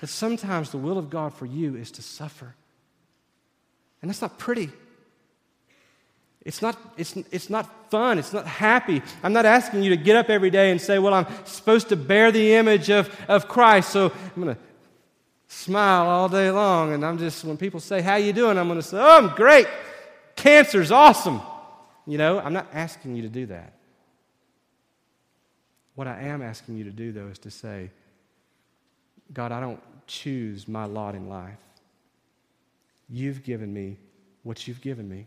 That 0.00 0.08
sometimes 0.08 0.70
the 0.70 0.78
will 0.78 0.98
of 0.98 1.10
God 1.10 1.32
for 1.32 1.46
you 1.46 1.76
is 1.76 1.90
to 1.92 2.02
suffer. 2.02 2.54
And 4.00 4.10
that's 4.10 4.20
not 4.20 4.38
pretty. 4.38 4.70
It's 6.44 6.60
not, 6.60 6.76
it's, 6.96 7.16
it's 7.30 7.50
not 7.50 7.90
fun. 7.90 8.18
It's 8.18 8.32
not 8.32 8.46
happy. 8.46 9.00
I'm 9.22 9.32
not 9.32 9.46
asking 9.46 9.84
you 9.84 9.90
to 9.90 9.96
get 9.96 10.16
up 10.16 10.28
every 10.28 10.50
day 10.50 10.70
and 10.70 10.80
say, 10.80 10.98
Well, 10.98 11.14
I'm 11.14 11.26
supposed 11.44 11.88
to 11.90 11.96
bear 11.96 12.32
the 12.32 12.54
image 12.54 12.90
of, 12.90 13.14
of 13.28 13.48
Christ, 13.48 13.90
so 13.90 14.12
I'm 14.34 14.42
going 14.42 14.54
to 14.54 14.60
smile 15.46 16.08
all 16.08 16.28
day 16.28 16.50
long. 16.50 16.94
And 16.94 17.04
I'm 17.04 17.18
just, 17.18 17.44
when 17.44 17.56
people 17.56 17.78
say, 17.78 18.00
How 18.00 18.16
you 18.16 18.32
doing? 18.32 18.58
I'm 18.58 18.66
going 18.66 18.80
to 18.80 18.86
say, 18.86 18.98
Oh, 18.98 19.18
I'm 19.18 19.28
great. 19.36 19.68
Cancer's 20.34 20.90
awesome. 20.90 21.40
You 22.06 22.18
know, 22.18 22.40
I'm 22.40 22.52
not 22.52 22.66
asking 22.72 23.14
you 23.14 23.22
to 23.22 23.28
do 23.28 23.46
that. 23.46 23.74
What 25.94 26.08
I 26.08 26.22
am 26.22 26.42
asking 26.42 26.76
you 26.76 26.84
to 26.84 26.90
do, 26.90 27.12
though, 27.12 27.28
is 27.28 27.38
to 27.40 27.50
say, 27.50 27.90
God, 29.32 29.52
I 29.52 29.60
don't 29.60 29.80
choose 30.06 30.66
my 30.66 30.86
lot 30.86 31.14
in 31.14 31.28
life. 31.28 31.58
You've 33.08 33.44
given 33.44 33.72
me 33.72 33.98
what 34.42 34.66
you've 34.66 34.80
given 34.80 35.08
me. 35.08 35.26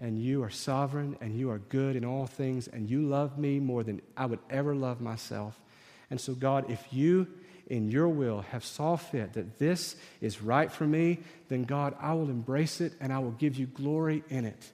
And 0.00 0.18
you 0.18 0.42
are 0.42 0.50
sovereign 0.50 1.16
and 1.20 1.38
you 1.38 1.50
are 1.50 1.58
good 1.58 1.96
in 1.96 2.04
all 2.04 2.26
things, 2.26 2.68
and 2.68 2.90
you 2.90 3.02
love 3.02 3.38
me 3.38 3.58
more 3.60 3.82
than 3.82 4.02
I 4.16 4.26
would 4.26 4.40
ever 4.50 4.74
love 4.74 5.00
myself. 5.00 5.58
And 6.10 6.20
so, 6.20 6.34
God, 6.34 6.70
if 6.70 6.84
you 6.92 7.26
in 7.66 7.90
your 7.90 8.08
will 8.08 8.42
have 8.42 8.64
saw 8.64 8.96
fit 8.96 9.32
that 9.32 9.58
this 9.58 9.96
is 10.20 10.40
right 10.40 10.70
for 10.70 10.86
me, 10.86 11.18
then 11.48 11.64
God, 11.64 11.96
I 12.00 12.14
will 12.14 12.30
embrace 12.30 12.80
it 12.80 12.92
and 13.00 13.12
I 13.12 13.18
will 13.18 13.32
give 13.32 13.56
you 13.56 13.66
glory 13.66 14.22
in 14.28 14.44
it. 14.44 14.70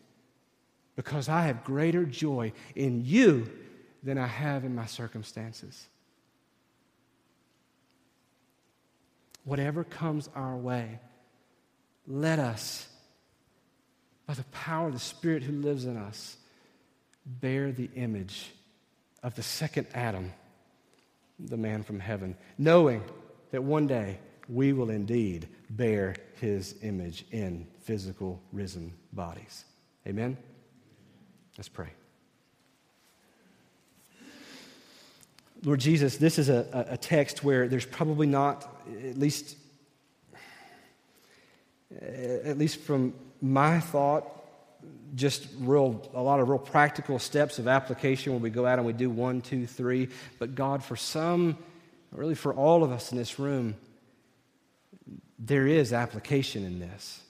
Because 0.95 1.29
I 1.29 1.43
have 1.43 1.65
greater 1.65 2.05
joy 2.05 2.53
in 2.77 3.05
you 3.05 3.51
than 4.03 4.19
I 4.19 4.27
have 4.27 4.65
in 4.65 4.75
my 4.75 4.87
circumstances. 4.87 5.87
Whatever 9.45 9.85
comes 9.85 10.29
our 10.35 10.57
way, 10.57 11.01
let 12.07 12.39
us, 12.39 12.89
by 14.27 14.35
the 14.35 14.45
power 14.45 14.89
of 14.89 14.95
the 14.95 15.01
Spirit 15.01 15.43
who 15.43 15.53
lives 15.53 15.85
in 15.85 15.97
us, 15.97 16.37
bear 17.27 17.73
the 17.73 17.91
image 17.95 18.51
of 19.23 19.35
the 19.35 19.43
second 19.43 19.87
Adam 19.95 20.33
the 21.39 21.57
man 21.57 21.83
from 21.83 22.01
heaven, 22.01 22.37
knowing 22.59 23.03
that 23.51 23.63
one 23.63 23.87
day 23.87 24.19
we 24.49 24.73
will 24.73 24.91
indeed 24.91 25.49
bear 25.71 26.15
his 26.41 26.77
image 26.83 27.25
in 27.31 27.67
physical 27.81 28.41
risen 28.53 28.93
bodies. 29.13 29.65
Amen? 30.07 30.37
Let's 31.57 31.69
pray. 31.69 31.91
Lord 35.65 35.79
Jesus, 35.79 36.17
this 36.17 36.39
is 36.39 36.49
a, 36.49 36.87
a 36.91 36.97
text 36.97 37.45
where 37.45 37.69
there's 37.69 37.87
probably 37.87 38.27
not, 38.27 38.69
at 39.07 39.17
least, 39.17 39.57
at 42.01 42.59
least 42.59 42.81
from 42.81 43.15
my 43.43 43.81
thought, 43.81 44.25
just 45.15 45.47
real 45.59 46.09
a 46.15 46.23
lot 46.23 46.41
of 46.41 46.49
real 46.49 46.59
practical 46.59 47.19
steps 47.19 47.59
of 47.59 47.69
application 47.69 48.33
when 48.33 48.41
we 48.41 48.49
go 48.49 48.65
out 48.65 48.79
and 48.79 48.87
we 48.87 48.95
do 48.95 49.11
one 49.11 49.43
two 49.43 49.67
three. 49.67 50.09
But 50.39 50.55
god 50.55 50.83
for 50.83 50.97
some 50.97 51.59
really 52.13 52.35
for 52.35 52.55
all 52.55 52.83
of 52.83 52.91
us 52.93 53.13
in 53.13 53.19
this 53.19 53.39
room 53.39 53.75
there 55.39 55.67
is 55.67 55.93
application 55.93 56.65
in 56.65 56.79
this. 56.79 57.21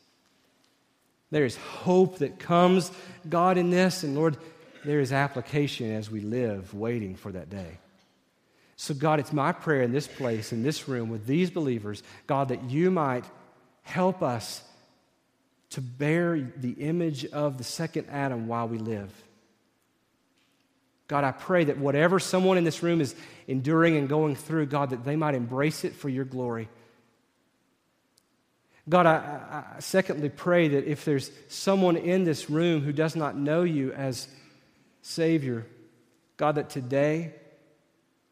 There 1.30 1.44
is 1.44 1.56
hope 1.56 2.18
that 2.18 2.38
comes 2.38 2.92
god 3.28 3.58
in 3.58 3.70
this. 3.70 4.04
And 4.04 4.14
lord 4.14 4.36
there 4.84 5.00
is 5.00 5.12
application 5.12 5.92
as 5.92 6.10
we 6.10 6.20
live 6.20 6.74
waiting 6.74 7.16
for 7.16 7.32
that 7.32 7.50
day. 7.50 7.78
So 8.76 8.94
god 8.94 9.18
it's 9.18 9.32
my 9.32 9.50
prayer 9.50 9.82
in 9.82 9.92
this 9.92 10.06
place 10.06 10.52
in 10.52 10.62
this 10.62 10.86
room 10.88 11.08
with 11.08 11.26
these 11.26 11.50
believers 11.50 12.04
god 12.28 12.48
that 12.48 12.70
you 12.70 12.92
might 12.92 13.24
help 13.82 14.22
us 14.22 14.62
to 15.72 15.80
bear 15.80 16.38
the 16.38 16.72
image 16.72 17.24
of 17.26 17.58
the 17.58 17.64
second 17.64 18.08
Adam 18.10 18.46
while 18.46 18.68
we 18.68 18.78
live. 18.78 19.10
God, 21.08 21.24
I 21.24 21.32
pray 21.32 21.64
that 21.64 21.78
whatever 21.78 22.18
someone 22.18 22.56
in 22.56 22.64
this 22.64 22.82
room 22.82 23.00
is 23.00 23.14
enduring 23.46 23.96
and 23.96 24.08
going 24.08 24.34
through, 24.34 24.66
God, 24.66 24.90
that 24.90 25.04
they 25.04 25.16
might 25.16 25.34
embrace 25.34 25.84
it 25.84 25.94
for 25.94 26.08
your 26.08 26.24
glory. 26.24 26.68
God, 28.88 29.06
I, 29.06 29.64
I, 29.76 29.80
secondly 29.80 30.28
pray 30.28 30.68
that 30.68 30.84
if 30.84 31.04
there's 31.04 31.30
someone 31.48 31.96
in 31.96 32.24
this 32.24 32.50
room 32.50 32.80
who 32.80 32.92
does 32.92 33.14
not 33.14 33.36
know 33.36 33.62
you 33.62 33.92
as 33.92 34.26
Savior, 35.02 35.66
God, 36.36 36.56
that 36.56 36.70
today 36.70 37.32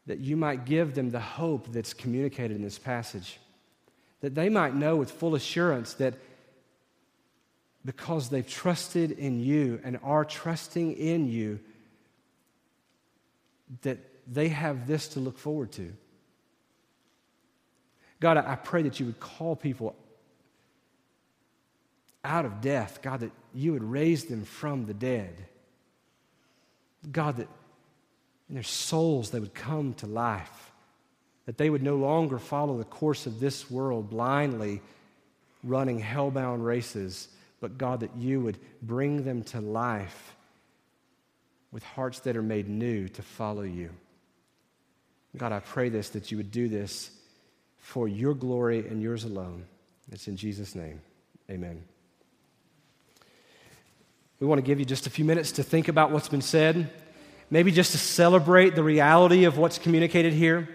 that 0.07 0.19
you 0.19 0.35
might 0.35 0.65
give 0.65 0.95
them 0.95 1.11
the 1.11 1.19
hope 1.19 1.71
that's 1.71 1.93
communicated 1.93 2.55
in 2.55 2.63
this 2.63 2.79
passage. 2.79 3.39
That 4.21 4.35
they 4.35 4.49
might 4.49 4.75
know 4.75 4.95
with 4.95 5.11
full 5.11 5.35
assurance 5.35 5.93
that 5.95 6.15
because 7.83 8.29
they've 8.29 8.47
trusted 8.47 9.11
in 9.11 9.39
you 9.39 9.79
and 9.83 9.99
are 10.03 10.23
trusting 10.23 10.93
in 10.93 11.27
you 11.27 11.59
that 13.81 13.97
they 14.31 14.49
have 14.49 14.87
this 14.87 15.09
to 15.09 15.19
look 15.19 15.37
forward 15.37 15.71
to. 15.73 15.91
God, 18.19 18.37
I 18.37 18.55
pray 18.55 18.83
that 18.83 18.99
you 18.99 19.07
would 19.07 19.19
call 19.19 19.55
people 19.55 19.95
out 22.23 22.45
of 22.45 22.61
death. 22.61 23.01
God, 23.01 23.21
that 23.21 23.31
you 23.53 23.73
would 23.73 23.83
raise 23.83 24.25
them 24.25 24.43
from 24.43 24.85
the 24.85 24.93
dead. 24.93 25.33
God, 27.11 27.37
that 27.37 27.47
in 28.47 28.55
their 28.55 28.63
souls 28.63 29.31
they 29.31 29.39
would 29.39 29.55
come 29.55 29.95
to 29.95 30.05
life. 30.05 30.71
That 31.47 31.57
they 31.57 31.71
would 31.71 31.81
no 31.81 31.95
longer 31.95 32.37
follow 32.37 32.77
the 32.77 32.83
course 32.83 33.25
of 33.25 33.39
this 33.39 33.71
world 33.71 34.11
blindly 34.11 34.81
running 35.63 35.99
hellbound 35.99 36.63
races 36.63 37.27
but 37.61 37.77
God, 37.77 38.01
that 38.01 38.17
you 38.17 38.41
would 38.41 38.57
bring 38.81 39.23
them 39.23 39.43
to 39.45 39.61
life 39.61 40.35
with 41.71 41.83
hearts 41.83 42.19
that 42.21 42.35
are 42.35 42.41
made 42.41 42.67
new 42.67 43.07
to 43.07 43.21
follow 43.21 43.61
you. 43.61 43.91
God, 45.37 45.53
I 45.53 45.59
pray 45.59 45.87
this, 45.87 46.09
that 46.09 46.31
you 46.31 46.37
would 46.37 46.51
do 46.51 46.67
this 46.67 47.11
for 47.77 48.07
your 48.07 48.33
glory 48.33 48.79
and 48.79 49.01
yours 49.01 49.23
alone. 49.23 49.65
It's 50.11 50.27
in 50.27 50.35
Jesus' 50.35 50.75
name. 50.75 51.01
Amen. 51.49 51.83
We 54.39 54.47
want 54.47 54.57
to 54.57 54.63
give 54.63 54.79
you 54.79 54.85
just 54.85 55.07
a 55.07 55.09
few 55.09 55.23
minutes 55.23 55.53
to 55.53 55.63
think 55.63 55.87
about 55.87 56.11
what's 56.11 56.27
been 56.27 56.41
said, 56.41 56.89
maybe 57.49 57.71
just 57.71 57.91
to 57.91 57.97
celebrate 57.97 58.75
the 58.75 58.83
reality 58.83 59.45
of 59.45 59.57
what's 59.57 59.77
communicated 59.77 60.33
here. 60.33 60.67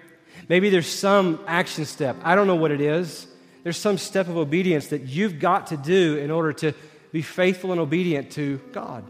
Maybe 0.49 0.71
there's 0.71 0.87
some 0.87 1.41
action 1.47 1.85
step. 1.85 2.17
I 2.23 2.37
don't 2.37 2.47
know 2.47 2.57
what 2.57 2.71
it 2.71 2.81
is 2.81 3.27
there's 3.67 3.77
some 3.77 3.99
step 3.99 4.29
of 4.29 4.37
obedience 4.37 4.87
that 4.91 5.09
you've 5.09 5.41
got 5.41 5.67
to 5.67 5.77
do 5.77 6.19
in 6.19 6.31
order 6.31 6.53
to 6.53 6.73
be 7.11 7.21
faithful 7.21 7.73
and 7.73 7.81
obedient 7.81 8.31
to 8.31 8.59
God. 8.71 9.03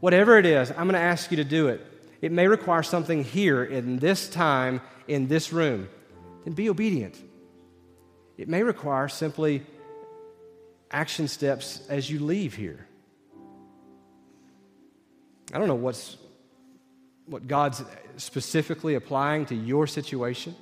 Whatever 0.00 0.38
it 0.38 0.46
is, 0.46 0.70
I'm 0.70 0.88
going 0.88 0.94
to 0.94 0.98
ask 0.98 1.30
you 1.30 1.36
to 1.36 1.44
do 1.44 1.68
it. 1.68 1.86
It 2.22 2.32
may 2.32 2.48
require 2.48 2.82
something 2.82 3.22
here 3.22 3.62
in 3.62 3.98
this 3.98 4.30
time, 4.30 4.80
in 5.06 5.28
this 5.28 5.52
room. 5.52 5.90
Then 6.44 6.54
be 6.54 6.70
obedient. 6.70 7.22
It 8.38 8.48
may 8.48 8.62
require 8.62 9.06
simply 9.08 9.66
action 10.90 11.28
steps 11.28 11.82
as 11.90 12.10
you 12.10 12.20
leave 12.20 12.54
here. 12.54 12.86
I 15.52 15.58
don't 15.58 15.68
know 15.68 15.74
what's 15.74 16.16
what 17.26 17.46
God's 17.46 17.84
specifically 18.16 18.94
applying 18.94 19.44
to 19.44 19.54
your 19.54 19.86
situation. 19.86 20.56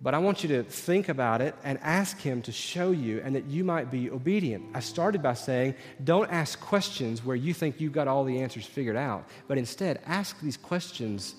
But 0.00 0.14
I 0.14 0.18
want 0.18 0.42
you 0.42 0.48
to 0.50 0.62
think 0.62 1.08
about 1.08 1.40
it 1.40 1.54
and 1.64 1.78
ask 1.82 2.18
Him 2.20 2.42
to 2.42 2.52
show 2.52 2.90
you 2.90 3.22
and 3.24 3.34
that 3.34 3.46
you 3.46 3.64
might 3.64 3.90
be 3.90 4.10
obedient. 4.10 4.64
I 4.74 4.80
started 4.80 5.22
by 5.22 5.34
saying, 5.34 5.74
don't 6.04 6.30
ask 6.30 6.60
questions 6.60 7.24
where 7.24 7.36
you 7.36 7.54
think 7.54 7.80
you've 7.80 7.92
got 7.92 8.06
all 8.06 8.24
the 8.24 8.40
answers 8.40 8.66
figured 8.66 8.96
out, 8.96 9.26
but 9.48 9.56
instead 9.56 10.00
ask 10.06 10.38
these 10.40 10.58
questions 10.58 11.34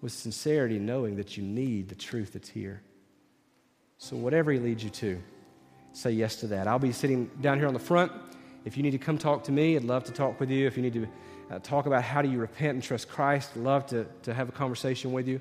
with 0.00 0.12
sincerity, 0.12 0.78
knowing 0.78 1.16
that 1.16 1.36
you 1.36 1.42
need 1.42 1.90
the 1.90 1.94
truth 1.94 2.32
that's 2.32 2.48
here. 2.48 2.80
So, 3.98 4.16
whatever 4.16 4.50
He 4.50 4.58
leads 4.58 4.82
you 4.82 4.90
to, 4.90 5.22
say 5.92 6.10
yes 6.10 6.36
to 6.36 6.46
that. 6.48 6.66
I'll 6.66 6.78
be 6.78 6.92
sitting 6.92 7.30
down 7.42 7.58
here 7.58 7.68
on 7.68 7.74
the 7.74 7.80
front. 7.80 8.12
If 8.64 8.76
you 8.76 8.82
need 8.82 8.92
to 8.92 8.98
come 8.98 9.18
talk 9.18 9.44
to 9.44 9.52
me, 9.52 9.76
I'd 9.76 9.84
love 9.84 10.04
to 10.04 10.12
talk 10.12 10.40
with 10.40 10.50
you. 10.50 10.66
If 10.66 10.76
you 10.76 10.82
need 10.82 10.94
to 10.94 11.08
uh, 11.50 11.58
talk 11.58 11.86
about 11.86 12.02
how 12.02 12.22
do 12.22 12.30
you 12.30 12.38
repent 12.38 12.74
and 12.74 12.82
trust 12.82 13.08
Christ, 13.08 13.50
I'd 13.56 13.62
love 13.62 13.86
to, 13.86 14.06
to 14.22 14.32
have 14.32 14.48
a 14.48 14.52
conversation 14.52 15.12
with 15.12 15.28
you. 15.28 15.40